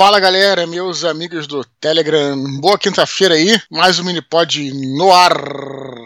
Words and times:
Fala 0.00 0.18
galera, 0.18 0.66
meus 0.66 1.04
amigos 1.04 1.46
do 1.46 1.62
Telegram. 1.78 2.34
Boa 2.58 2.78
quinta-feira 2.78 3.34
aí, 3.34 3.60
mais 3.70 3.98
um 3.98 4.04
Minipod 4.04 4.72
no 4.96 5.12
ar. 5.12 5.34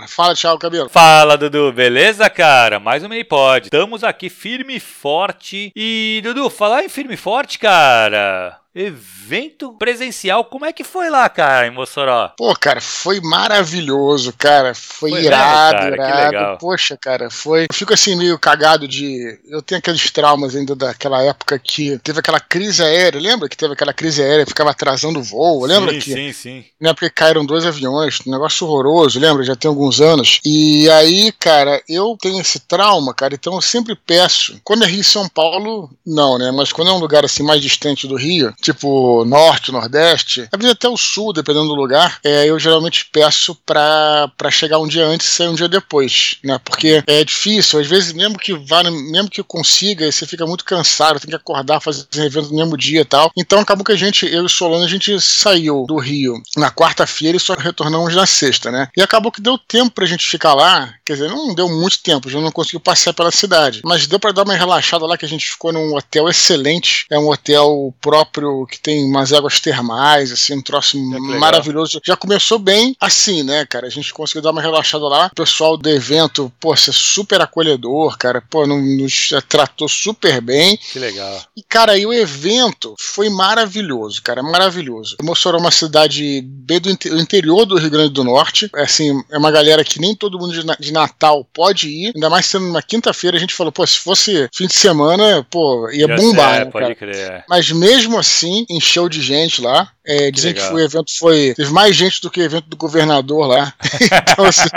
Fala, 0.09 0.35
tchau, 0.35 0.59
cabelo. 0.59 0.89
Fala, 0.89 1.39
Dudu, 1.39 1.73
beleza, 1.73 2.29
cara? 2.29 2.81
Mais 2.81 3.05
um 3.05 3.09
Minipod. 3.09 3.67
Estamos 3.67 4.03
aqui 4.03 4.29
firme 4.29 4.79
e 4.79 4.81
forte. 4.81 5.71
E, 5.77 6.21
Dudu, 6.25 6.51
falar 6.51 6.83
em 6.83 6.89
firme 6.89 7.15
e 7.15 7.17
forte, 7.17 7.57
cara 7.57 8.64
evento 8.75 9.73
presencial. 9.79 10.45
Como 10.45 10.65
é 10.65 10.73
que 10.73 10.83
foi 10.83 11.09
lá, 11.09 11.29
cara, 11.29 11.67
em 11.67 11.71
Mossoró? 11.71 12.33
Pô, 12.37 12.55
cara, 12.57 12.81
foi 12.81 13.21
maravilhoso, 13.21 14.33
cara. 14.37 14.75
Foi, 14.75 15.11
foi 15.11 15.25
irado, 15.25 15.85
mesmo, 15.85 15.97
cara, 15.97 16.29
irado. 16.29 16.59
Poxa, 16.59 16.97
cara, 16.97 17.31
foi. 17.31 17.65
Eu 17.65 17.75
fico 17.75 17.95
assim 17.95 18.17
meio 18.17 18.39
cagado 18.39 18.89
de. 18.89 19.39
Eu 19.49 19.63
tenho 19.63 19.79
aqueles 19.79 20.11
traumas 20.11 20.57
ainda 20.57 20.75
daquela 20.75 21.23
época 21.23 21.59
que 21.59 21.99
teve 22.01 22.19
aquela 22.19 22.41
crise 22.41 22.83
aérea. 22.83 23.21
Lembra 23.21 23.49
que 23.49 23.57
teve 23.57 23.73
aquela 23.73 23.93
crise 23.93 24.23
aérea, 24.23 24.47
ficava 24.47 24.71
atrasando 24.71 25.21
o 25.21 25.23
voo? 25.23 25.65
Lembra 25.65 25.93
sim, 25.93 26.01
que? 26.01 26.13
Sim, 26.13 26.33
sim. 26.33 26.65
Na 26.81 26.91
época 26.91 27.09
que 27.09 27.15
caíram 27.15 27.47
dois 27.47 27.65
aviões, 27.65 28.19
um 28.27 28.31
negócio 28.31 28.67
horroroso, 28.67 29.21
lembra? 29.21 29.45
Já 29.45 29.55
tem 29.55 29.69
alguns 29.69 30.01
anos. 30.01 30.41
E 30.45 30.91
aí, 30.91 31.31
cara, 31.39 31.81
eu 31.89 32.17
tenho 32.21 32.41
esse 32.41 32.59
trauma, 32.59 33.15
cara, 33.15 33.35
então 33.35 33.55
eu 33.55 33.63
sempre 33.63 33.95
peço. 33.95 34.61
Quando 34.65 34.85
é 34.85 34.89
Rio 34.89 35.05
São 35.05 35.29
Paulo, 35.29 35.91
não, 36.05 36.39
né? 36.39 36.51
Mas 36.51 36.73
quando 36.73 36.91
é 36.91 36.93
um 36.93 36.99
lugar 36.99 37.25
assim 37.25 37.43
mais 37.43 37.63
distante 37.63 38.09
do 38.09 38.17
Rio, 38.17 38.53
tipo 38.65 39.25
norte, 39.27 39.71
nordeste, 39.71 40.49
às 40.51 40.59
vezes 40.59 40.73
até 40.73 40.89
o 40.89 40.97
sul, 40.97 41.33
dependendo 41.33 41.69
do 41.69 41.75
lugar, 41.75 42.19
é, 42.25 42.47
eu 42.47 42.59
geralmente 42.59 43.07
peço 43.13 43.55
pra, 43.67 44.31
chegar 44.51 44.79
um 44.79 44.89
dia 44.89 45.07
antes 45.07 45.27
e 45.27 45.31
sair 45.31 45.49
um 45.49 45.55
dia 45.55 45.69
depois, 45.69 46.39
né? 46.43 46.59
Porque 46.65 47.03
é 47.07 47.25
difícil, 47.25 47.81
às 47.81 47.87
vezes, 47.87 48.13
mesmo 48.13 48.39
que 48.39 48.55
vá, 48.55 48.83
mesmo 48.83 49.29
que 49.29 49.43
consiga, 49.43 50.11
você 50.11 50.27
fica 50.27 50.47
muito 50.47 50.65
cansado, 50.65 51.21
tem 51.21 51.29
que 51.29 51.37
acordar, 51.37 51.81
fazer 51.81 52.07
evento 52.17 52.51
no 52.51 52.57
mesmo 52.57 52.77
dia 52.77 53.03
e 53.03 53.05
tal. 53.05 53.31
Então 53.37 53.61
acabou 53.61 53.85
que 53.85 53.93
a 53.93 53.97
gente, 53.97 54.27
eu 54.27 54.47
e 54.47 54.49
Solano, 54.49 54.85
a 54.85 54.89
gente 54.89 55.21
saiu 55.21 55.85
do 55.87 55.99
Rio 55.99 56.41
na 56.57 56.71
quarta-feira 56.71 57.37
e 57.37 57.41
só 57.41 57.55
retornamos 57.55 58.15
na 58.15 58.27
sexta, 58.27 58.71
né? 58.71 58.89
E 58.97 59.03
acabou 59.03 59.31
que 59.31 59.43
deu 59.43 59.59
tempo 59.59 59.91
pra 59.91 60.07
gente 60.07 60.27
ficar 60.27 60.55
lá, 60.55 60.95
quer 61.05 61.15
dizer, 61.15 61.29
não 61.29 61.55
deu 61.55 61.69
muito 61.69 62.03
tempo, 62.03 62.31
já 62.31 62.41
não 62.41 62.53
conseguiu 62.53 62.81
passear 62.81 63.13
pela 63.13 63.31
cidade, 63.31 63.83
mas 63.85 64.07
deu 64.07 64.19
para 64.19 64.33
dar 64.33 64.45
uma 64.45 64.55
relaxada 64.55 65.07
lá 65.07 65.19
que 65.19 65.25
a 65.25 65.29
gente 65.29 65.51
ficou 65.51 65.73
num 65.73 65.95
hotel 65.95 66.29
excelente, 66.29 67.07
é 67.11 67.19
um 67.19 67.29
hotel 67.29 67.95
próprio 68.01 68.54
que 68.67 68.79
tem 68.79 69.05
umas 69.05 69.33
águas 69.33 69.61
termais, 69.61 70.31
assim, 70.31 70.55
um 70.55 70.63
troço 70.63 70.97
é 70.97 71.39
maravilhoso. 71.39 72.01
Já 72.05 72.17
começou 72.17 72.59
bem 72.59 72.95
assim, 73.01 73.43
né, 73.43 73.67
cara? 73.67 73.87
A 73.87 73.91
gente 73.91 74.13
conseguiu 74.13 74.43
dar 74.43 74.53
uma 74.53 74.63
relaxada 74.63 75.07
lá. 75.09 75.27
O 75.33 75.35
pessoal 75.35 75.77
do 75.77 75.89
evento, 75.89 76.53
pô, 76.61 76.77
ser 76.77 76.93
super 76.93 77.41
acolhedor, 77.41 78.17
cara, 78.19 78.43
pô, 78.49 78.67
nos 78.67 79.31
tratou 79.49 79.89
super 79.89 80.41
bem. 80.41 80.79
Que 80.93 80.99
legal. 80.99 81.43
E, 81.57 81.63
cara, 81.63 81.93
aí 81.93 82.07
o 82.07 82.13
evento 82.13 82.95
foi 82.99 83.29
maravilhoso, 83.29 84.23
cara, 84.23 84.43
maravilhoso. 84.43 85.17
Mossoró 85.23 85.59
é 85.59 85.61
uma 85.61 85.71
cidade 85.71 86.43
bem 86.43 86.81
do 86.81 86.91
interior 86.91 87.65
do 87.67 87.79
Rio 87.79 87.91
Grande 87.91 88.13
do 88.13 88.25
Norte. 88.25 88.71
É, 88.75 88.83
assim, 88.83 89.23
é 89.31 89.39
uma 89.39 89.51
galera 89.51 89.85
que 89.85 90.01
nem 90.01 90.15
todo 90.15 90.39
mundo 90.39 90.53
de 90.79 90.93
Natal 90.93 91.47
pode 91.53 91.89
ir, 91.89 92.13
ainda 92.15 92.31
mais 92.31 92.47
sendo 92.47 92.67
uma 92.67 92.83
quinta-feira. 92.83 93.37
A 93.37 93.41
gente 93.41 93.55
falou, 93.55 93.73
pô, 93.73 93.87
se 93.87 93.99
fosse 93.99 94.49
fim 94.53 94.67
de 94.67 94.75
semana, 94.75 95.47
pô, 95.51 95.89
ia 95.91 96.07
Já 96.07 96.17
bombar, 96.17 96.55
é, 96.55 96.59
né, 96.65 96.71
pode 96.71 96.85
cara? 96.85 96.95
crer. 96.95 97.17
É. 97.17 97.45
Mas 97.49 97.71
mesmo 97.71 98.19
assim, 98.19 98.44
assim, 98.45 98.67
encheu 98.69 99.09
de 99.09 99.23
gente 99.23 99.61
lá. 99.61 99.91
É, 100.07 100.31
dizem 100.31 100.53
que, 100.53 100.61
que 100.61 100.73
o 100.73 100.79
evento 100.79 101.11
foi. 101.19 101.55
Teve 101.55 101.71
mais 101.71 101.97
gente 101.97 102.21
do 102.21 102.31
que 102.31 102.41
o 102.41 102.45
evento 102.45 102.69
do 102.69 102.77
governador 102.77 103.47
lá. 103.47 103.73
então, 104.01 104.45
assim, 104.45 104.69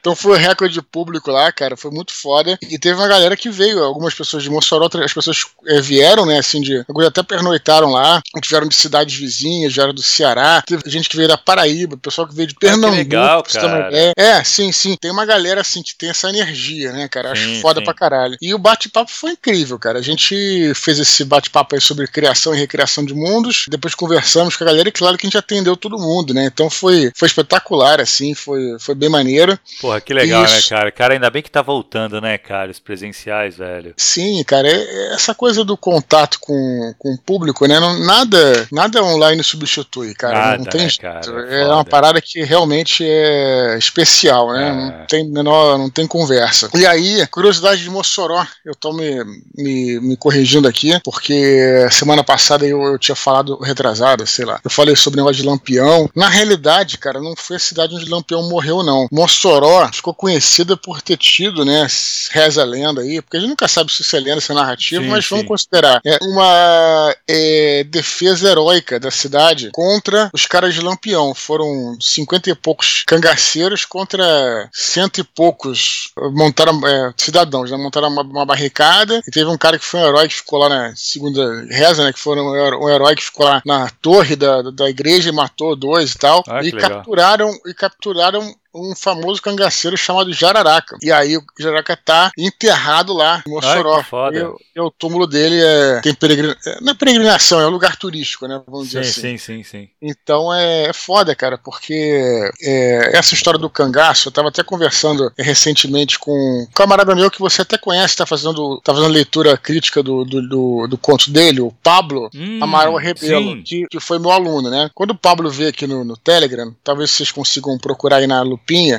então 0.00 0.16
foi 0.16 0.32
o 0.32 0.40
recorde 0.40 0.74
de 0.74 0.82
público 0.82 1.30
lá, 1.30 1.52
cara. 1.52 1.76
Foi 1.76 1.90
muito 1.92 2.12
foda. 2.12 2.58
E 2.68 2.78
teve 2.78 2.96
uma 2.96 3.06
galera 3.06 3.36
que 3.36 3.48
veio, 3.48 3.84
algumas 3.84 4.12
pessoas 4.12 4.42
de 4.42 4.50
Mossoró, 4.50 4.88
as 5.04 5.12
pessoas 5.12 5.44
é, 5.66 5.80
vieram, 5.80 6.26
né? 6.26 6.38
Assim, 6.38 6.60
de. 6.60 6.84
Alguns 6.88 7.06
até 7.06 7.22
pernoitaram 7.22 7.90
lá. 7.90 8.20
Vieram 8.44 8.66
de 8.66 8.74
cidades 8.74 9.16
vizinhas, 9.16 9.72
vieram 9.72 9.94
do 9.94 10.02
Ceará. 10.02 10.62
Teve 10.66 10.82
gente 10.86 11.08
que 11.08 11.16
veio 11.16 11.28
da 11.28 11.38
Paraíba, 11.38 11.96
pessoal 11.96 12.26
que 12.26 12.34
veio 12.34 12.48
de 12.48 12.54
Pernambuco. 12.54 12.92
Ah, 12.92 12.96
legal, 12.96 13.42
cara. 13.44 13.90
É, 14.16 14.42
sim, 14.42 14.72
sim. 14.72 14.96
Tem 15.00 15.12
uma 15.12 15.24
galera 15.24 15.60
assim 15.60 15.82
que 15.82 15.94
tem 15.96 16.10
essa 16.10 16.28
energia, 16.28 16.92
né, 16.92 17.06
cara? 17.08 17.30
Acho 17.32 17.44
sim, 17.44 17.60
foda 17.60 17.80
sim. 17.80 17.84
pra 17.84 17.94
caralho. 17.94 18.36
E 18.42 18.52
o 18.52 18.58
bate-papo 18.58 19.12
foi 19.12 19.32
incrível, 19.32 19.78
cara. 19.78 20.00
A 20.00 20.02
gente 20.02 20.72
fez 20.74 20.98
esse 20.98 21.24
bate-papo 21.24 21.76
aí 21.76 21.80
sobre 21.80 22.08
criação 22.08 22.52
e 22.52 22.58
recriação 22.58 23.04
de 23.04 23.14
mundos. 23.14 23.66
Depois 23.68 23.94
conversamos 23.94 24.23
com 24.32 24.64
a 24.64 24.66
galera 24.66 24.88
e 24.88 24.92
claro 24.92 25.16
que 25.16 25.26
a 25.26 25.28
gente 25.28 25.38
atendeu 25.38 25.76
todo 25.76 25.98
mundo, 25.98 26.32
né? 26.32 26.46
Então 26.46 26.70
foi, 26.70 27.10
foi 27.14 27.26
espetacular, 27.26 28.00
assim, 28.00 28.34
foi, 28.34 28.76
foi 28.78 28.94
bem 28.94 29.08
maneiro. 29.08 29.58
Porra, 29.80 30.00
que 30.00 30.14
legal, 30.14 30.44
Isso. 30.44 30.54
né, 30.54 30.62
cara? 30.68 30.92
Cara, 30.92 31.14
ainda 31.14 31.30
bem 31.30 31.42
que 31.42 31.50
tá 31.50 31.62
voltando, 31.62 32.20
né, 32.20 32.38
cara? 32.38 32.70
Os 32.70 32.78
presenciais, 32.78 33.56
velho. 33.56 33.94
Sim, 33.96 34.42
cara, 34.44 34.68
é, 34.68 34.74
é 34.74 35.14
essa 35.14 35.34
coisa 35.34 35.64
do 35.64 35.76
contato 35.76 36.38
com, 36.40 36.94
com 36.98 37.12
o 37.14 37.18
público, 37.18 37.66
né? 37.66 37.78
Não, 37.80 37.98
nada, 38.00 38.66
nada 38.72 39.02
online 39.02 39.42
substitui, 39.42 40.14
cara. 40.14 40.34
Nada, 40.34 40.58
não 40.58 40.64
tem 40.64 40.82
né, 40.82 40.90
cara, 41.00 41.46
é, 41.48 41.62
é 41.62 41.66
uma 41.66 41.84
parada 41.84 42.20
que 42.20 42.42
realmente 42.42 43.04
é 43.06 43.76
especial, 43.78 44.52
né? 44.52 44.68
É. 44.68 44.72
Não 44.72 45.06
tem 45.06 45.28
menor, 45.28 45.78
não 45.78 45.90
tem 45.90 46.06
conversa. 46.06 46.70
E 46.74 46.86
aí, 46.86 47.26
curiosidade 47.26 47.82
de 47.82 47.90
Mossoró, 47.90 48.46
eu 48.64 48.74
tô 48.74 48.92
me, 48.92 49.24
me, 49.56 50.00
me 50.00 50.16
corrigindo 50.16 50.68
aqui, 50.68 50.98
porque 51.02 51.88
semana 51.90 52.22
passada 52.22 52.64
eu 52.66 52.94
eu 52.94 52.98
tinha 52.98 53.14
falado 53.14 53.58
retrasado, 53.58 54.13
sei 54.26 54.44
lá. 54.44 54.60
Eu 54.62 54.70
falei 54.70 54.96
sobre 54.96 55.20
o 55.20 55.24
negócio 55.24 55.42
de 55.42 55.48
Lampião. 55.48 56.08
Na 56.14 56.28
realidade, 56.28 56.98
cara, 56.98 57.20
não 57.20 57.34
foi 57.36 57.56
a 57.56 57.60
cidade 57.60 57.94
onde 57.94 58.08
Lampião 58.08 58.48
morreu, 58.48 58.82
não. 58.82 59.08
Mossoró 59.10 59.88
ficou 59.92 60.14
conhecida 60.14 60.76
por 60.76 61.02
ter 61.02 61.16
tido, 61.16 61.64
né? 61.64 61.86
Reza 62.30 62.62
a 62.62 62.64
lenda 62.64 63.00
aí, 63.00 63.20
porque 63.20 63.36
a 63.36 63.40
gente 63.40 63.50
nunca 63.50 63.68
sabe 63.68 63.92
se 63.92 64.02
isso 64.02 64.16
é 64.16 64.20
lenda, 64.20 64.40
se 64.40 64.52
é 64.52 64.54
narrativa, 64.54 65.02
sim, 65.02 65.08
mas 65.08 65.24
sim. 65.24 65.30
vamos 65.30 65.46
considerar. 65.46 66.00
É 66.04 66.18
uma 66.22 67.14
é, 67.28 67.84
defesa 67.84 68.48
heróica 68.48 68.98
da 69.00 69.10
cidade 69.10 69.70
contra 69.72 70.30
os 70.32 70.46
caras 70.46 70.74
de 70.74 70.80
Lampião. 70.80 71.34
Foram 71.34 71.96
cinquenta 72.00 72.50
e 72.50 72.54
poucos 72.54 73.04
cangaceiros 73.06 73.84
contra 73.84 74.68
cento 74.72 75.20
e 75.20 75.24
poucos 75.24 76.12
montaram 76.32 76.86
é, 76.86 77.12
cidadãos, 77.16 77.70
né? 77.70 77.76
Montaram 77.76 78.08
uma, 78.08 78.22
uma, 78.22 78.46
barricada 78.46 79.20
e 79.26 79.30
teve 79.30 79.46
um 79.46 79.58
cara 79.58 79.78
que 79.78 79.84
foi 79.84 80.00
um 80.00 80.06
herói 80.06 80.28
que 80.28 80.34
ficou 80.34 80.58
lá 80.58 80.68
na 80.68 80.92
segunda 80.96 81.66
reza, 81.70 82.04
né? 82.04 82.12
Que 82.12 82.18
foram 82.18 82.46
um 82.46 82.88
herói 82.88 83.16
que 83.16 83.24
ficou 83.24 83.46
lá 83.46 83.62
na 83.64 83.88
torre 84.04 84.36
da, 84.36 84.60
da 84.60 84.90
igreja 84.90 85.30
e 85.30 85.32
matou 85.32 85.74
dois 85.74 86.12
e 86.12 86.18
tal. 86.18 86.44
Ah, 86.46 86.62
e 86.62 86.70
capturaram 86.70 87.50
e 87.64 87.72
capturaram 87.72 88.54
um 88.74 88.94
famoso 88.94 89.40
cangaceiro 89.40 89.96
chamado 89.96 90.32
Jararaca. 90.32 90.96
E 91.02 91.12
aí 91.12 91.36
o 91.36 91.44
Jararaca 91.58 91.96
tá 91.96 92.32
enterrado 92.36 93.12
lá 93.12 93.42
em 93.46 93.50
Mossoró. 93.50 93.96
Ai, 93.96 94.02
foda. 94.02 94.38
E, 94.38 94.78
e, 94.78 94.80
o 94.80 94.90
túmulo 94.90 95.26
dele 95.26 95.60
é, 95.60 96.00
tem 96.00 96.14
peregrina, 96.14 96.56
não 96.80 96.92
é 96.92 96.94
peregrinação, 96.94 97.60
é 97.60 97.66
um 97.66 97.70
lugar 97.70 97.96
turístico, 97.96 98.46
né? 98.46 98.60
Vamos 98.66 98.88
sim, 98.88 99.00
dizer 99.00 99.00
assim. 99.00 99.20
Sim, 99.20 99.38
sim, 99.38 99.62
sim. 99.62 99.88
Então 100.02 100.52
é, 100.52 100.84
é 100.84 100.92
foda, 100.92 101.34
cara, 101.34 101.56
porque 101.56 102.50
é, 102.62 103.16
essa 103.16 103.34
história 103.34 103.58
do 103.58 103.70
cangaço, 103.70 104.28
eu 104.28 104.32
tava 104.32 104.48
até 104.48 104.62
conversando 104.62 105.32
recentemente 105.38 106.18
com 106.18 106.32
um 106.32 106.66
camarada 106.74 107.14
meu 107.14 107.30
que 107.30 107.40
você 107.40 107.62
até 107.62 107.78
conhece, 107.78 108.16
tá 108.16 108.26
fazendo, 108.26 108.80
tá 108.82 108.92
fazendo 108.92 109.12
leitura 109.12 109.56
crítica 109.56 110.02
do, 110.02 110.24
do, 110.24 110.48
do, 110.48 110.86
do 110.88 110.98
conto 110.98 111.30
dele, 111.30 111.60
o 111.60 111.72
Pablo 111.82 112.28
hum, 112.34 112.58
Amaral 112.62 112.96
Rebelo, 112.96 113.62
que, 113.62 113.86
que 113.86 114.00
foi 114.00 114.18
meu 114.18 114.30
aluno, 114.30 114.70
né? 114.70 114.90
Quando 114.94 115.10
o 115.10 115.18
Pablo 115.18 115.50
veio 115.50 115.70
aqui 115.70 115.86
no, 115.86 116.04
no 116.04 116.16
Telegram, 116.16 116.74
talvez 116.82 117.10
vocês 117.10 117.30
consigam 117.30 117.78
procurar 117.78 118.16
aí 118.16 118.26
na 118.26 118.42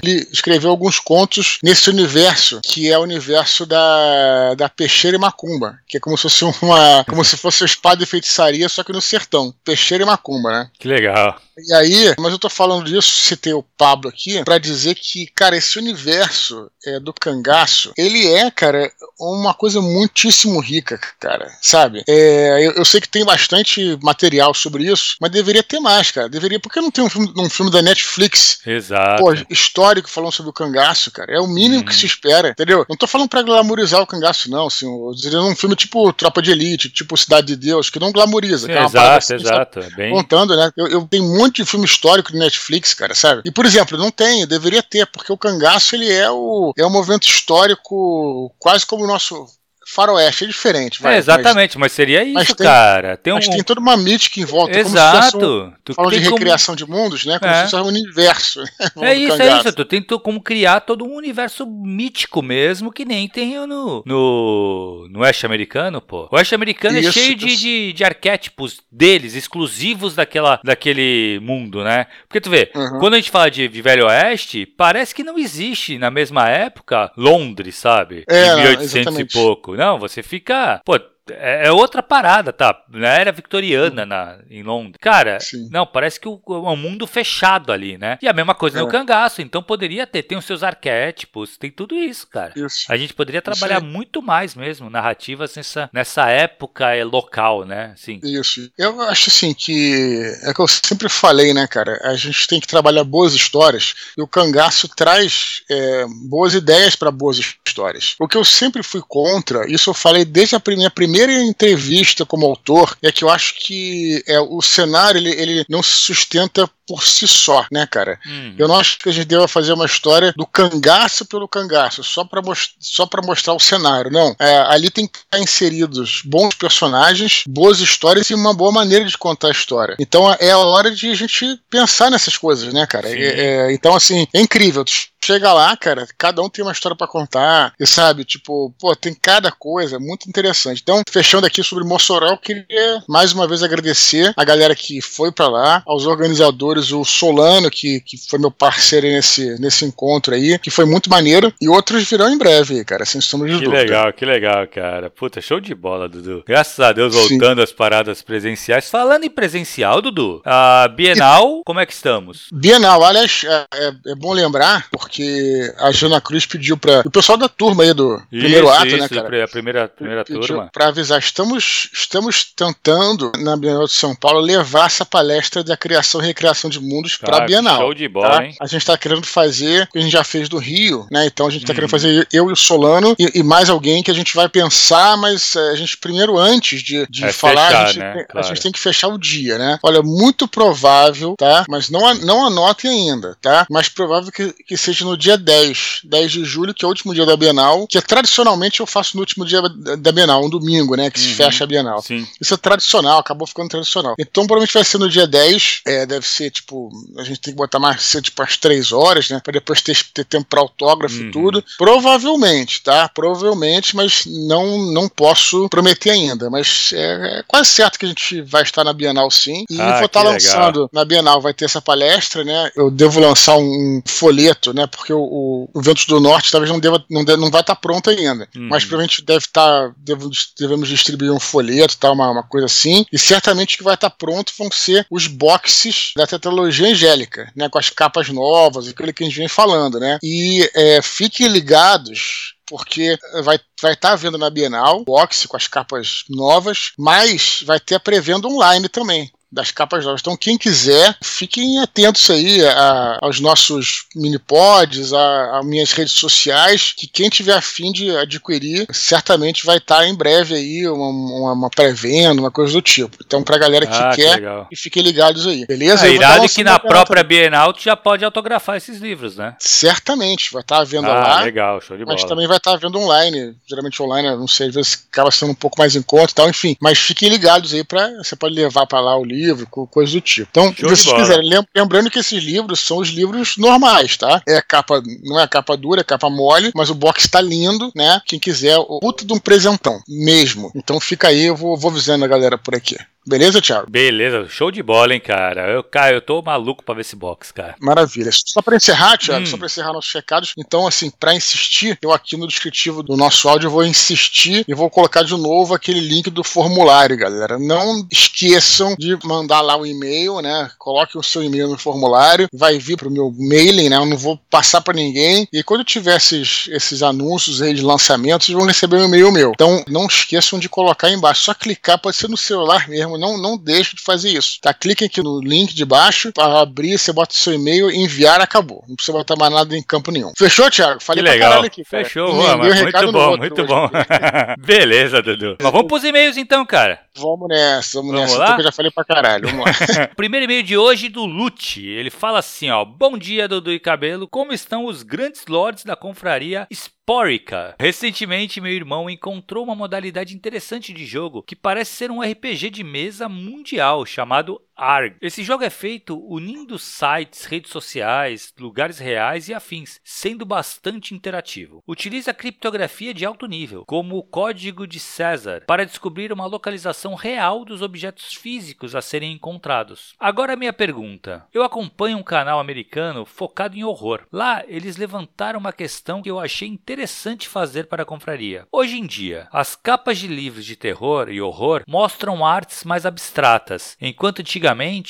Ele 0.03 0.27
escreveu 0.31 0.69
alguns 0.69 0.99
contos 0.99 1.57
nesse 1.63 1.89
universo, 1.89 2.59
que 2.63 2.91
é 2.91 2.97
o 2.97 3.03
universo 3.03 3.65
da, 3.65 4.53
da 4.55 4.69
peixeira 4.69 5.17
e 5.17 5.19
macumba, 5.19 5.79
que 5.87 5.97
é 5.97 5.99
como 5.99 6.17
se 6.17 6.23
fosse 6.23 6.43
uma. 6.61 7.03
como 7.05 7.23
se 7.23 7.37
fosse 7.37 7.65
espada 7.65 8.03
e 8.03 8.07
feitiçaria, 8.07 8.69
só 8.69 8.83
que 8.83 8.93
no 8.93 9.01
sertão. 9.01 9.53
Peixeira 9.63 10.03
e 10.03 10.07
macumba, 10.07 10.51
né? 10.51 10.69
Que 10.79 10.87
legal. 10.87 11.39
E 11.57 11.73
aí, 11.73 12.13
mas 12.19 12.33
eu 12.33 12.39
tô 12.39 12.49
falando 12.49 12.85
disso, 12.85 13.09
citei 13.09 13.53
o 13.53 13.63
Pablo 13.63 14.09
aqui, 14.09 14.43
para 14.43 14.57
dizer 14.57 14.95
que, 14.95 15.25
cara, 15.27 15.55
esse 15.55 15.79
universo 15.79 16.69
é, 16.85 16.99
do 16.99 17.13
cangaço, 17.13 17.93
ele 17.97 18.27
é, 18.27 18.51
cara, 18.51 18.91
uma 19.17 19.53
coisa 19.53 19.79
muitíssimo 19.79 20.59
rica, 20.59 20.99
cara, 21.17 21.49
sabe? 21.61 22.03
É, 22.07 22.67
eu, 22.67 22.73
eu, 22.73 22.85
sei 22.85 22.99
que 22.99 23.07
tem 23.07 23.23
bastante 23.23 23.97
material 24.01 24.53
sobre 24.53 24.83
isso, 24.83 25.15
mas 25.21 25.31
deveria 25.31 25.63
ter 25.63 25.79
mais, 25.79 26.11
cara. 26.11 26.27
Deveria, 26.27 26.59
porque 26.59 26.81
não 26.81 26.91
tem 26.91 27.03
um 27.03 27.09
filme, 27.09 27.31
um 27.37 27.49
filme 27.49 27.71
da 27.71 27.81
Netflix? 27.81 28.59
Exato. 28.65 29.23
Pô, 29.23 29.33
histórico 29.55 30.09
falando 30.09 30.31
sobre 30.31 30.51
o 30.51 30.53
cangaço, 30.53 31.09
cara. 31.09 31.33
É 31.33 31.39
o 31.39 31.47
mínimo 31.47 31.81
hum. 31.81 31.85
que 31.85 31.95
se 31.95 32.05
espera, 32.05 32.49
entendeu? 32.49 32.85
Não 32.87 32.95
tô 32.95 33.07
falando 33.07 33.29
pra 33.29 33.41
glamorizar 33.41 34.01
o 34.01 34.07
cangaço, 34.07 34.51
não, 34.51 34.67
assim. 34.67 34.85
Eu 34.85 35.13
diria 35.15 35.41
um 35.41 35.55
filme 35.55 35.75
tipo 35.75 36.13
Tropa 36.13 36.41
de 36.41 36.51
Elite, 36.51 36.89
tipo 36.89 37.17
Cidade 37.17 37.47
de 37.47 37.55
Deus, 37.55 37.89
que 37.89 37.99
não 37.99 38.11
glamoriza. 38.11 38.67
Sim, 38.67 38.73
é 38.73 38.83
exato, 38.83 39.17
assim, 39.17 39.35
exato. 39.35 39.79
É 39.79 39.89
bem... 39.91 40.13
Contando, 40.13 40.55
né? 40.55 40.71
Eu, 40.77 40.87
eu 40.87 41.07
tenho 41.09 41.23
muito 41.23 41.55
monte 41.55 41.63
de 41.63 41.69
filme 41.69 41.85
histórico 41.85 42.31
de 42.31 42.37
Netflix, 42.37 42.93
cara, 42.93 43.15
sabe? 43.15 43.41
E, 43.45 43.51
por 43.51 43.65
exemplo, 43.65 43.97
não 43.97 44.11
tem, 44.11 44.45
deveria 44.45 44.83
ter, 44.83 45.05
porque 45.05 45.31
o 45.31 45.37
cangaço, 45.37 45.95
ele 45.95 46.11
é 46.11 46.29
o 46.29 46.73
é 46.77 46.85
um 46.85 46.89
movimento 46.89 47.27
histórico 47.27 48.53
quase 48.59 48.85
como 48.85 49.03
o 49.03 49.07
nosso 49.07 49.47
faroeste, 49.95 50.43
é 50.43 50.47
diferente. 50.47 51.01
Vai, 51.01 51.15
é, 51.15 51.17
exatamente, 51.17 51.77
mas, 51.77 51.85
mas, 51.85 51.91
seria 51.93 52.23
isso, 52.23 52.33
mas 52.33 52.53
tem, 52.53 52.67
cara. 52.67 53.15
Tem 53.15 53.31
um... 53.31 53.37
Mas 53.37 53.47
tem 53.47 53.63
toda 53.63 53.79
uma 53.79 53.95
mítica 53.95 54.39
em 54.39 54.45
volta. 54.45 54.77
Exato. 54.77 55.73
Como 55.95 56.09
se 56.09 56.17
um, 56.17 56.19
de 56.19 56.29
recriação 56.29 56.75
como... 56.75 56.85
de 56.85 56.91
mundos, 56.91 57.25
né? 57.25 57.39
Como 57.39 57.51
é. 57.51 57.65
se 57.65 57.71
fosse 57.71 57.83
um 57.83 57.87
universo. 57.87 58.63
é 59.01 59.13
isso, 59.13 59.41
é 59.41 59.57
isso. 59.59 59.73
Tu 59.73 59.85
tem 59.85 60.03
como 60.03 60.41
criar 60.41 60.81
todo 60.81 61.05
um 61.05 61.15
universo 61.15 61.65
mítico 61.65 62.41
mesmo, 62.41 62.91
que 62.91 63.05
nem 63.05 63.27
tem 63.27 63.55
no, 63.65 64.03
no, 64.05 65.07
no 65.09 65.19
Oeste 65.21 65.45
Americano, 65.45 66.01
pô. 66.01 66.27
O 66.31 66.35
Oeste 66.35 66.55
Americano 66.55 66.97
é 66.97 67.01
isso, 67.01 67.09
é 67.09 67.11
cheio 67.11 67.35
de, 67.35 67.55
de, 67.55 67.93
de, 67.93 68.03
arquétipos 68.03 68.81
deles, 68.91 69.35
exclusivos 69.35 70.15
daquela, 70.15 70.59
daquele 70.63 71.39
mundo, 71.41 71.83
né? 71.83 72.07
Porque 72.27 72.41
tu 72.41 72.49
vê, 72.49 72.71
uhum. 72.75 72.99
quando 72.99 73.13
a 73.13 73.17
gente 73.17 73.31
fala 73.31 73.49
de, 73.49 73.67
de 73.67 73.81
Velho 73.81 74.07
Oeste, 74.07 74.65
parece 74.65 75.13
que 75.13 75.23
não 75.23 75.37
existe 75.37 75.97
na 75.97 76.11
mesma 76.11 76.49
época 76.49 77.11
Londres, 77.15 77.75
sabe? 77.75 78.25
É, 78.27 78.53
em 78.53 78.55
1800 78.63 79.19
e 79.19 79.25
pouco. 79.25 79.75
Não, 79.75 79.84
você 79.93 80.23
fica. 80.23 80.81
Pô, 80.83 80.99
é, 81.29 81.67
é 81.67 81.71
outra 81.71 82.03
parada, 82.03 82.53
tá? 82.53 82.83
Na 82.89 83.09
era 83.09 83.31
vitoriana 83.31 84.05
na, 84.05 84.37
em 84.49 84.63
Londres. 84.63 84.97
Cara, 85.01 85.39
Sim. 85.39 85.69
não, 85.71 85.85
parece 85.85 86.19
que 86.19 86.27
o, 86.27 86.39
é 86.47 86.69
um 86.69 86.75
mundo 86.75 87.07
fechado 87.07 87.71
ali, 87.71 87.97
né? 87.97 88.17
E 88.21 88.27
a 88.27 88.33
mesma 88.33 88.53
coisa 88.53 88.79
é. 88.79 88.81
no 88.81 88.87
cangaço, 88.87 89.41
então 89.41 89.63
poderia 89.63 90.05
ter, 90.05 90.23
tem 90.23 90.37
os 90.37 90.45
seus 90.45 90.63
arquétipos, 90.63 91.57
tem 91.57 91.71
tudo 91.71 91.95
isso, 91.95 92.27
cara. 92.27 92.53
Isso. 92.55 92.85
A 92.89 92.97
gente 92.97 93.13
poderia 93.13 93.41
trabalhar 93.41 93.81
muito 93.81 94.21
mais 94.21 94.55
mesmo 94.55 94.89
narrativas 94.89 95.55
nessa, 95.55 95.89
nessa 95.91 96.29
época 96.29 96.87
local, 97.03 97.65
né? 97.65 97.93
Sim. 97.97 98.19
Isso. 98.23 98.69
Eu 98.77 99.01
acho 99.01 99.29
assim 99.29 99.53
que 99.53 100.21
é 100.43 100.53
que 100.53 100.59
eu 100.59 100.67
sempre 100.67 101.09
falei, 101.09 101.53
né, 101.53 101.67
cara? 101.67 101.99
A 102.03 102.15
gente 102.15 102.47
tem 102.47 102.59
que 102.59 102.67
trabalhar 102.67 103.03
boas 103.03 103.33
histórias 103.33 103.95
e 104.17 104.21
o 104.21 104.27
cangaço 104.27 104.87
traz 104.89 105.63
é, 105.69 106.05
boas 106.27 106.53
ideias 106.53 106.95
para 106.95 107.11
boas 107.11 107.37
histórias. 107.65 108.15
O 108.19 108.27
que 108.27 108.37
eu 108.37 108.43
sempre 108.43 108.83
fui 108.83 109.01
contra, 109.07 109.69
isso 109.69 109.89
eu 109.89 109.93
falei 109.93 110.25
desde 110.25 110.55
a 110.55 110.61
minha 110.67 110.89
primeira 110.89 111.14
primeira 111.15 111.43
entrevista 111.43 112.25
como 112.25 112.45
autor 112.45 112.97
é 113.01 113.09
que 113.09 113.23
eu 113.23 113.29
acho 113.29 113.55
que 113.55 114.21
é, 114.27 114.37
o 114.39 114.61
cenário 114.61 115.17
ele, 115.17 115.29
ele 115.29 115.65
não 115.69 115.81
se 115.81 115.91
sustenta 115.91 116.69
por 116.87 117.05
si 117.07 117.27
só, 117.27 117.65
né, 117.71 117.87
cara? 117.87 118.19
Uhum. 118.25 118.55
Eu 118.57 118.67
não 118.67 118.75
acho 118.75 118.99
que 118.99 119.09
a 119.09 119.11
gente 119.11 119.25
deva 119.25 119.47
fazer 119.47 119.73
uma 119.73 119.85
história 119.85 120.33
do 120.37 120.45
cangaço 120.45 121.25
pelo 121.25 121.47
cangaço, 121.47 122.03
só 122.03 122.23
para 122.23 122.41
só 122.79 123.05
pra 123.05 123.25
mostrar 123.25 123.53
o 123.53 123.59
cenário. 123.59 124.11
Não. 124.11 124.35
É, 124.39 124.57
ali 124.67 124.89
tem 124.91 125.07
que 125.07 125.17
estar 125.17 125.39
inseridos 125.39 126.21
bons 126.23 126.53
personagens, 126.53 127.43
boas 127.47 127.79
histórias 127.79 128.29
e 128.29 128.35
uma 128.35 128.53
boa 128.53 128.71
maneira 128.71 129.05
de 129.05 129.17
contar 129.17 129.47
a 129.47 129.51
história. 129.51 129.95
Então 129.99 130.31
é 130.39 130.51
a 130.51 130.59
hora 130.59 130.91
de 130.91 131.09
a 131.09 131.15
gente 131.15 131.59
pensar 131.69 132.11
nessas 132.11 132.37
coisas, 132.37 132.71
né, 132.73 132.85
cara? 132.85 133.09
É, 133.09 133.23
é, 133.23 133.73
então, 133.73 133.95
assim, 133.95 134.27
é 134.33 134.39
incrível 134.39 134.83
chega 135.25 135.51
lá, 135.51 135.75
cara, 135.75 136.07
cada 136.17 136.41
um 136.41 136.49
tem 136.49 136.63
uma 136.63 136.71
história 136.71 136.95
para 136.95 137.07
contar, 137.07 137.73
e 137.79 137.85
sabe, 137.85 138.23
tipo, 138.23 138.73
pô, 138.79 138.95
tem 138.95 139.13
cada 139.13 139.51
coisa, 139.51 139.99
muito 139.99 140.29
interessante. 140.29 140.81
Então, 140.81 141.01
fechando 141.09 141.47
aqui 141.47 141.63
sobre 141.63 141.83
Mossoró, 141.83 142.27
eu 142.27 142.37
queria 142.37 143.03
mais 143.07 143.33
uma 143.33 143.47
vez 143.47 143.63
agradecer 143.63 144.33
a 144.37 144.43
galera 144.43 144.75
que 144.75 145.01
foi 145.01 145.31
para 145.31 145.47
lá, 145.47 145.83
aos 145.85 146.05
organizadores, 146.05 146.91
o 146.91 147.03
Solano, 147.03 147.71
que, 147.71 148.01
que 148.01 148.17
foi 148.17 148.37
meu 148.37 148.51
parceiro 148.51 149.07
nesse, 149.07 149.59
nesse 149.59 149.83
encontro 149.83 150.35
aí, 150.35 150.59
que 150.59 150.69
foi 150.69 150.85
muito 150.85 151.09
maneiro, 151.09 151.51
e 151.59 151.67
outros 151.67 152.07
virão 152.07 152.29
em 152.29 152.37
breve, 152.37 152.83
cara, 152.85 153.03
sem 153.03 153.19
sombra 153.19 153.47
de 153.47 153.57
que 153.57 153.65
dúvida. 153.65 153.83
Que 153.83 153.89
legal, 153.89 154.13
que 154.13 154.25
legal, 154.25 154.67
cara. 154.67 155.09
Puta, 155.09 155.41
show 155.41 155.59
de 155.59 155.73
bola, 155.73 156.07
Dudu. 156.07 156.43
Graças 156.47 156.79
a 156.79 156.91
Deus, 156.91 157.15
voltando 157.15 157.57
Sim. 157.57 157.63
às 157.63 157.71
paradas 157.71 158.21
presenciais. 158.21 158.89
Falando 158.89 159.23
em 159.23 159.29
presencial, 159.29 160.01
Dudu, 160.01 160.41
a 160.45 160.87
Bienal, 160.87 161.61
e... 161.61 161.63
como 161.65 161.79
é 161.79 161.85
que 161.85 161.93
estamos? 161.93 162.47
Bienal, 162.51 163.03
aliás, 163.03 163.43
é, 163.43 163.65
é, 163.73 164.11
é 164.11 164.15
bom 164.15 164.33
lembrar, 164.33 164.87
porque 164.91 165.14
porque 165.15 165.73
a 165.77 165.91
Jana 165.91 166.19
Cruz 166.19 166.45
pediu 166.45 166.77
para 166.77 167.01
o 167.05 167.09
pessoal 167.09 167.37
da 167.37 167.47
turma 167.47 167.83
aí 167.83 167.93
do 167.93 168.15
isso, 168.15 168.41
primeiro 168.41 168.69
ato, 168.69 168.85
né, 168.85 168.87
isso, 168.87 168.97
né, 168.99 169.07
cara? 169.07 169.43
A 169.43 169.47
primeira, 169.47 169.87
primeira 169.87 170.25
turma. 170.25 170.69
Para 170.73 170.89
avisar, 170.89 171.19
estamos, 171.19 171.89
estamos 171.93 172.43
tentando 172.43 173.31
na 173.39 173.55
Bienal 173.55 173.85
de 173.85 173.93
São 173.93 174.13
Paulo 174.13 174.39
levar 174.39 174.87
essa 174.87 175.05
palestra 175.05 175.63
da 175.63 175.77
criação 175.77 176.21
e 176.21 176.25
recriação 176.25 176.69
de 176.69 176.81
mundos 176.81 177.15
para 177.15 177.37
a 177.37 177.45
Bienal. 177.45 177.77
Show 177.77 177.93
de 177.93 178.07
bola, 178.09 178.29
tá? 178.29 178.45
hein? 178.45 178.55
A 178.59 178.67
gente 178.67 178.81
está 178.81 178.97
querendo 178.97 179.25
fazer, 179.25 179.87
que 179.87 179.97
a 179.97 180.01
gente 180.01 180.11
já 180.11 180.23
fez 180.23 180.49
do 180.49 180.57
Rio, 180.57 181.07
né? 181.09 181.25
Então 181.25 181.47
a 181.47 181.49
gente 181.49 181.61
está 181.61 181.71
hum. 181.71 181.75
querendo 181.75 181.89
fazer 181.89 182.27
eu 182.33 182.49
e 182.49 182.53
o 182.53 182.55
Solano 182.55 183.15
e, 183.17 183.39
e, 183.39 183.43
mais 183.43 183.69
alguém 183.69 184.03
que 184.03 184.11
a 184.11 184.15
gente 184.15 184.35
vai 184.35 184.49
pensar, 184.49 185.15
mas 185.17 185.55
é, 185.55 185.71
a 185.71 185.75
gente 185.75 185.97
primeiro 185.97 186.37
antes 186.37 186.81
de, 186.81 187.05
de 187.09 187.23
é 187.23 187.31
falar, 187.31 187.67
fechar, 187.67 187.83
a, 187.83 187.87
gente, 187.87 187.99
né? 187.99 188.25
claro. 188.29 188.45
a 188.45 188.49
gente 188.49 188.61
tem 188.61 188.71
que 188.71 188.79
fechar 188.79 189.07
o 189.07 189.17
dia, 189.17 189.57
né? 189.57 189.79
Olha, 189.81 190.01
muito 190.01 190.47
provável, 190.47 191.35
tá? 191.37 191.65
Mas 191.69 191.89
não, 191.89 192.13
não 192.15 192.45
anotem 192.45 192.91
ainda, 192.91 193.37
tá? 193.41 193.65
Mas 193.69 193.87
provável 193.87 194.31
que, 194.31 194.53
que 194.65 194.75
seja 194.75 195.04
no 195.05 195.17
dia 195.17 195.37
10, 195.37 196.01
10 196.03 196.31
de 196.31 196.43
julho, 196.43 196.73
que 196.73 196.83
é 196.83 196.87
o 196.87 196.89
último 196.89 197.13
dia 197.13 197.25
da 197.25 197.37
Bienal, 197.37 197.87
que 197.87 197.97
é 197.97 198.01
tradicionalmente 198.01 198.79
eu 198.79 198.85
faço 198.85 199.15
no 199.15 199.21
último 199.21 199.45
dia 199.45 199.61
da 199.61 200.11
Bienal, 200.11 200.43
um 200.43 200.49
domingo, 200.49 200.95
né, 200.95 201.09
que 201.09 201.19
uhum, 201.19 201.25
se 201.25 201.33
fecha 201.33 201.63
a 201.63 201.67
Bienal. 201.67 202.01
Sim. 202.01 202.27
Isso 202.39 202.53
é 202.53 202.57
tradicional, 202.57 203.19
acabou 203.19 203.47
ficando 203.47 203.69
tradicional. 203.69 204.15
Então 204.19 204.45
provavelmente 204.45 204.73
vai 204.73 204.83
ser 204.83 204.97
no 204.97 205.09
dia 205.09 205.27
10, 205.27 205.81
é, 205.85 206.05
deve 206.05 206.27
ser 206.27 206.51
tipo, 206.51 206.91
a 207.17 207.23
gente 207.23 207.39
tem 207.39 207.53
que 207.53 207.57
botar 207.57 207.79
mais 207.79 208.01
cedo, 208.01 208.23
tipo 208.23 208.41
às 208.41 208.57
3 208.57 208.91
horas, 208.91 209.29
né, 209.29 209.39
pra 209.43 209.53
depois 209.53 209.81
ter, 209.81 209.97
ter 210.13 210.25
tempo 210.25 210.47
pra 210.49 210.61
autógrafo 210.61 211.15
uhum. 211.15 211.27
e 211.27 211.31
tudo. 211.31 211.63
Provavelmente, 211.77 212.81
tá? 212.81 213.09
Provavelmente, 213.09 213.95
mas 213.95 214.23
não, 214.25 214.91
não 214.91 215.07
posso 215.07 215.69
prometer 215.69 216.11
ainda, 216.11 216.49
mas 216.49 216.91
é, 216.93 217.39
é 217.39 217.43
quase 217.47 217.69
certo 217.69 217.99
que 217.99 218.05
a 218.05 218.09
gente 218.09 218.41
vai 218.41 218.63
estar 218.63 218.83
na 218.83 218.93
Bienal 218.93 219.29
sim. 219.31 219.65
E 219.69 219.79
ah, 219.79 219.97
vou 219.97 220.05
estar 220.05 220.23
lançando 220.23 220.81
legal. 220.81 220.89
na 220.91 221.05
Bienal, 221.05 221.41
vai 221.41 221.53
ter 221.53 221.65
essa 221.65 221.81
palestra, 221.81 222.43
né? 222.43 222.71
Eu 222.75 222.89
devo 222.89 223.19
lançar 223.19 223.57
um 223.57 224.01
folheto, 224.05 224.73
né? 224.73 224.87
Porque 224.95 225.13
o, 225.13 225.19
o, 225.19 225.69
o 225.73 225.81
Ventos 225.81 226.05
do 226.05 226.19
Norte 226.19 226.51
talvez 226.51 226.71
não 226.71 226.79
deva, 226.79 227.03
não, 227.09 227.23
deve, 227.23 227.39
não 227.39 227.51
vai 227.51 227.61
estar 227.61 227.75
tá 227.75 227.81
pronto 227.81 228.09
ainda. 228.09 228.47
Uhum. 228.55 228.69
Mas 228.69 228.83
provavelmente 228.83 229.21
deve 229.21 229.39
estar. 229.39 229.89
Tá, 229.89 229.93
devemos, 229.97 230.53
devemos 230.57 230.89
distribuir 230.89 231.31
um 231.31 231.39
folheto, 231.39 231.97
tal, 231.97 232.13
uma, 232.13 232.29
uma 232.29 232.43
coisa 232.43 232.65
assim. 232.65 233.05
E 233.11 233.19
certamente 233.19 233.77
que 233.77 233.83
vai 233.83 233.95
estar 233.95 234.09
tá 234.09 234.15
pronto 234.17 234.53
vão 234.57 234.71
ser 234.71 235.05
os 235.09 235.27
boxes 235.27 236.11
da 236.15 236.25
tetralogia 236.25 236.87
angélica, 236.87 237.51
né? 237.55 237.69
Com 237.69 237.77
as 237.77 237.89
capas 237.89 238.29
novas, 238.29 238.87
aquilo 238.87 239.13
que 239.13 239.23
a 239.23 239.27
gente 239.27 239.37
vem 239.37 239.47
falando, 239.47 239.99
né? 239.99 240.17
E 240.23 240.69
é, 240.73 241.01
fiquem 241.01 241.47
ligados 241.47 242.55
porque 242.67 243.17
vai 243.43 243.59
vai 243.81 243.93
estar 243.93 244.11
tá 244.11 244.15
vendo 244.15 244.37
na 244.37 244.49
Bienal, 244.49 245.03
box 245.03 245.45
com 245.45 245.57
as 245.57 245.67
capas 245.67 246.23
novas, 246.29 246.93
mas 246.97 247.61
vai 247.65 247.79
ter 247.79 247.95
a 247.95 247.99
pré-venda 247.99 248.47
online 248.47 248.87
também 248.87 249.31
das 249.51 249.71
capas 249.71 250.03
novas. 250.05 250.21
Então, 250.21 250.35
quem 250.35 250.57
quiser, 250.57 251.15
fiquem 251.23 251.79
atentos 251.79 252.29
aí 252.29 252.65
a, 252.65 253.19
aos 253.21 253.39
nossos 253.39 254.05
mini-pods, 254.15 255.13
a, 255.13 255.61
minhas 255.63 255.91
redes 255.91 256.13
sociais, 256.13 256.93
que 256.95 257.07
quem 257.07 257.29
tiver 257.29 257.53
afim 257.53 257.91
de 257.91 258.15
adquirir, 258.17 258.85
certamente 258.91 259.65
vai 259.65 259.77
estar 259.77 260.05
em 260.05 260.15
breve 260.15 260.55
aí 260.55 260.87
uma, 260.87 261.53
uma, 261.53 261.69
pré-venda, 261.69 262.41
uma 262.41 262.51
coisa 262.51 262.73
do 262.73 262.81
tipo. 262.81 263.17
Então, 263.25 263.43
pra 263.43 263.57
galera 263.57 263.85
que 263.85 263.95
ah, 263.95 264.11
quer, 264.13 264.67
que 264.69 264.75
fiquem 264.75 265.03
ligados 265.03 265.45
aí, 265.47 265.65
beleza? 265.65 266.07
É 266.07 266.11
irado 266.11 266.49
que 266.49 266.63
na 266.63 266.79
própria 266.79 267.23
Bienal 267.23 267.73
tu 267.73 267.81
já 267.81 267.95
pode 267.95 268.25
autografar 268.25 268.75
esses 268.75 268.99
livros, 268.99 269.37
né? 269.37 269.55
Certamente, 269.59 270.51
vai 270.51 270.61
estar 270.61 270.83
vendo 270.83 271.07
ah, 271.07 271.13
lá. 271.13 271.41
legal, 271.41 271.79
show 271.79 271.95
de 271.95 272.03
bola. 272.03 272.17
Mas 272.17 272.27
também 272.27 272.47
vai 272.47 272.57
estar 272.57 272.75
vendo 272.77 272.99
online, 272.99 273.55
geralmente 273.67 274.01
online, 274.01 274.29
não 274.35 274.47
sei, 274.47 274.67
às 274.67 274.75
vezes 274.75 275.07
acaba 275.11 275.31
sendo 275.31 275.51
um 275.51 275.55
pouco 275.55 275.79
mais 275.79 275.95
em 275.95 276.01
conta 276.01 276.31
e 276.31 276.35
tal, 276.35 276.49
enfim. 276.49 276.75
Mas 276.81 276.99
fiquem 276.99 277.29
ligados 277.29 277.73
aí, 277.73 277.83
pra, 277.83 278.09
você 278.17 278.35
pode 278.35 278.53
levar 278.53 278.85
para 278.85 278.99
lá 278.99 279.17
o 279.17 279.23
livro 279.23 279.34
livro, 279.35 279.67
coisa 279.67 280.11
do 280.13 280.21
tipo. 280.21 280.47
Então, 280.49 280.73
se 280.73 280.81
vocês 280.83 281.13
quiserem, 281.13 281.49
lembrando 281.75 282.09
que 282.09 282.19
esses 282.19 282.43
livros 282.43 282.79
são 282.79 282.97
os 282.97 283.09
livros 283.09 283.57
normais, 283.57 284.17
tá? 284.17 284.41
É 284.47 284.61
capa, 284.61 285.01
não 285.23 285.39
é 285.39 285.47
capa 285.47 285.75
dura, 285.75 286.01
é 286.01 286.03
capa 286.03 286.29
mole, 286.29 286.71
mas 286.75 286.89
o 286.89 286.95
box 286.95 287.27
tá 287.27 287.41
lindo, 287.41 287.91
né? 287.95 288.21
Quem 288.25 288.39
quiser, 288.39 288.77
o 288.77 288.99
puta 288.99 289.25
de 289.25 289.33
um 289.33 289.39
presentão, 289.39 289.99
mesmo. 290.07 290.71
Então 290.75 290.99
fica 290.99 291.27
aí, 291.27 291.43
eu 291.43 291.55
vou, 291.55 291.77
vou 291.77 291.91
avisando 291.91 292.25
a 292.25 292.27
galera 292.27 292.57
por 292.57 292.75
aqui. 292.75 292.97
Beleza, 293.27 293.59
Thiago? 293.59 293.89
Beleza, 293.89 294.47
show 294.47 294.69
de 294.69 294.83
bola, 294.83 295.13
hein, 295.13 295.19
cara. 295.19 295.71
Eu, 295.71 295.83
cara, 295.83 296.15
eu 296.15 296.21
tô 296.21 296.41
maluco 296.43 296.83
pra 296.83 296.93
ver 296.93 297.01
esse 297.01 297.15
box, 297.15 297.51
cara. 297.51 297.75
Maravilha. 297.79 298.29
Só 298.31 298.61
pra 298.61 298.75
encerrar, 298.75 299.17
Thiago, 299.17 299.43
hum. 299.43 299.47
só 299.47 299.57
pra 299.57 299.65
encerrar 299.65 299.93
nossos 299.93 300.13
recados. 300.13 300.53
Então, 300.55 300.85
assim, 300.85 301.09
pra 301.09 301.33
insistir, 301.33 301.97
eu 302.01 302.13
aqui 302.13 302.37
no 302.37 302.47
descritivo 302.47 303.01
do 303.01 303.17
nosso 303.17 303.49
áudio 303.49 303.71
vou 303.71 303.83
insistir 303.83 304.63
e 304.67 304.73
vou 304.75 304.89
colocar 304.91 305.23
de 305.23 305.35
novo 305.35 305.73
aquele 305.73 305.99
link 305.99 306.29
do 306.29 306.43
formulário, 306.43 307.17
galera. 307.17 307.57
Não 307.57 308.05
esqueçam 308.11 308.95
de 308.97 309.17
mandar 309.23 309.61
lá 309.61 309.75
o 309.75 309.87
e-mail, 309.87 310.39
né? 310.41 310.69
Coloque 310.77 311.17
o 311.17 311.23
seu 311.23 311.41
e-mail 311.41 311.67
no 311.67 311.79
formulário, 311.79 312.47
vai 312.53 312.77
vir 312.77 312.95
pro 312.95 313.09
meu 313.09 313.33
mailing, 313.35 313.89
né? 313.89 313.95
Eu 313.95 314.05
não 314.05 314.17
vou 314.17 314.39
passar 314.51 314.81
para 314.81 314.93
ninguém. 314.93 315.47
E 315.51 315.63
quando 315.63 315.83
tiver 315.83 316.17
esses, 316.17 316.67
esses 316.69 317.01
anúncios 317.01 317.59
aí 317.59 317.73
de 317.73 317.81
lançamento, 317.81 318.45
vocês 318.45 318.55
vão 318.55 318.67
receber 318.67 318.97
um 318.97 319.05
e-mail 319.05 319.31
meu. 319.31 319.51
Então, 319.55 319.83
não 319.87 320.05
esqueçam 320.05 320.59
de 320.59 320.69
colocar 320.69 321.07
aí 321.07 321.13
embaixo. 321.13 321.45
Só 321.45 321.53
clicar, 321.55 321.97
pode 321.97 322.15
ser 322.15 322.29
no 322.29 322.37
celular 322.37 322.87
mesmo 322.87 323.14
não, 323.17 323.37
não 323.37 323.57
deixe 323.57 323.95
de 323.95 324.01
fazer 324.01 324.29
isso. 324.29 324.57
Tá? 324.61 324.73
Clique 324.73 325.05
aqui 325.05 325.21
no 325.21 325.39
link 325.39 325.73
de 325.73 325.85
baixo 325.85 326.31
para 326.33 326.61
abrir, 326.61 326.97
você 326.97 327.11
bota 327.11 327.33
o 327.33 327.37
seu 327.37 327.53
e-mail, 327.53 327.89
enviar, 327.91 328.41
acabou. 328.41 328.83
Não 328.87 328.95
precisa 328.95 329.17
botar 329.17 329.35
mais 329.35 329.53
nada 329.53 329.75
em 329.77 329.83
campo 329.83 330.11
nenhum. 330.11 330.31
Fechou, 330.37 330.69
Thiago? 330.69 331.01
Falei 331.01 331.23
que 331.23 331.29
legal. 331.29 331.63
aqui. 331.63 331.83
Cara. 331.83 332.03
Fechou, 332.03 332.33
muito 332.33 333.11
bom, 333.11 333.37
muito 333.37 333.65
bom. 333.65 333.89
Beleza, 334.59 335.21
Dudu. 335.21 335.57
Mas 335.61 335.71
vamos 335.71 335.87
pros 335.87 336.03
e-mails 336.03 336.37
então, 336.37 336.65
cara. 336.65 337.04
Vamos 337.17 337.47
nessa, 337.47 337.99
vamos, 337.99 338.13
vamos 338.13 338.31
nessa. 338.31 338.37
Lá? 338.37 338.57
Eu 338.57 338.63
já 338.63 338.71
falei 338.71 338.91
pra 338.91 339.05
caralho. 339.05 339.47
Vamos 339.47 339.65
lá. 339.65 340.07
Primeiro 340.15 340.43
e-mail 340.43 340.63
de 340.63 340.77
hoje 340.77 341.07
do 341.07 341.25
Lute. 341.25 341.85
Ele 341.87 342.09
fala 342.09 342.39
assim, 342.39 342.69
ó. 342.69 342.83
Bom 342.83 343.17
dia, 343.17 343.47
Dudu 343.47 343.71
e 343.71 343.79
Cabelo. 343.79 344.27
Como 344.27 344.51
estão 344.51 344.85
os 344.85 345.01
grandes 345.01 345.45
lords 345.47 345.85
da 345.85 345.95
confraria 345.95 346.67
Sporica. 346.71 347.75
Recentemente, 347.79 348.59
meu 348.59 348.71
irmão 348.71 349.09
encontrou 349.09 349.63
uma 349.63 349.75
modalidade 349.75 350.35
interessante 350.35 350.91
de 350.91 351.05
jogo 351.05 351.41
que 351.41 351.55
parece 351.55 351.91
ser 351.91 352.11
um 352.11 352.21
RPG 352.21 352.69
de 352.69 352.83
mesa 352.83 353.29
mundial 353.29 354.05
chamado 354.05 354.59
ARG. 354.75 355.15
Esse 355.21 355.43
jogo 355.43 355.63
é 355.63 355.69
feito 355.69 356.21
unindo 356.27 356.77
sites, 356.77 357.45
redes 357.45 357.71
sociais, 357.71 358.53
lugares 358.59 358.99
reais 358.99 359.47
e 359.47 359.53
afins, 359.53 359.99
sendo 360.03 360.45
bastante 360.45 361.15
interativo. 361.15 361.81
Utiliza 361.87 362.33
criptografia 362.33 363.13
de 363.13 363.25
alto 363.25 363.47
nível, 363.47 363.85
como 363.85 364.17
o 364.17 364.23
código 364.23 364.85
de 364.85 364.99
César, 364.99 365.63
para 365.65 365.85
descobrir 365.85 366.33
uma 366.33 366.45
localização 366.45 367.15
real 367.15 367.63
dos 367.63 367.81
objetos 367.81 368.33
físicos 368.33 368.95
a 368.95 369.01
serem 369.01 369.31
encontrados. 369.31 370.13
Agora 370.19 370.57
minha 370.57 370.73
pergunta. 370.73 371.47
Eu 371.53 371.63
acompanho 371.63 372.17
um 372.17 372.23
canal 372.23 372.59
americano 372.59 373.25
focado 373.25 373.77
em 373.77 373.83
horror. 373.83 374.23
Lá 374.31 374.63
eles 374.67 374.97
levantaram 374.97 375.59
uma 375.59 375.71
questão 375.71 376.21
que 376.21 376.29
eu 376.29 376.39
achei 376.39 376.67
interessante 376.67 377.47
fazer 377.47 377.87
para 377.87 378.03
a 378.03 378.05
confraria. 378.05 378.67
Hoje 378.71 378.97
em 378.97 379.05
dia, 379.05 379.47
as 379.51 379.75
capas 379.75 380.17
de 380.17 380.27
livros 380.27 380.65
de 380.65 380.75
terror 380.75 381.29
e 381.29 381.41
horror 381.41 381.83
mostram 381.87 382.45
artes 382.45 382.83
mais 382.83 383.05
abstratas, 383.05 383.95
enquanto 384.01 384.41
antigamente 384.41 384.64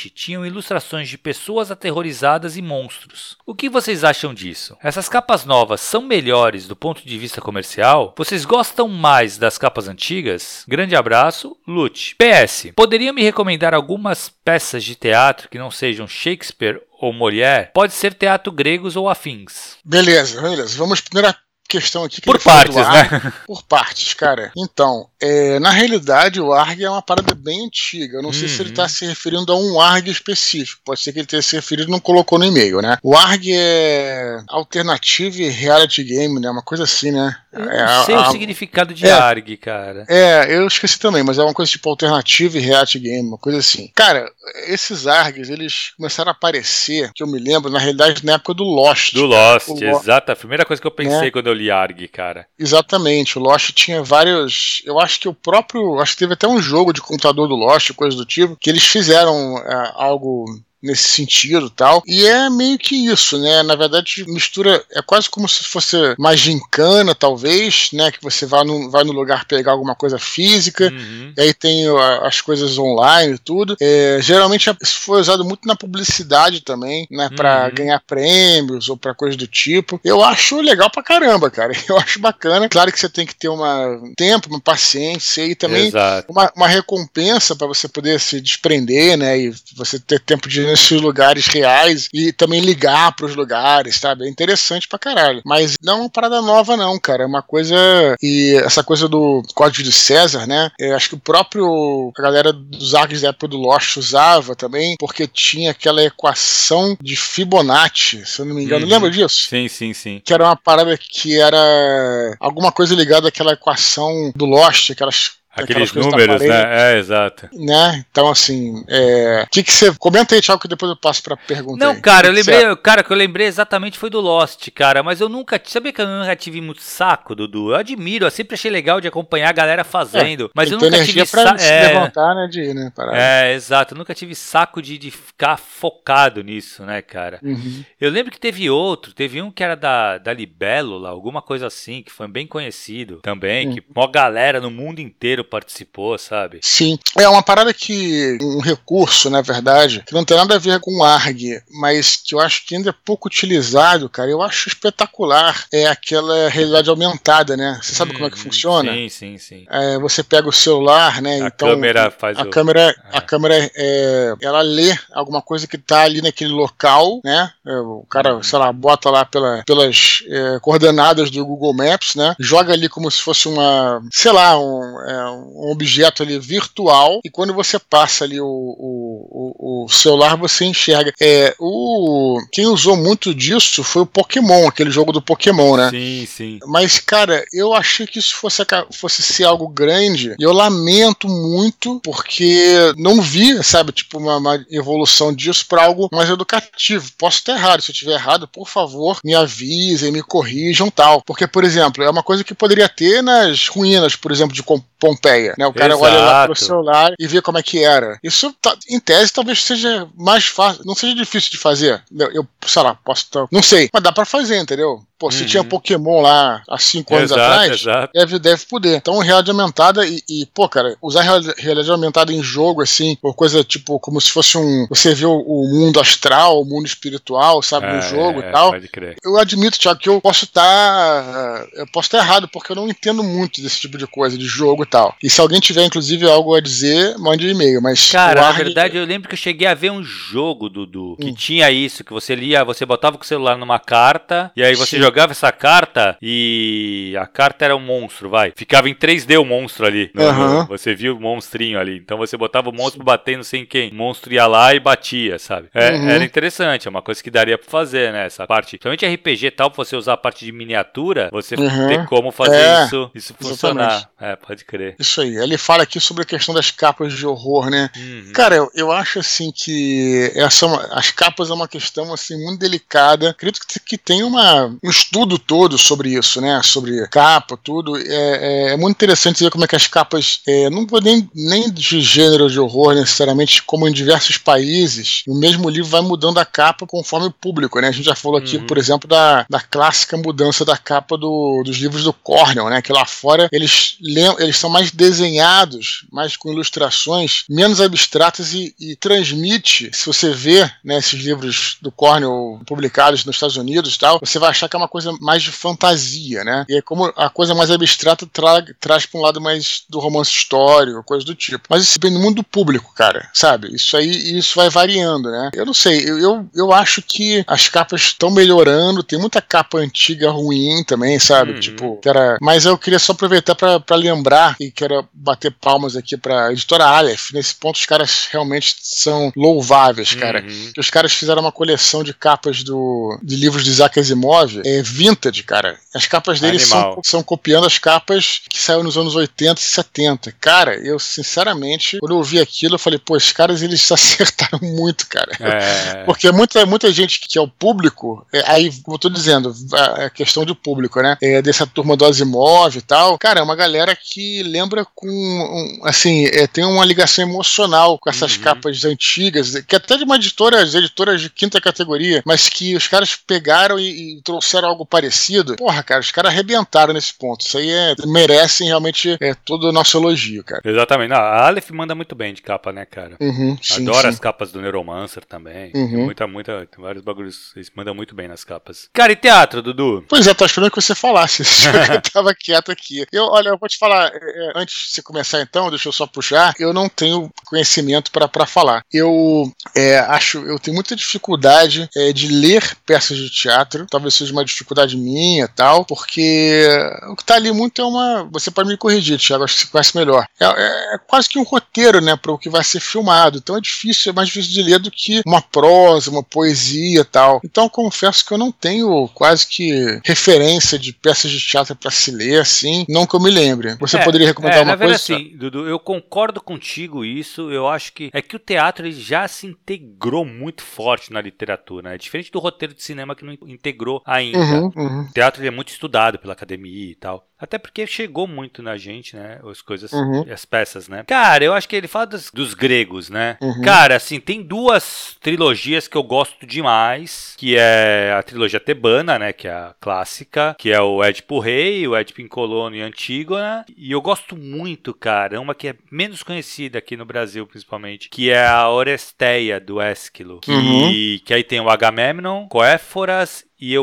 tinham 0.10 0.46
ilustrações 0.46 1.08
de 1.08 1.18
pessoas 1.18 1.72
aterrorizadas 1.72 2.58
e 2.58 2.62
monstros. 2.62 3.38
O 3.46 3.56
que 3.56 3.70
vocês 3.70 4.04
acham 4.04 4.34
disso? 4.34 4.76
Essas 4.82 5.08
capas 5.08 5.46
novas 5.46 5.82
são 5.82 6.02
melhores 6.02 6.68
do 6.68 6.76
ponto 6.76 7.06
de 7.06 7.18
vista 7.18 7.40
comercial? 7.40 8.14
Vocês 8.18 8.44
gostam 8.44 8.88
mais 8.88 9.38
das 9.38 9.58
capas 9.58 9.88
antigas? 9.88 10.64
Grande 10.68 10.96
abraço, 10.96 11.56
Lute. 11.68 12.16
PS, 12.16 12.72
poderiam 12.76 13.14
me 13.14 13.24
recomendar 13.24 13.74
algumas 13.74 14.30
peças 14.44 14.84
de 14.84 14.96
teatro 14.96 15.50
que 15.50 15.60
não 15.60 15.72
sejam 15.72 16.08
Shakespeare 16.08 16.82
ou 17.00 17.14
Molière? 17.14 17.72
Pode 17.74 17.94
ser 17.94 18.14
teatro 18.14 18.52
gregos 18.52 18.96
ou 18.96 19.08
afins. 19.08 19.78
Beleza, 19.84 20.42
beleza. 20.42 20.78
Vamos 20.78 21.02
primeiro 21.02 21.30
questão 21.80 22.04
aqui. 22.04 22.22
Que 22.22 22.26
Por 22.28 22.40
partes, 22.40 22.76
né? 22.76 23.34
Por 23.46 23.64
partes, 23.64 24.14
cara. 24.14 24.52
Então, 24.58 25.08
é, 25.22 25.60
na 25.60 25.70
realidade, 25.70 26.40
o 26.40 26.54
ARG 26.54 26.84
é 26.84 26.90
uma 26.90 27.02
parada 27.02 27.34
bem 27.34 27.66
antiga. 27.66 28.18
Eu 28.18 28.22
não 28.22 28.30
uhum. 28.30 28.34
sei 28.34 28.48
se 28.48 28.62
ele 28.62 28.70
está 28.70 28.84
uhum. 28.84 28.90
se 28.90 29.06
referindo 29.06 29.52
a 29.52 29.58
um 29.58 29.80
ARG 29.80 30.10
específico. 30.10 30.82
Pode 30.86 31.02
ser 31.02 31.12
que 31.12 31.20
ele 31.20 31.28
tenha 31.28 31.42
se 31.42 31.56
referido 31.56 31.90
e 31.90 31.92
não 31.92 32.00
colocou 32.00 32.40
no 32.40 32.46
e-mail, 32.46 32.82
né? 32.82 32.98
O 33.04 33.16
ARG 33.16 33.52
é 33.54 34.40
Alternative 34.48 35.50
Reality 35.50 36.04
Game, 36.04 36.40
né? 36.40 36.50
Uma 36.50 36.64
coisa 36.64 36.84
assim, 36.84 37.12
né? 37.12 37.36
Eu 37.52 37.70
é, 37.70 37.86
não 37.86 38.06
sei 38.06 38.16
a, 38.16 38.20
o 38.20 38.22
a, 38.22 38.32
significado 38.32 38.94
de 38.94 39.06
é, 39.06 39.12
ARG, 39.12 39.58
cara. 39.58 40.06
É, 40.10 40.56
eu 40.56 40.68
esqueci 40.68 41.00
também, 41.00 41.24
mas 41.24 41.38
é 41.38 41.44
uma 41.44 41.54
coisa 41.54 41.72
tipo 41.72 41.90
Alternative 41.90 42.60
Reality 42.60 43.00
Game, 43.00 43.28
uma 43.28 43.38
coisa 43.38 43.60
assim. 43.60 43.90
Cara, 43.96 44.30
esses 44.68 45.08
ARGs, 45.08 45.50
eles 45.50 45.92
começaram 45.96 46.30
a 46.30 46.32
aparecer, 46.32 47.12
que 47.14 47.24
eu 47.24 47.28
me 47.28 47.40
lembro, 47.40 47.72
na 47.72 47.80
realidade, 47.80 48.26
na 48.26 48.34
época 48.34 48.54
do 48.54 48.64
Lost. 48.64 49.14
Do 49.14 49.26
Lost, 49.26 49.70
exato. 49.70 50.32
A 50.32 50.36
primeira 50.36 50.66
coisa 50.66 50.82
que 50.82 50.88
eu 50.88 50.92
pensei 50.92 51.22
né? 51.22 51.32
quando 51.32 51.48
eu 51.48 51.54
li 51.54 51.65
ARG, 51.72 52.08
cara. 52.08 52.48
Exatamente. 52.58 53.38
O 53.38 53.42
Lost 53.42 53.72
tinha 53.72 54.04
vários. 54.04 54.82
Eu 54.86 55.00
acho 55.00 55.20
que 55.20 55.28
o 55.28 55.34
próprio. 55.34 56.00
Acho 56.00 56.14
que 56.14 56.20
teve 56.20 56.34
até 56.34 56.48
um 56.48 56.62
jogo 56.62 56.94
de 56.94 57.02
computador 57.02 57.48
do 57.48 57.56
Lost, 57.56 57.92
coisa 57.94 58.16
do 58.16 58.26
tipo, 58.26 58.56
que 58.56 58.70
eles 58.70 58.86
fizeram 58.86 59.58
é, 59.60 59.92
algo 59.96 60.46
nesse 60.86 61.10
sentido 61.10 61.70
tal. 61.70 62.04
E 62.06 62.26
é 62.26 62.50
meio 62.50 62.78
que 62.78 63.08
isso, 63.08 63.38
né? 63.40 63.64
Na 63.64 63.76
verdade, 63.76 64.24
mistura. 64.28 64.84
É 64.92 65.02
quase 65.02 65.30
como 65.30 65.50
se 65.50 65.64
fosse 65.64 65.98
mais 66.18 66.40
gincana, 66.40 67.16
talvez, 67.16 67.90
né? 67.92 68.12
Que 68.12 68.22
você 68.22 68.46
vai 68.46 68.64
no, 68.64 68.90
vai 68.90 69.04
no 69.04 69.12
lugar 69.12 69.46
pegar 69.46 69.72
alguma 69.72 69.96
coisa 69.96 70.20
física, 70.20 70.92
uhum. 70.92 71.34
e 71.36 71.42
aí 71.42 71.54
tem 71.54 71.86
as 72.24 72.42
coisas 72.42 72.78
online 72.78 73.36
e 73.36 73.40
tudo. 73.40 73.76
É, 73.82 74.20
geralmente 74.22 74.70
isso 74.82 75.00
foi 75.00 75.20
usado 75.20 75.44
muito 75.44 75.68
na 75.68 75.76
publicidade 75.76 76.62
também, 76.62 77.08
né? 77.10 77.30
Pra 77.36 77.66
uhum. 77.66 77.76
ganhar 77.76 78.02
prêmios 78.06 78.88
ou 78.90 78.96
pra 78.96 79.16
coisa 79.16 79.36
do 79.36 79.48
tipo. 79.48 80.00
Eu 80.04 80.24
acho 80.24 80.62
legal 80.62 80.90
pra 80.90 81.04
caramba, 81.04 81.50
cara. 81.50 81.74
Eu 81.88 81.98
acho 81.98 82.20
bacana. 82.20 82.70
Claro 82.70 82.92
que 82.92 83.00
você 83.00 83.10
tem 83.10 83.26
que 83.26 83.36
ter 83.36 83.50
uma 83.50 84.02
tempo, 84.16 84.50
uma 84.50 84.60
paciência 84.60 85.46
e 85.46 85.56
também 85.56 85.92
uma, 86.28 86.52
uma 86.56 86.68
recompensa 86.68 87.56
para 87.56 87.68
você 87.68 87.88
poder 87.88 88.20
se 88.20 88.42
desprender, 88.42 89.18
né? 89.18 89.40
E 89.40 89.54
você 89.76 90.00
ter 90.00 90.20
tempo 90.20 90.48
de 90.48 90.75
nesses 90.76 91.02
lugares 91.02 91.48
reais 91.48 92.10
e 92.14 92.32
também 92.34 92.60
ligar 92.60 93.16
para 93.16 93.26
os 93.26 93.36
lugares, 93.36 93.96
sabe? 93.96 94.26
É 94.26 94.30
interessante 94.30 94.88
pra 94.88 95.00
caralho. 95.00 95.42
Mas 95.46 95.76
não 95.82 95.94
é 95.94 96.02
uma 96.02 96.10
parada 96.10 96.42
nova, 96.42 96.76
não, 96.76 97.00
cara. 97.00 97.24
É 97.24 97.26
uma 97.26 97.42
coisa. 97.42 97.76
E 98.22 98.54
essa 98.64 98.84
coisa 98.84 99.08
do 99.08 99.42
código 99.56 99.84
de 99.84 99.92
César, 99.92 100.46
né? 100.46 100.72
Eu 100.78 100.96
acho 100.96 101.10
que 101.10 101.16
o 101.16 101.20
próprio. 101.20 102.12
A 102.18 102.22
galera 102.22 102.52
dos 102.52 102.94
arcos 102.94 103.22
da 103.22 103.30
época 103.30 103.48
do 103.48 103.58
Lost 103.58 103.98
usava 103.98 104.56
também, 104.56 104.96
porque 105.00 105.28
tinha 105.28 105.72
aquela 105.72 106.04
equação 106.04 106.98
de 107.02 107.16
Fibonacci, 107.16 108.26
se 108.26 108.42
eu 108.42 108.46
não 108.46 108.56
me 108.56 108.64
engano. 108.64 108.86
Uhum. 108.86 108.92
Lembra 108.92 109.10
disso? 109.10 109.48
Sim, 109.50 109.68
sim, 109.68 109.94
sim. 109.94 110.22
Que 110.24 110.34
era 110.34 110.44
uma 110.44 110.56
parada 110.56 110.98
que 110.98 111.40
era 111.40 112.36
alguma 112.40 112.72
coisa 112.72 112.94
ligada 112.94 113.30
àquela 113.30 113.54
equação 113.54 114.32
do 114.36 114.46
Lost, 114.46 114.92
aquelas 114.92 115.32
Aqueles 115.56 115.94
números, 115.94 116.42
né? 116.42 116.94
É, 116.94 116.98
exato. 116.98 117.50
Né? 117.54 118.06
Então, 118.12 118.30
assim, 118.30 118.84
é... 118.90 119.46
que, 119.50 119.64
que 119.64 119.72
você. 119.72 119.94
Comenta 119.98 120.36
aí, 120.36 120.42
Thiago, 120.42 120.62
que 120.62 120.68
depois 120.68 120.90
eu 120.90 120.98
passo 120.98 121.24
pra 121.24 121.38
pergunta. 121.38 121.84
Não, 121.84 121.94
aí. 121.94 122.02
cara, 122.02 122.28
eu 122.28 122.34
lembrei. 122.34 122.76
Cara, 122.78 123.04
que 123.04 123.12
eu 123.12 123.16
lembrei 123.16 123.48
exatamente 123.48 123.98
foi 123.98 124.10
do 124.10 124.20
Lost, 124.20 124.70
cara. 124.72 125.02
Mas 125.02 125.22
eu 125.22 125.30
nunca. 125.30 125.62
Sabia 125.64 125.94
que 125.94 126.02
eu 126.02 126.08
nunca 126.08 126.36
tive 126.36 126.60
muito 126.60 126.82
saco, 126.82 127.34
Dudu? 127.34 127.72
Eu 127.72 127.76
admiro, 127.76 128.26
eu 128.26 128.32
sempre 128.32 128.56
achei 128.56 128.70
legal 128.70 129.00
de 129.00 129.08
acompanhar 129.08 129.50
a 129.50 129.54
galera 129.54 129.84
fazendo. 129.86 130.46
É, 130.46 130.50
mas 130.54 130.70
eu 130.70 130.78
nunca 130.78 131.04
tive 131.06 131.26
saco. 131.26 131.62
É... 131.62 131.88
levantar, 131.88 132.36
né? 132.36 132.48
De 132.52 132.60
ir, 132.62 132.74
né? 132.74 132.92
É, 133.14 133.54
exato. 133.54 133.94
Eu 133.94 133.98
nunca 133.98 134.14
tive 134.14 134.36
saco 134.36 134.82
de, 134.82 134.98
de 134.98 135.10
ficar 135.10 135.58
focado 135.58 136.44
nisso, 136.44 136.84
né, 136.84 137.02
cara? 137.02 137.40
Uhum. 137.42 137.84
Eu 138.00 138.12
lembro 138.12 138.32
que 138.32 138.40
teve 138.40 138.70
outro, 138.70 139.14
teve 139.14 139.42
um 139.42 139.50
que 139.50 139.64
era 139.64 139.76
da, 139.76 140.18
da 140.18 140.34
Libélula, 140.34 141.10
alguma 141.10 141.42
coisa 141.42 141.68
assim, 141.68 142.02
que 142.02 142.12
foi 142.12 142.28
bem 142.28 142.46
conhecido 142.46 143.22
também, 143.22 143.68
uhum. 143.68 143.76
que 143.76 143.84
uma 143.96 144.12
galera 144.12 144.60
no 144.60 144.70
mundo 144.70 145.00
inteiro 145.00 145.45
participou, 145.46 146.18
sabe? 146.18 146.60
Sim. 146.62 146.98
É 147.18 147.28
uma 147.28 147.44
parada 147.44 147.74
que. 147.74 148.38
Um 148.42 148.60
recurso, 148.60 149.30
na 149.30 149.42
verdade, 149.42 150.04
que 150.06 150.14
não 150.14 150.26
tem 150.26 150.38
nada 150.38 150.56
a 150.56 150.60
ver 150.60 150.80
com 150.80 151.04
ARG, 151.04 151.62
mas 151.72 152.16
que 152.16 152.36
eu 152.36 152.40
acho 152.40 152.66
que 152.66 152.76
ainda 152.76 152.90
é 152.90 152.96
pouco 153.06 153.28
utilizado, 153.28 154.10
cara. 154.10 154.30
Eu 154.30 154.42
acho 154.42 154.68
espetacular. 154.68 155.66
É 155.72 155.88
aquela 155.88 156.50
realidade 156.50 156.90
aumentada, 156.90 157.56
né? 157.56 157.80
Você 157.82 157.94
sabe 157.94 158.12
hum, 158.12 158.16
como 158.16 158.28
é 158.28 158.30
que 158.30 158.38
hum, 158.38 158.44
funciona? 158.44 158.92
Sim, 158.92 159.10
sim, 159.10 159.38
sim. 159.38 159.66
É, 159.70 159.98
você 160.00 160.24
pega 160.24 160.48
o 160.48 160.54
celular, 160.54 161.22
né? 161.22 161.42
A 161.42 161.48
então, 161.48 161.70
câmera 161.70 162.12
faz 162.12 162.38
a 162.38 162.44
o... 162.44 162.50
câmera, 162.50 162.96
a 163.12 163.18
é. 163.18 163.22
câmera 163.22 163.72
é, 163.76 164.34
ela 164.42 164.62
lê 164.62 164.98
alguma 165.14 165.42
coisa 165.42 165.68
que 165.68 165.78
tá 165.78 166.02
ali 166.02 166.22
naquele 166.22 166.52
local, 166.52 167.22
né? 167.24 167.52
É, 167.66 167.78
o 167.78 168.06
cara, 168.10 168.36
uhum. 168.36 168.44
sei 168.44 168.60
lá, 168.60 168.72
bota 168.72 169.10
lá 169.10 169.26
pela, 169.26 169.64
pelas 169.66 170.24
é, 170.28 170.60
coordenadas 170.60 171.30
do 171.30 171.46
Google 171.46 171.74
Maps, 171.74 172.16
né? 172.16 172.36
Joga 172.40 172.74
ali 172.74 172.90
como 172.90 173.10
se 173.10 173.22
fosse 173.22 173.48
uma, 173.48 174.02
sei 174.12 174.32
lá, 174.32 174.60
um, 174.60 175.02
é, 175.02 175.32
um 175.36 175.72
objeto 175.72 176.24
ali 176.24 176.40
virtual 176.40 177.20
e 177.24 177.30
quando 177.30 177.54
você 177.54 177.78
passa 177.80 178.24
ali 178.24 178.40
o, 178.40 178.46
o, 178.46 179.86
o, 179.86 179.90
celular 179.90 180.36
você 180.36 180.66
enxerga. 180.66 181.14
É, 181.22 181.56
o, 181.60 182.40
quem 182.52 182.66
usou 182.66 182.98
muito 182.98 183.34
disso 183.34 183.84
foi 183.84 184.04
o 184.04 184.06
Pokémon, 184.06 184.68
aquele 184.68 184.92
jogo 184.92 185.12
do 185.12 185.22
Pokémon, 185.22 185.78
né? 185.78 185.90
Sim, 185.90 186.26
sim. 186.26 186.60
Mas, 186.66 187.00
cara, 187.00 187.44
eu 187.54 187.74
achei 187.74 188.08
que 188.08 188.20
isso 188.20 188.36
fosse, 188.36 188.64
fosse 188.92 189.22
ser 189.22 189.44
algo 189.44 189.68
grande 189.68 190.36
e 190.40 190.44
eu 190.44 190.52
lamento 190.52 191.28
muito 191.28 192.00
porque 192.04 192.94
não 192.98 193.22
vi, 193.22 193.64
sabe, 193.64 193.92
tipo, 193.92 194.18
uma, 194.18 194.38
uma 194.38 194.66
evolução 194.72 195.34
disso 195.34 195.66
para 195.68 195.84
algo 195.84 196.10
mais 196.12 196.30
educativo. 196.30 197.12
Posso 197.18 197.40
estar 197.40 197.54
errado, 197.54 197.82
se 197.82 197.92
eu 197.92 197.94
estiver 197.94 198.14
errado, 198.14 198.48
por 198.48 198.68
favor, 198.68 199.20
me 199.24 199.34
avisem, 199.34 200.12
me 200.12 200.22
corrijam 200.22 200.90
tal. 200.90 201.22
Porque, 201.22 201.48
por 201.48 201.64
exemplo, 201.64 202.04
é 202.04 202.10
uma 202.10 202.24
coisa 202.24 202.44
que 202.44 202.54
poderia 202.54 202.90
ter 202.90 203.22
nas 203.22 203.68
ruínas, 203.68 204.16
por 204.16 204.32
exemplo, 204.32 204.56
de 204.56 204.64
Pompeia. 205.06 205.54
Né? 205.58 205.68
O 205.68 205.74
cara 205.74 205.94
Exato. 205.94 206.04
olha 206.04 206.22
lá 206.22 206.46
pro 206.46 206.56
celular 206.56 207.14
e 207.20 207.28
vê 207.28 207.42
como 207.42 207.58
é 207.58 207.64
que 207.64 207.84
era. 207.84 208.18
Isso, 208.24 208.54
tá, 208.62 208.76
em 208.90 209.00
tese, 209.00 209.32
talvez 209.32 209.64
seja 209.64 210.08
mais 210.16 210.46
fácil, 210.48 210.84
não 210.86 210.96
seja 210.96 211.14
difícil 211.14 211.52
de 211.52 211.58
fazer. 211.58 212.04
Eu, 212.12 212.32
eu 212.32 212.48
sei 212.66 212.82
lá, 212.82 212.96
posso. 212.96 213.28
Não 213.52 213.62
sei, 213.62 213.90
mas 213.94 214.04
dá 214.04 214.12
para 214.12 214.26
fazer, 214.26 214.58
entendeu? 214.58 215.04
Pô, 215.18 215.32
se 215.32 215.44
uhum. 215.44 215.48
tinha 215.48 215.64
Pokémon 215.64 216.22
lá 216.22 216.62
há 216.70 216.78
cinco 216.78 217.16
anos 217.16 217.32
exato, 217.32 217.42
atrás, 217.42 217.82
exato. 217.82 218.12
Deve, 218.14 218.40
deve 218.40 218.66
poder. 218.66 218.98
Então, 218.98 219.18
realidade 219.20 219.50
aumentada 219.50 220.06
e, 220.06 220.22
e, 220.30 220.46
pô, 220.48 220.68
cara, 220.68 220.98
usar 221.02 221.22
realidade 221.22 221.90
aumentada 221.90 222.34
em 222.34 222.44
jogo, 222.44 222.82
assim, 222.82 223.16
por 223.22 223.34
coisa 223.34 223.64
tipo, 223.64 223.98
como 223.98 224.20
se 224.20 224.30
fosse 224.30 224.58
um. 224.58 224.86
Você 224.90 225.16
vê 225.16 225.26
o, 225.26 225.38
o 225.38 225.70
mundo 225.70 226.02
astral, 226.02 226.62
o 226.62 226.66
mundo 226.66 226.86
espiritual, 226.86 227.62
sabe, 227.62 227.88
é, 227.88 227.94
no 227.94 228.02
jogo 228.02 228.42
é, 228.42 228.50
e 228.50 228.52
tal. 228.52 228.72
Pode 228.72 228.90
crer. 228.90 229.16
Eu 229.24 229.38
admito, 229.38 229.80
Thiago, 229.80 230.00
que 230.00 230.10
eu 230.10 230.20
posso 230.20 230.44
estar. 230.44 230.62
Tá, 230.66 231.66
eu 231.76 231.88
posso 231.88 232.08
estar 232.08 232.18
tá 232.18 232.24
errado, 232.26 232.50
porque 232.50 232.74
eu 232.74 232.76
não 232.76 232.90
entendo 232.90 233.24
muito 233.24 233.62
desse 233.62 233.80
tipo 233.80 233.98
de 233.98 234.06
coisa, 234.06 234.38
de 234.38 234.46
jogo 234.46 234.84
e 234.84 234.88
tal. 234.88 235.16
E 235.24 235.30
se 235.30 235.40
alguém 235.40 235.62
tiver, 235.62 235.86
inclusive, 235.86 236.30
algo 236.30 236.56
a 236.56 236.60
dizer, 236.60 237.18
mande 237.18 237.48
um 237.48 237.52
e-mail. 237.52 237.82
Mas. 237.82 238.12
Cara, 238.12 238.42
na 238.42 238.52
verdade, 238.52 238.98
eu 238.98 239.06
lembro 239.06 239.30
que 239.30 239.36
eu 239.36 239.40
cheguei 239.40 239.68
a 239.68 239.74
ver 239.74 239.92
um 239.92 240.04
jogo, 240.04 240.70
Dudu, 240.70 241.16
que 241.22 241.30
hum. 241.30 241.34
tinha 241.34 241.72
isso, 241.72 242.04
que 242.04 242.12
você 242.12 242.36
lia, 242.36 242.66
você 242.66 242.86
botava 242.86 243.18
o 243.18 243.24
celular 243.24 243.58
numa 243.58 243.80
carta, 243.80 244.52
e 244.58 244.62
aí 244.62 244.76
você 244.76 244.98
Sim 244.98 245.05
jogava 245.06 245.32
essa 245.32 245.52
carta 245.52 246.18
e 246.22 247.16
a 247.20 247.26
carta 247.28 247.66
era 247.66 247.76
um 247.76 247.80
monstro, 247.80 248.30
vai. 248.30 248.52
Ficava 248.56 248.90
em 248.90 248.94
3D 248.96 249.40
o 249.40 249.46
monstro 249.46 249.86
ali. 249.86 250.12
Uhum. 250.16 250.66
Você 250.66 250.96
viu 250.96 251.16
o 251.16 251.20
monstrinho 251.22 251.80
ali. 251.80 251.98
Então 251.98 252.18
você 252.18 252.36
botava 252.38 252.70
o 252.70 252.74
monstro 252.74 253.04
batendo 253.04 253.44
sem 253.44 253.66
quem. 253.66 253.92
O 253.92 253.96
monstro 253.96 254.34
ia 254.34 254.48
lá 254.48 254.74
e 254.74 254.80
batia, 254.80 255.38
sabe? 255.40 255.70
É, 255.74 255.96
Uhum. 255.96 256.10
Era 256.10 256.24
interessante, 256.26 256.88
é 256.88 256.90
uma 256.90 257.02
coisa 257.02 257.22
que 257.24 257.30
daria 257.32 257.58
pra 257.58 257.70
fazer, 257.70 258.12
né? 258.12 258.26
Essa 258.26 258.46
parte. 258.48 258.78
Principalmente 258.78 259.06
RPG 259.06 259.52
tal, 259.52 259.70
pra 259.72 259.84
você 259.84 259.96
usar 259.96 260.14
a 260.14 260.18
parte 260.18 260.44
de 260.44 260.52
miniatura, 260.52 261.30
você 261.32 261.56
Uhum. 261.56 261.88
ter 261.88 262.06
como 262.08 262.32
fazer 262.32 262.56
É, 262.56 262.86
isso, 262.86 263.12
isso 263.16 263.36
funcionar. 263.40 264.10
É, 264.20 264.36
pode 264.36 264.66
crer. 264.66 264.96
Isso 265.00 265.22
aí. 265.22 265.36
Ele 265.38 265.58
fala 265.58 265.84
aqui 265.84 266.00
sobre 266.00 266.24
a 266.24 266.26
questão 266.26 266.54
das 266.54 266.72
capas 266.72 267.14
de 267.14 267.26
horror, 267.26 267.70
né? 267.70 267.90
Uhum. 267.96 268.32
Cara, 268.34 268.56
eu, 268.56 268.70
eu 268.76 268.92
acho 268.92 269.20
assim 269.20 269.52
que 269.52 270.32
essa, 270.36 270.66
é 270.66 270.70
as 271.00 271.12
capas 271.12 271.50
é 271.50 271.54
uma 271.54 271.68
questão 271.68 272.12
assim 272.14 272.36
muito 272.44 272.60
delicada. 272.60 273.30
Acredito 273.30 273.66
que, 273.68 273.80
que 273.80 273.98
tem 273.98 274.24
uma, 274.24 274.66
um 274.84 274.90
estudo 274.96 275.38
todo 275.38 275.78
sobre 275.78 276.10
isso, 276.18 276.40
né? 276.42 276.62
Sobre 276.64 277.08
capa, 277.10 277.58
tudo. 277.62 277.98
É, 277.98 278.04
é- 278.08 278.74
é 278.74 278.78
muito 278.78 278.96
interessante 278.96 279.44
ver 279.44 279.50
como 279.52 279.64
é 279.64 279.68
que 279.68 279.76
as 279.76 279.88
capas, 279.88 280.40
é, 280.48 280.70
não 280.70 280.86
vou 280.88 281.02
nem, 281.02 281.30
nem 281.34 281.70
de 281.72 282.02
gênero 282.02 282.50
de 282.50 282.60
horror 282.60 282.94
necessariamente, 282.96 283.62
como 283.64 283.88
em 283.88 283.92
diversos 283.92 284.38
países, 284.38 285.24
o 285.28 285.36
mesmo 285.38 285.70
livro 285.70 285.90
vai 285.90 286.02
mudando 286.02 286.38
a 286.40 286.46
capa 286.46 286.86
conforme 286.88 287.28
o 287.28 287.32
público, 287.32 287.80
né? 287.80 287.90
A 287.90 287.92
gente 287.92 288.06
já 288.06 288.16
falou 288.16 288.38
aqui, 288.38 288.58
Uhum. 288.58 288.66
por 288.68 288.78
exemplo, 288.78 289.08
da, 289.08 289.46
da 289.50 289.60
clássica 289.60 290.18
mudança 290.18 290.64
da 290.66 290.78
capa 290.78 291.18
do- 291.18 291.62
dos 291.66 291.78
livros 291.78 292.04
do 292.04 292.14
Cornell, 292.14 292.70
né? 292.70 292.82
Que 292.82 292.92
lá 292.94 293.06
fora 293.06 293.50
eles, 293.52 293.98
eles 294.40 294.58
são 294.58 294.70
mais 294.70 294.92
desenhados, 294.92 296.06
mais 296.12 296.38
com 296.38 296.52
ilustrações, 296.52 297.44
menos 297.50 297.82
abstratas 297.82 298.54
e, 298.54 298.74
e 298.80 298.96
transmite, 298.96 299.90
se 299.94 300.06
você 300.06 300.32
vê 300.32 300.70
né, 300.84 300.98
esses 300.98 301.20
livros 301.22 301.78
do 301.82 301.92
Cornell 301.92 302.60
publicados 302.66 303.26
nos 303.26 303.36
Estados 303.36 303.58
Unidos 303.58 303.96
e 303.96 304.00
tal, 304.00 304.20
você 304.20 304.40
vai 304.40 304.50
achar 304.50 304.70
que 304.70 304.76
é 304.76 304.80
uma 304.80 304.85
coisa 304.88 305.12
mais 305.22 305.44
de 305.44 305.52
fantasia, 305.52 306.44
né? 306.44 306.66
E 306.70 306.78
é 306.78 306.82
como 306.82 307.06
a 307.16 307.30
coisa 307.30 307.54
mais 307.54 307.70
abstrata 307.72 308.26
tra 308.32 308.64
traz 308.80 309.06
para 309.06 309.20
um 309.20 309.24
lado 309.24 309.42
mais 309.42 309.84
do 309.90 310.00
romance 310.00 310.32
histórico, 310.32 311.04
coisa 311.04 311.26
do 311.26 311.36
tipo. 311.36 311.64
Mas 311.70 311.84
isso 311.84 312.00
depende 312.00 312.16
do 312.20 312.24
mundo 312.24 312.36
do 312.38 312.44
público, 312.44 312.94
cara, 312.94 313.30
sabe? 313.34 313.74
Isso 313.76 313.96
aí, 313.98 314.38
isso 314.38 314.56
vai 314.56 314.70
variando, 314.70 315.30
né? 315.30 315.50
Eu 315.54 315.66
não 315.66 315.74
sei, 315.74 316.08
eu, 316.10 316.20
eu, 316.20 316.50
eu 316.56 316.74
acho 316.74 317.02
que 317.02 317.44
as 317.48 317.68
capas 317.68 318.02
estão 318.02 318.30
melhorando, 318.32 319.04
tem 319.04 319.20
muita 319.20 319.42
capa 319.42 319.78
antiga 319.78 320.30
ruim 320.32 320.84
também, 320.86 321.20
sabe? 321.20 321.54
Uhum. 321.54 321.60
Tipo, 321.60 322.00
era- 322.06 322.38
mas 322.42 322.66
eu 322.66 322.78
queria 322.78 323.00
só 323.00 323.12
aproveitar 323.12 323.56
para 323.56 323.96
lembrar 323.96 324.56
e 324.60 324.72
quero 324.72 325.08
bater 325.14 325.52
palmas 325.52 325.96
aqui 325.96 326.18
para 326.18 326.52
editora 326.52 326.86
Aleph. 326.86 327.32
Nesse 327.34 327.56
ponto, 327.56 327.76
os 327.76 327.86
caras 327.86 328.28
realmente 328.32 328.76
são 328.82 329.32
louváveis, 329.36 330.14
cara. 330.14 330.42
Uhum. 330.42 330.72
Os 330.78 330.90
caras 330.90 331.14
fizeram 331.14 331.42
uma 331.42 331.52
coleção 331.52 332.04
de 332.04 332.14
capas 332.14 332.64
do, 332.64 333.18
de 333.24 333.36
livros 333.36 333.64
de 333.64 333.70
Isaac 333.72 334.00
Asimov, 334.00 334.62
é 334.66 334.75
vintage, 334.82 335.44
cara. 335.44 335.78
As 335.94 336.06
capas 336.06 336.40
deles 336.40 336.64
são, 336.64 337.00
são 337.04 337.24
copiando 337.24 337.66
as 337.66 337.78
capas 337.78 338.42
que 338.50 338.62
saíram 338.62 338.84
nos 338.84 338.98
anos 338.98 339.16
80 339.16 339.60
e 339.60 339.64
70. 339.64 340.32
Cara, 340.40 340.76
eu 340.76 341.00
sinceramente, 341.00 342.00
quando 342.00 342.16
eu 342.16 342.24
vi 342.24 342.40
aquilo, 342.40 342.76
eu 342.76 342.80
falei, 342.80 343.00
pô, 343.00 343.16
os 343.16 343.32
caras 343.32 343.62
eles 343.62 343.90
acertaram 343.92 344.60
muito, 344.62 345.08
cara. 345.08 345.32
É. 345.40 346.04
Porque 346.04 346.32
muita, 346.32 346.66
muita 346.66 346.92
gente 346.92 347.20
que 347.20 347.38
é 347.38 347.42
o 347.42 347.48
público, 347.48 348.26
é, 348.32 348.44
aí, 348.46 348.72
como 348.82 348.96
eu 348.96 349.00
tô 349.00 349.10
dizendo, 349.10 349.54
a 349.74 350.06
a 350.06 350.10
questão 350.10 350.46
de 350.46 350.54
público, 350.54 351.02
né? 351.02 351.18
É, 351.22 351.42
dessa 351.42 351.66
turma 351.66 351.96
do 351.96 352.06
Asimov 352.06 352.78
e 352.78 352.82
tal, 352.82 353.18
cara, 353.18 353.40
é 353.40 353.44
uma 353.44 353.56
galera 353.56 353.96
que 353.96 354.44
lembra 354.44 354.86
com, 354.96 355.08
um, 355.08 355.80
assim, 355.84 356.26
é, 356.26 356.48
tem 356.48 356.64
uma 356.64 356.86
ligação 356.86 357.24
emocional 357.24 357.98
com 357.98 358.10
essas 358.10 358.36
Uhum. 358.36 358.44
capas 358.44 358.84
antigas, 358.86 359.56
que 359.68 359.76
até 359.76 359.98
de 359.98 360.04
uma 360.04 360.16
editora, 360.16 360.62
as 360.62 360.74
editoras 360.76 361.22
de 361.22 361.30
quinta 361.30 361.60
categoria, 361.62 362.22
mas 362.26 362.50
que 362.50 362.76
os 362.76 362.88
caras 362.88 363.16
pegaram 363.16 363.80
e, 363.80 364.18
e 364.18 364.22
trouxeram 364.22 364.65
algo 364.68 364.86
parecido. 364.86 365.56
Porra, 365.56 365.84
cara, 365.84 366.02
os 366.02 366.12
caras 366.12 366.32
arrebentaram 366.32 366.94
nesse 366.94 367.14
ponto. 367.14 367.46
Isso 367.46 367.58
aí 367.58 367.70
é, 367.70 367.96
merecem 368.06 368.68
realmente 368.68 369.18
é, 369.22 369.34
todo 369.34 369.70
o 369.70 369.72
nosso 369.72 369.98
elogio, 369.98 370.44
cara. 370.44 370.62
Exatamente. 370.64 371.10
Não, 371.10 371.18
a 371.18 371.48
Aleph 371.48 371.70
manda 371.72 371.96
muito 371.96 372.16
bem 372.16 372.34
de 372.34 372.42
capa, 372.42 372.72
né, 372.72 372.86
cara? 372.86 373.16
Uhum, 373.20 373.58
sim, 373.62 373.84
Adoro 373.84 374.02
sim. 374.02 374.08
as 374.08 374.20
capas 374.20 374.52
do 374.52 374.62
Neuromancer 374.62 375.26
também. 375.26 375.72
Uhum. 375.76 376.06
Muita, 376.06 376.28
muita. 376.28 376.66
Tem 376.66 376.84
vários 376.84 377.04
bagulhos. 377.04 377.52
Eles 377.56 377.72
mandam 377.76 377.94
muito 377.94 378.16
bem 378.16 378.28
nas 378.28 378.44
capas. 378.44 378.90
Cara, 378.94 379.12
e 379.12 379.16
teatro, 379.16 379.62
Dudu? 379.62 380.06
Pois 380.08 380.28
é, 380.28 380.34
tô 380.34 380.46
esperando 380.46 380.72
que 380.72 380.82
você 380.82 380.96
falasse. 380.96 381.44
eu 381.94 382.02
tava 382.02 382.34
quieto 382.34 382.72
aqui. 382.72 383.06
Eu, 383.12 383.26
olha, 383.26 383.50
eu 383.50 383.58
vou 383.58 383.70
te 383.70 383.78
falar, 383.78 384.12
é, 384.14 384.18
é, 384.18 384.52
antes 384.56 384.76
de 384.76 384.94
você 384.94 385.02
começar 385.02 385.42
então, 385.42 385.70
deixa 385.70 385.88
eu 385.88 385.94
só 385.94 386.08
puxar, 386.08 386.54
eu 386.60 386.74
não 386.74 386.88
tenho 386.88 387.30
conhecimento 387.46 388.12
para 388.12 388.46
falar. 388.46 388.84
Eu 388.92 389.52
é, 389.76 390.00
acho, 390.00 390.40
eu 390.46 390.60
tenho 390.60 390.76
muita 390.76 390.96
dificuldade 390.96 391.90
é, 391.96 392.12
de 392.12 392.28
ler 392.28 392.76
peças 392.86 393.18
de 393.18 393.30
teatro, 393.30 393.86
talvez 393.90 394.16
seja 394.16 394.32
uma 394.32 394.46
dificuldade 394.46 394.55
minha 394.98 395.46
e 395.46 395.48
tal, 395.50 395.86
porque 395.86 396.68
o 397.10 397.16
que 397.16 397.24
tá 397.26 397.36
ali 397.36 397.52
muito 397.52 397.82
é 397.82 397.86
uma. 397.86 398.24
Você 398.32 398.52
pode 398.52 398.70
me 398.70 398.78
corrigir, 398.78 399.18
Thiago, 399.20 399.44
acho 399.44 399.56
que 399.56 399.62
você 399.62 399.68
conhece 399.68 399.98
melhor. 399.98 400.26
É, 400.40 400.46
é- 400.46 400.96
é 400.96 400.98
quase 401.08 401.28
que 401.30 401.40
um 401.40 401.44
roteiro, 401.44 402.00
né, 402.02 402.16
para 402.16 402.32
o 402.32 402.38
que 402.38 402.50
vai 402.50 402.64
ser 402.64 402.80
filmado. 402.80 403.38
Então 403.38 403.58
é 403.58 403.62
difícil, 403.62 404.12
é 404.12 404.16
mais 404.16 404.28
difícil 404.28 404.52
de 404.54 404.64
ler 404.64 404.80
do 404.80 404.92
que 404.92 405.22
uma 405.26 405.42
prosa, 405.42 406.10
uma 406.12 406.24
poesia 406.24 407.02
e 407.02 407.06
tal. 407.06 407.42
Então 407.44 407.66
eu 407.66 407.70
confesso 407.70 408.26
que 408.26 408.32
eu 408.34 408.38
não 408.38 408.52
tenho 408.52 409.08
quase 409.14 409.48
que 409.48 410.00
referência 410.04 410.78
de 410.80 410.94
peças 410.94 411.32
de 411.32 411.40
teatro 411.40 411.76
para 411.76 411.92
se 411.92 412.12
ler, 412.12 412.42
assim, 412.42 412.86
não 412.90 413.06
que 413.06 413.16
eu 413.16 413.20
me 413.20 413.30
lembre. 413.30 413.76
Você 413.80 413.98
É, 413.98 414.04
poderia 414.04 414.28
recomendar 414.28 414.60
é, 414.60 414.62
uma 414.62 414.72
na 414.72 414.76
verdade, 414.76 415.04
coisa? 415.04 415.22
assim, 415.24 415.38
Dudu, 415.38 415.68
eu 415.68 415.80
concordo 415.80 416.42
contigo 416.42 417.04
isso. 417.04 417.52
Eu 417.52 417.68
acho 417.68 417.94
que 417.94 418.10
é 418.14 418.22
que 418.22 418.36
o 418.36 418.40
teatro 418.40 418.86
ele 418.86 419.00
já 419.00 419.28
se 419.28 419.48
integrou 419.48 420.26
muito 420.26 420.64
forte 420.64 421.12
na 421.12 421.22
literatura, 421.22 421.90
né? 421.90 421.98
Diferente 421.98 422.32
do 422.32 422.40
roteiro 422.40 422.74
de 422.74 422.84
cinema 422.84 423.16
que 423.16 423.26
não 423.26 423.34
integrou 423.48 424.02
ainda. 424.06 424.38
Uhum, 424.38 424.45
uhum, 424.46 425.10
O 425.10 425.14
teatro 425.14 425.42
ele 425.42 425.48
é 425.48 425.52
muito 425.52 425.70
estudado 425.70 426.20
pela 426.20 426.34
academia 426.34 426.92
e 426.92 426.96
tal. 426.96 427.30
Até 427.46 427.58
porque 427.60 427.86
chegou 427.88 428.28
muito 428.28 428.62
na 428.64 428.76
gente, 428.76 429.16
né? 429.16 429.40
As 429.50 429.62
coisas, 429.62 429.94
Uhum. 429.94 430.26
as 430.32 430.46
peças, 430.46 430.88
né? 430.90 431.04
Cara, 431.08 431.44
eu 431.46 431.54
acho 431.54 431.70
que 431.70 431.76
ele 431.76 431.88
fala 431.88 432.08
dos, 432.08 432.32
dos 432.32 432.54
gregos, 432.56 433.10
né? 433.10 433.38
Uhum. 433.40 433.62
Cara, 433.62 433.96
assim, 433.96 434.20
tem 434.20 434.42
duas 434.42 435.16
trilogias 435.22 435.88
que 435.88 435.96
eu 435.96 436.02
gosto 436.04 436.46
demais, 436.46 437.36
que 437.38 437.56
é 437.56 438.14
a 438.18 438.24
trilogia 438.24 438.60
tebana, 438.60 439.20
né? 439.20 439.32
Que 439.32 439.48
é 439.48 439.52
a 439.54 439.76
clássica, 439.80 440.56
que 440.58 440.72
é 440.72 440.82
o 440.82 441.04
Édipo 441.04 441.40
Rei, 441.40 441.88
o 441.88 441.96
Édipo 441.96 442.22
em 442.22 442.28
Colono 442.28 442.76
e 442.76 442.82
Antígona. 442.82 443.64
E 443.78 443.92
eu 443.92 444.02
gosto 444.02 444.36
muito, 444.36 444.94
cara, 444.94 445.40
uma 445.40 445.54
que 445.54 445.68
é 445.68 445.76
menos 445.92 446.24
conhecida 446.24 446.80
aqui 446.80 446.98
no 446.98 447.06
Brasil, 447.06 447.46
principalmente, 447.46 448.10
que 448.10 448.30
é 448.32 448.46
a 448.48 448.68
Oresteia, 448.70 449.60
do 449.60 449.80
Ésquilo. 449.80 450.40
Que, 450.42 450.52
Uhum. 450.52 451.20
que 451.24 451.34
aí 451.34 451.44
tem 451.44 451.60
o 451.60 451.70
Agamemnon, 451.70 452.48
Coéforas 452.48 453.46
e. 453.60 453.74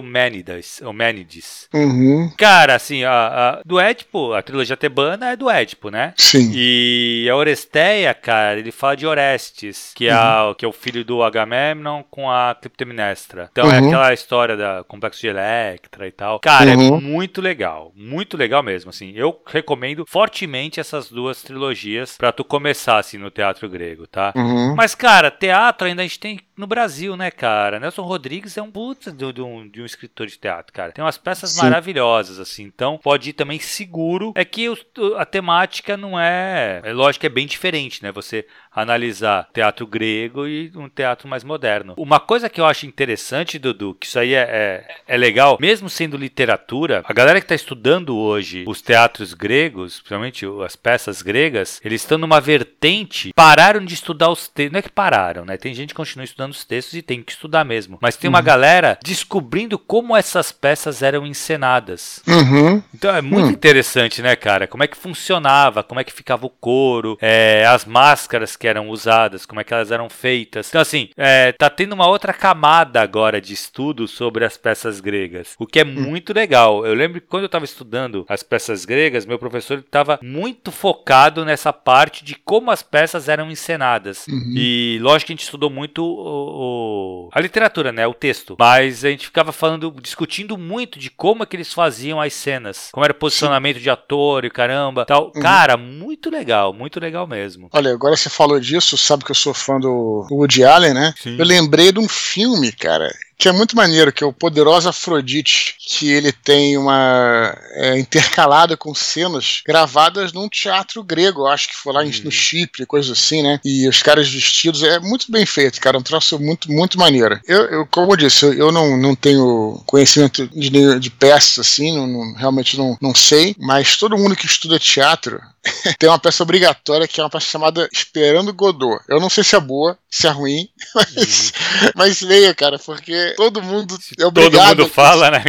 Eumênides. 0.83 1.69
uhum. 1.73 2.31
Cara, 2.37 2.75
assim, 2.75 3.05
a, 3.05 3.11
a- 3.13 3.52
do 3.65 3.79
Édipo, 3.81 4.33
a 4.33 4.43
trilogia 4.43 4.77
tebana 4.77 5.31
é 5.33 5.37
do 5.37 5.51
Édipo, 5.51 5.91
né? 5.91 6.15
Sim. 6.17 6.51
E 6.55 7.29
a 7.31 7.37
Oresteia, 7.37 8.15
cara, 8.15 8.59
ele 8.59 8.71
fala 8.73 8.97
de 8.97 9.07
Orestes, 9.07 9.93
que, 9.95 10.07
é, 10.09 10.13
a- 10.13 10.55
que 10.57 10.65
é 10.65 10.69
o 10.69 10.73
filho 10.73 11.05
do 11.05 11.23
Agamemnon 11.23 12.03
com 12.11 12.31
a 12.31 12.55
Clitemnestra. 12.61 13.49
Então 13.53 13.71
é 13.71 13.81
Uhum. 13.81 13.87
aquela 13.89 14.13
história 14.13 14.57
da 14.57 14.85
complexo 14.85 15.21
de 15.21 15.29
Electra 15.29 16.07
e 16.07 16.13
tal. 16.13 16.41
Cara, 16.41 16.71
é 16.73 16.77
Uhum. 16.77 17.01
muito 17.01 17.41
legal. 17.41 17.93
Muito 17.95 18.37
legal 18.37 18.63
mesmo, 18.63 18.91
assim. 18.91 19.13
Eu 19.15 19.41
recomendo 19.47 20.05
fortemente 20.09 20.81
essas 20.81 21.09
duas 21.11 21.43
trilogias 21.43 22.17
pra 22.17 22.33
tu 22.33 22.45
começar, 22.45 22.99
assim, 22.99 23.19
no 23.19 23.31
teatro 23.31 23.69
grego, 23.69 24.07
tá? 24.07 24.33
Uhum. 24.37 24.75
Mas, 24.75 24.95
cara, 24.95 25.31
teatro 25.31 25.87
ainda 25.87 26.03
a 26.03 26.05
gente 26.05 26.19
tem 26.21 26.41
no 26.57 26.67
Brasil, 26.67 27.17
né, 27.17 27.31
cara? 27.31 27.81
Nelson 27.81 28.03
Rodrigues 28.03 28.57
é 28.57 28.63
um 28.63 28.71
puta 28.71 29.11
de, 29.11 29.33
de 29.33 29.41
um, 29.43 29.69
de 29.69 29.83
um 29.83 29.87
escritor 29.87 30.27
de 30.27 30.39
teatro, 30.39 30.73
cara. 30.73 30.93
Tem 30.93 31.05
umas 31.05 31.19
peças 31.19 31.51
Sim. 31.53 31.63
maravilhosas, 31.63 32.39
assim. 32.39 32.63
Então, 32.65 32.99
pode 33.03 33.31
ir 33.31 33.33
também 33.33 33.59
seguro. 33.59 34.33
É 34.35 34.45
que 34.45 34.69
os- 34.69 34.85
a 35.17 35.25
temática 35.25 35.97
não 35.97 36.19
é. 36.19 36.81
É 36.85 36.93
lógico 36.93 37.21
que 37.21 37.27
é 37.27 37.31
bem 37.31 37.47
diferente, 37.47 38.03
né? 38.03 38.13
Você 38.13 38.47
analisar 38.75 39.49
teatro 39.53 39.87
grego 39.87 40.47
e 40.47 40.73
um 40.75 40.89
teatro 40.89 41.29
mais 41.29 41.45
moderno. 41.45 41.95
Uma 41.97 42.19
coisa 42.19 42.49
que 42.49 42.61
eu 42.61 42.65
acho 42.67 42.87
interessante, 42.87 43.59
Dudu, 43.59 43.95
que 43.95 44.07
isso 44.07 44.19
aí 44.19 44.33
é, 44.35 44.41
é, 44.41 45.15
é 45.15 45.17
legal, 45.17 45.59
mesmo 45.61 45.89
sendo 45.91 46.17
literatura, 46.17 47.03
a 47.05 47.13
galera 47.13 47.39
que 47.41 47.45
está 47.45 47.55
estudando 47.55 48.17
hoje 48.17 48.65
os 48.67 48.81
teatros 48.81 49.35
gregos, 49.35 49.97
principalmente 50.01 50.47
as 50.65 50.75
peças 50.75 51.21
gregas, 51.23 51.81
eles 51.85 52.01
estão 52.03 52.17
numa 52.19 52.41
vertente, 52.41 53.33
pararam 53.35 53.85
de 53.85 53.95
estudar 53.95 54.31
os 54.31 54.49
textos. 54.49 54.73
Não 54.73 54.79
é 54.79 54.83
que 54.83 54.91
pararam, 54.91 55.45
né? 55.45 55.57
Tem 55.57 55.75
gente 55.75 55.91
que 55.91 55.95
continua 55.95 56.25
estudando 56.25 56.42
os 56.51 56.65
textos 56.65 56.95
e 56.95 57.03
tem 57.03 57.23
que 57.23 57.33
estudar 57.33 57.65
mesmo. 57.65 57.99
Mas 58.01 58.17
tem 58.17 58.29
uma 58.29 58.41
galera 58.41 58.99
descobrindo 59.05 59.79
como 59.79 60.17
essas 60.17 60.51
peças 60.53 61.03
eram 61.03 61.27
encenadas. 61.27 62.23
Uhum. 62.27 62.83
Então 62.95 63.15
é 63.15 63.23
muito 63.23 63.47
Hum. 63.47 63.51
interessante, 63.51 64.21
né, 64.23 64.35
cara? 64.37 64.67
Como 64.67 64.83
é 64.83 64.87
que 64.87 64.97
funcionava, 64.97 65.83
como 65.83 66.01
é 66.01 66.05
que 66.05 66.13
ficava 66.13 66.47
o 66.47 66.51
couro, 66.51 67.17
é, 67.21 67.65
as 67.67 67.85
máscaras 67.85 68.57
que 68.57 68.67
eram 68.67 68.89
usadas, 68.89 69.47
como 69.47 69.61
é 69.61 69.65
que 69.65 69.73
elas 69.73 69.91
eram 69.91 70.09
feitas. 70.09 70.69
Então, 70.69 70.81
assim, 70.81 71.09
é, 71.17 71.53
tá 71.53 71.69
tendo 71.71 71.93
uma 71.93 72.07
outra 72.07 72.33
camada 72.33 73.01
agora 73.01 73.41
de 73.41 73.53
estudo 73.53 74.07
sobre 74.09 74.45
as 74.45 74.57
peças 74.57 75.01
gregas, 75.01 75.55
o 75.59 75.67
que 75.67 75.81
é 75.81 75.85
muito 75.85 76.33
legal. 76.33 76.85
Eu 76.87 76.95
lembro 76.95 77.21
que 77.21 77.27
quando 77.27 77.43
eu 77.43 77.47
estava 77.47 77.65
estudando 77.65 78.25
as 78.29 78.43
peças 78.43 78.85
gregas, 78.85 79.27
meu 79.27 79.39
professor 79.39 79.79
estava 79.79 80.19
muito 80.23 80.71
focado 80.71 81.45
nessa 81.45 81.73
parte 81.73 82.25
de 82.25 82.35
como 82.35 82.71
as 82.71 82.83
peças 82.83 83.29
eram 83.29 83.51
encenadas. 83.51 84.27
Uhum. 84.29 84.55
E 84.57 84.99
lógico 85.01 85.29
que 85.29 85.33
a 85.33 85.37
gente 85.37 85.45
estudou 85.45 85.71
muito 85.71 86.03
o, 86.33 87.29
a 87.33 87.41
literatura, 87.41 87.93
né? 87.93 88.07
O 88.07 88.15
texto. 88.15 88.57
Mas 88.59 89.05
a 89.05 89.11
gente 89.11 89.27
ficava 89.27 89.53
falando, 89.53 89.95
discutindo 90.01 90.57
muito 90.57 90.99
de 90.99 91.11
como 91.11 91.43
é 91.43 91.47
que 91.47 91.57
eles 91.57 91.73
faziam 91.73 92.21
as 92.21 92.33
cenas. 92.33 92.89
Como 92.93 93.05
era 93.05 93.13
o 93.13 93.17
posicionamento 93.17 93.77
Sim. 93.77 93.83
de 93.83 93.91
ator 93.91 94.45
e 94.45 94.51
caramba. 94.51 95.05
Tal. 95.05 95.33
Uhum. 95.35 95.43
Cara, 95.43 95.77
muito 95.77 96.31
legal, 96.31 96.73
muito 96.73 96.99
legal 96.99 97.27
mesmo. 97.27 97.69
Olha, 97.73 97.93
agora 97.93 98.17
você 98.17 98.31
falou 98.31 98.59
disso, 98.59 98.97
sabe 98.97 99.25
que 99.25 99.31
eu 99.31 99.37
sou 99.37 99.55
fã 99.55 99.79
do 99.79 100.27
Woody 100.31 100.65
Allen, 100.65 100.95
né? 100.95 101.15
Sim. 101.17 101.37
Eu 101.39 101.45
lembrei 101.45 101.93
de 101.93 101.99
um 101.99 102.09
filme, 102.09 102.73
cara, 102.73 103.13
que 103.37 103.49
é 103.49 103.53
muito 103.53 103.75
maneiro, 103.75 104.13
que 104.13 104.23
é 104.23 104.27
o 104.27 104.33
Poderoso 104.33 104.89
Afrodite, 104.89 105.75
que 105.79 106.11
ele 106.11 106.33
tem 106.33 106.77
uma 106.79 107.57
é, 107.73 107.99
intercalada 107.99 108.77
com 108.77 108.95
cenas 108.95 109.63
gravadas 109.67 110.33
num 110.33 110.49
teatro 110.49 111.03
grego, 111.03 111.47
acho 111.47 111.69
que 111.69 111.77
foi 111.77 111.93
lá 111.93 112.03
uhum. 112.03 112.11
no 112.25 112.31
Chipre, 112.31 112.87
coisa 112.87 113.13
assim, 113.13 113.43
né? 113.43 113.61
E 113.65 113.89
os 113.89 114.03
caras 114.03 114.29
vestidos, 114.29 114.83
é 114.83 114.99
muito 115.01 115.31
bem 115.31 115.45
feito, 115.45 115.81
cara, 115.81 115.99
um 115.99 116.03
troço 116.03 116.39
muito, 116.39 116.71
muito 116.71 116.99
maneiro. 116.99 117.41
Eu, 117.47 117.63
eu 117.67 117.87
como 117.87 118.13
eu 118.13 118.17
disse, 118.17 118.45
eu, 118.45 118.53
eu 118.53 118.73
não, 118.73 118.97
não 118.97 119.15
tenho 119.15 119.83
conhecimento 119.87 120.47
de, 120.49 120.99
de 120.99 121.11
peças 121.11 121.59
assim, 121.59 121.97
não, 121.97 122.07
não, 122.07 122.35
realmente 122.35 122.77
não, 122.77 122.97
não 123.01 123.15
sei, 123.15 123.57
mas 123.59 123.97
todo 123.97 124.17
mundo 124.17 124.37
que 124.37 124.47
estuda 124.47 124.79
teatro 124.79 125.41
tem 125.99 126.09
uma 126.09 126.19
peça 126.19 126.43
obrigatória 126.43 127.07
que 127.07 127.21
é 127.21 127.25
uma 127.25 127.31
peça 127.31 127.47
chamada 127.47 127.89
Esperando 127.93 128.53
Godot. 128.53 129.01
Eu 129.09 129.21
não 129.21 129.31
sei 129.31 129.45
se 129.45 129.55
é 129.55 129.61
boa, 129.61 129.97
se 130.11 130.27
é 130.27 130.31
ruim, 130.31 130.69
mas, 130.95 131.53
uhum. 131.53 131.91
mas 131.95 132.21
leia, 132.21 132.55
cara, 132.55 132.79
porque 132.79 133.35
todo 133.37 133.63
mundo 133.63 133.97
é 134.19 134.27
obrigado. 134.27 134.69
Todo 134.69 134.79
mundo 134.79 134.93
fala, 134.93 135.31
né? 135.31 135.45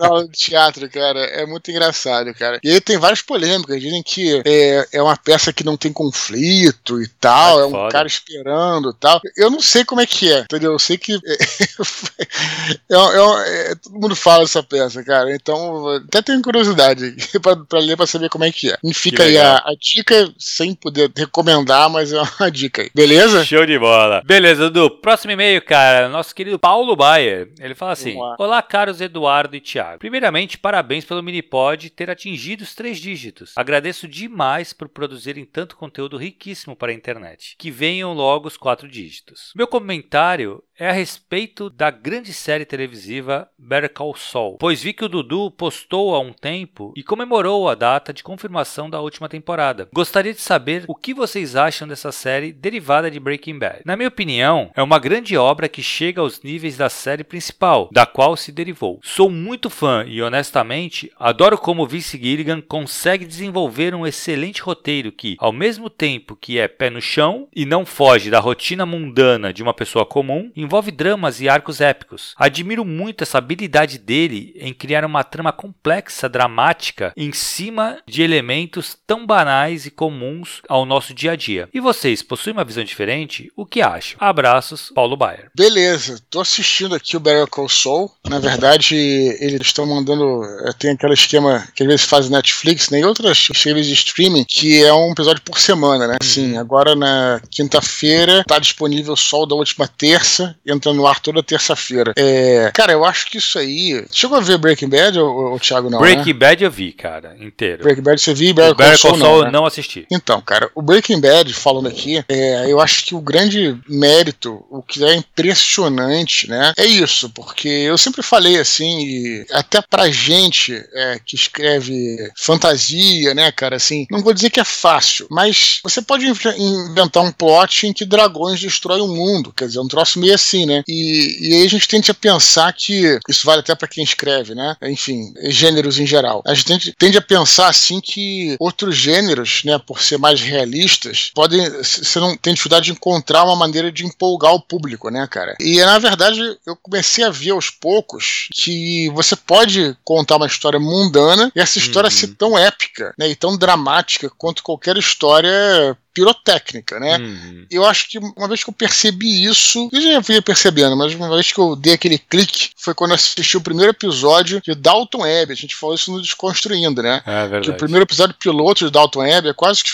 No 0.00 0.28
teatro, 0.28 0.88
cara, 0.88 1.20
é 1.20 1.44
muito 1.44 1.70
engraçado, 1.70 2.32
cara. 2.34 2.60
E 2.62 2.70
aí 2.70 2.80
tem 2.80 2.98
várias 2.98 3.22
polêmicas, 3.22 3.80
dizem 3.80 4.02
que 4.02 4.40
é, 4.44 4.86
é 4.92 5.02
uma 5.02 5.16
peça 5.16 5.52
que 5.52 5.64
não 5.64 5.76
tem 5.76 5.92
conflito 5.92 7.02
e 7.02 7.08
tal, 7.20 7.58
é, 7.58 7.62
é 7.62 7.66
um 7.66 7.70
foda. 7.70 7.92
cara 7.92 8.06
esperando 8.06 8.90
e 8.90 8.94
tal. 8.94 9.20
Eu 9.36 9.50
não 9.50 9.60
sei 9.60 9.84
como 9.84 10.00
é 10.00 10.06
que 10.06 10.32
é, 10.32 10.40
entendeu? 10.40 10.72
Eu 10.72 10.78
sei 10.78 10.96
que 10.96 11.14
é, 11.14 11.18
é, 12.94 13.70
é, 13.70 13.74
todo 13.74 14.00
mundo 14.00 14.14
fala 14.14 14.44
dessa 14.44 14.62
peça, 14.62 15.02
cara. 15.02 15.34
Então, 15.34 15.88
até 16.08 16.22
tenho 16.22 16.42
curiosidade 16.42 17.16
pra, 17.42 17.56
pra 17.56 17.80
ler 17.80 17.96
pra 17.96 18.06
saber 18.06 18.28
como 18.28 18.44
é 18.44 18.52
que 18.52 18.70
é. 18.70 18.78
E 18.84 18.94
fica 18.94 19.24
aí 19.24 19.36
a, 19.36 19.47
a, 19.56 19.72
dica, 19.80 20.32
sem 20.38 20.74
poder 20.74 21.10
recomendar, 21.16 21.90
mas 21.90 22.12
é 22.12 22.20
uma 22.20 22.50
dica 22.50 22.82
aí. 22.82 22.90
Beleza? 22.94 23.44
Show 23.44 23.64
de 23.66 23.78
bola. 23.78 24.22
Beleza, 24.24 24.70
Dudu. 24.70 24.98
Próximo 25.00 25.32
e-mail, 25.32 25.62
cara. 25.62 26.08
Nosso 26.08 26.34
querido 26.34 26.58
Paulo 26.58 26.94
Bayer. 26.96 27.52
Ele 27.58 27.74
fala 27.74 27.92
assim: 27.92 28.16
Olá, 28.38 28.62
caros 28.62 29.00
Eduardo 29.00 29.56
e 29.56 29.60
Thiago. 29.60 29.98
Primeiramente, 29.98 30.58
parabéns 30.58 31.04
pelo 31.04 31.22
Minipod 31.22 31.90
ter 31.90 32.10
atingido 32.10 32.62
os 32.62 32.74
três 32.74 32.98
dígitos. 32.98 33.52
Agradeço 33.56 34.06
demais 34.08 34.72
por 34.72 34.88
produzirem 34.88 35.44
tanto 35.44 35.76
conteúdo 35.76 36.16
riquíssimo 36.16 36.76
para 36.76 36.92
a 36.92 36.94
internet. 36.94 37.54
Que 37.58 37.70
venham 37.70 38.12
logo 38.12 38.48
os 38.48 38.56
quatro 38.56 38.88
dígitos. 38.88 39.52
Meu 39.54 39.66
comentário 39.66 40.62
é 40.78 40.88
a 40.88 40.92
respeito 40.92 41.68
da 41.68 41.90
grande 41.90 42.32
série 42.32 42.64
televisiva 42.64 43.48
Better 43.58 43.92
Call 43.92 44.14
Saul, 44.14 44.58
pois 44.58 44.80
vi 44.80 44.92
que 44.92 45.04
o 45.04 45.08
Dudu 45.08 45.50
postou 45.50 46.14
há 46.14 46.20
um 46.20 46.32
tempo 46.32 46.92
e 46.96 47.02
comemorou 47.02 47.68
a 47.68 47.74
data 47.74 48.12
de 48.12 48.22
confirmação 48.22 48.88
da 48.88 49.00
última 49.00 49.28
temporada. 49.28 49.88
Gostaria 49.92 50.32
de 50.32 50.40
saber 50.40 50.84
o 50.86 50.94
que 50.94 51.12
vocês 51.12 51.56
acham 51.56 51.88
dessa 51.88 52.12
série 52.12 52.52
derivada 52.52 53.10
de 53.10 53.18
Breaking 53.18 53.58
Bad. 53.58 53.80
Na 53.84 53.96
minha 53.96 54.08
opinião, 54.08 54.70
é 54.76 54.80
uma 54.80 55.00
grande 55.00 55.36
obra 55.36 55.68
que 55.68 55.82
chega 55.82 56.20
aos 56.20 56.42
níveis 56.42 56.76
da 56.76 56.88
série 56.88 57.24
principal, 57.24 57.88
da 57.90 58.06
qual 58.06 58.36
se 58.36 58.52
derivou. 58.52 59.00
Sou 59.02 59.28
muito 59.28 59.68
fã 59.68 60.04
e, 60.06 60.22
honestamente, 60.22 61.10
adoro 61.18 61.58
como 61.58 61.86
Vince 61.86 62.16
Gilligan 62.16 62.60
consegue 62.60 63.26
desenvolver 63.26 63.96
um 63.96 64.06
excelente 64.06 64.62
roteiro 64.62 65.10
que, 65.10 65.36
ao 65.40 65.52
mesmo 65.52 65.90
tempo 65.90 66.36
que 66.36 66.56
é 66.56 66.68
pé 66.68 66.88
no 66.88 67.00
chão 67.00 67.48
e 67.54 67.66
não 67.66 67.84
foge 67.84 68.30
da 68.30 68.38
rotina 68.38 68.86
mundana 68.86 69.52
de 69.52 69.62
uma 69.62 69.74
pessoa 69.74 70.06
comum, 70.06 70.52
envolve 70.68 70.90
dramas 70.90 71.40
e 71.40 71.48
arcos 71.48 71.80
épicos. 71.80 72.34
Admiro 72.36 72.84
muito 72.84 73.22
essa 73.22 73.38
habilidade 73.38 73.96
dele 73.96 74.54
em 74.60 74.74
criar 74.74 75.02
uma 75.02 75.24
trama 75.24 75.50
complexa, 75.50 76.28
dramática, 76.28 77.10
em 77.16 77.32
cima 77.32 77.98
de 78.06 78.22
elementos 78.22 78.94
tão 79.06 79.26
banais 79.26 79.86
e 79.86 79.90
comuns 79.90 80.60
ao 80.68 80.84
nosso 80.84 81.14
dia 81.14 81.32
a 81.32 81.36
dia. 81.36 81.70
E 81.72 81.80
vocês 81.80 82.22
possuem 82.22 82.52
uma 82.52 82.64
visão 82.64 82.84
diferente? 82.84 83.50
O 83.56 83.64
que 83.64 83.80
acham? 83.80 84.18
Abraços, 84.20 84.92
Paulo 84.94 85.16
Baier. 85.16 85.50
Beleza, 85.56 86.20
tô 86.28 86.40
assistindo 86.40 86.94
aqui 86.94 87.16
o 87.16 87.20
Better 87.20 87.46
Call 87.46 87.68
Saul. 87.70 88.12
Na 88.28 88.38
verdade, 88.38 88.94
eles 89.40 89.62
estão 89.62 89.86
mandando. 89.86 90.44
Eh, 90.66 90.72
tem 90.78 90.90
aquele 90.90 91.14
esquema 91.14 91.66
que 91.74 91.82
às 91.82 91.88
vezes 91.88 92.04
faz 92.04 92.28
Netflix, 92.28 92.90
né? 92.90 93.00
E 93.00 93.04
outras 93.06 93.48
séries 93.54 93.86
de 93.86 93.94
streaming, 93.94 94.44
que 94.44 94.84
é 94.84 94.92
um 94.92 95.12
episódio 95.12 95.40
por 95.42 95.58
semana, 95.58 96.06
né? 96.06 96.18
Sim, 96.22 96.52
uhum. 96.52 96.60
agora 96.60 96.94
na 96.94 97.40
quinta-feira 97.50 98.44
tá 98.46 98.58
disponível 98.58 99.16
só 99.16 99.44
o 99.44 99.46
da 99.46 99.54
última 99.54 99.88
terça 99.88 100.57
entra 100.66 100.92
no 100.92 101.06
ar 101.06 101.20
toda 101.20 101.42
terça-feira. 101.42 102.12
É, 102.16 102.70
cara, 102.74 102.92
eu 102.92 103.04
acho 103.04 103.30
que 103.30 103.38
isso 103.38 103.58
aí. 103.58 104.04
Chegou 104.10 104.38
a 104.38 104.40
ver 104.40 104.58
Breaking 104.58 104.88
Bad 104.88 105.18
ou, 105.18 105.52
ou 105.52 105.60
Thiago 105.60 105.90
não? 105.90 105.98
Breaking 105.98 106.32
né? 106.32 106.38
Bad 106.38 106.64
eu 106.64 106.70
vi, 106.70 106.92
cara, 106.92 107.36
inteiro. 107.40 107.82
Breaking 107.82 108.02
Bad 108.02 108.20
você 108.20 108.34
viu, 108.34 108.54
Better, 108.54 108.74
Better 108.74 109.00
Call 109.00 109.16
Saul 109.16 109.38
não, 109.38 109.42
né? 109.44 109.50
não 109.50 109.66
assisti. 109.66 110.06
Então, 110.10 110.40
cara, 110.40 110.70
o 110.74 110.82
Breaking 110.82 111.20
Bad, 111.20 111.52
falando 111.54 111.88
aqui, 111.88 112.22
é, 112.28 112.70
eu 112.70 112.80
acho 112.80 113.04
que 113.04 113.14
o 113.14 113.20
grande 113.20 113.78
mérito, 113.88 114.64
o 114.70 114.82
que 114.82 115.04
é 115.04 115.14
impressionante, 115.14 116.48
né, 116.48 116.72
é 116.76 116.84
isso, 116.84 117.30
porque 117.30 117.68
eu 117.68 117.96
sempre 117.96 118.22
falei 118.22 118.58
assim, 118.58 119.00
e 119.00 119.46
até 119.52 119.80
pra 119.82 120.10
gente 120.10 120.74
é, 120.94 121.20
que 121.24 121.34
escreve 121.34 122.30
fantasia, 122.36 123.34
né, 123.34 123.50
cara, 123.52 123.76
assim, 123.76 124.06
não 124.10 124.20
vou 124.20 124.34
dizer 124.34 124.50
que 124.50 124.60
é 124.60 124.64
fácil, 124.64 125.26
mas 125.30 125.80
você 125.82 126.02
pode 126.02 126.26
inventar 126.58 127.22
um 127.22 127.32
plot 127.32 127.86
em 127.86 127.92
que 127.92 128.04
dragões 128.04 128.60
destroem 128.60 129.02
o 129.02 129.08
mundo, 129.08 129.52
quer 129.52 129.66
dizer, 129.66 129.80
um 129.80 129.88
troço 129.88 130.18
meio 130.18 130.34
assim 130.34 130.47
assim, 130.48 130.64
né? 130.64 130.82
E, 130.88 131.48
e 131.48 131.54
aí 131.54 131.66
a 131.66 131.68
gente 131.68 131.86
tende 131.86 132.10
a 132.10 132.14
pensar 132.14 132.72
que 132.72 133.18
isso 133.28 133.44
vale 133.44 133.60
até 133.60 133.74
para 133.74 133.86
quem 133.86 134.02
escreve, 134.02 134.54
né? 134.54 134.76
Enfim, 134.82 135.34
gêneros 135.44 135.98
em 135.98 136.06
geral. 136.06 136.42
A 136.46 136.54
gente 136.54 136.64
tende, 136.66 136.94
tende, 136.98 137.18
a 137.18 137.22
pensar 137.22 137.68
assim 137.68 138.00
que 138.00 138.56
outros 138.58 138.96
gêneros, 138.96 139.62
né, 139.64 139.78
por 139.78 140.00
ser 140.00 140.18
mais 140.18 140.40
realistas, 140.40 141.30
podem 141.34 141.68
você 141.82 142.18
não 142.18 142.36
tem 142.36 142.54
dificuldade 142.54 142.86
de 142.86 142.92
encontrar 142.92 143.44
uma 143.44 143.56
maneira 143.56 143.90
de 143.92 144.06
empolgar 144.06 144.54
o 144.54 144.60
público, 144.60 145.10
né, 145.10 145.26
cara? 145.30 145.56
E 145.60 145.80
na 145.80 145.98
verdade 145.98 146.40
eu 146.66 146.76
comecei 146.76 147.24
a 147.24 147.30
ver 147.30 147.50
aos 147.50 147.70
poucos 147.70 148.48
que 148.54 149.10
você 149.10 149.36
pode 149.36 149.96
contar 150.04 150.36
uma 150.36 150.46
história 150.46 150.78
mundana 150.78 151.50
e 151.54 151.60
essa 151.60 151.78
história 151.78 152.08
uhum. 152.08 152.16
ser 152.16 152.28
tão 152.28 152.58
épica, 152.58 153.12
né, 153.18 153.28
e 153.28 153.36
tão 153.36 153.56
dramática 153.58 154.30
quanto 154.38 154.62
qualquer 154.62 154.96
história 154.96 155.96
pirotécnica, 156.12 156.98
né? 156.98 157.18
Uhum. 157.18 157.66
Eu 157.70 157.84
acho 157.84 158.08
que 158.08 158.18
uma 158.18 158.48
vez 158.48 158.64
que 158.64 158.70
eu 158.70 158.74
percebi 158.74 159.44
isso, 159.44 159.88
eu 159.92 160.00
já 160.00 160.20
vinha 160.20 160.42
percebendo, 160.42 160.96
mas 160.96 161.14
uma 161.14 161.28
vez 161.28 161.52
que 161.52 161.60
eu 161.60 161.76
dei 161.76 161.94
aquele 161.94 162.18
clique, 162.18 162.70
foi 162.76 162.94
quando 162.94 163.10
eu 163.10 163.14
assisti 163.16 163.56
o 163.56 163.60
primeiro 163.60 163.92
episódio 163.92 164.60
de 164.60 164.74
Dalton 164.74 165.22
Web. 165.22 165.52
A 165.52 165.56
gente 165.56 165.76
falou 165.76 165.94
isso 165.94 166.12
no 166.12 166.20
Desconstruindo, 166.20 167.02
né? 167.02 167.22
É 167.26 167.42
verdade. 167.42 167.64
Que 167.66 167.70
o 167.70 167.76
primeiro 167.76 168.04
episódio 168.04 168.34
piloto 168.34 168.84
de 168.84 168.90
Dalton 168.90 169.20
Web 169.20 169.48
é 169.48 169.54
quase 169.54 169.82
que 169.84 169.90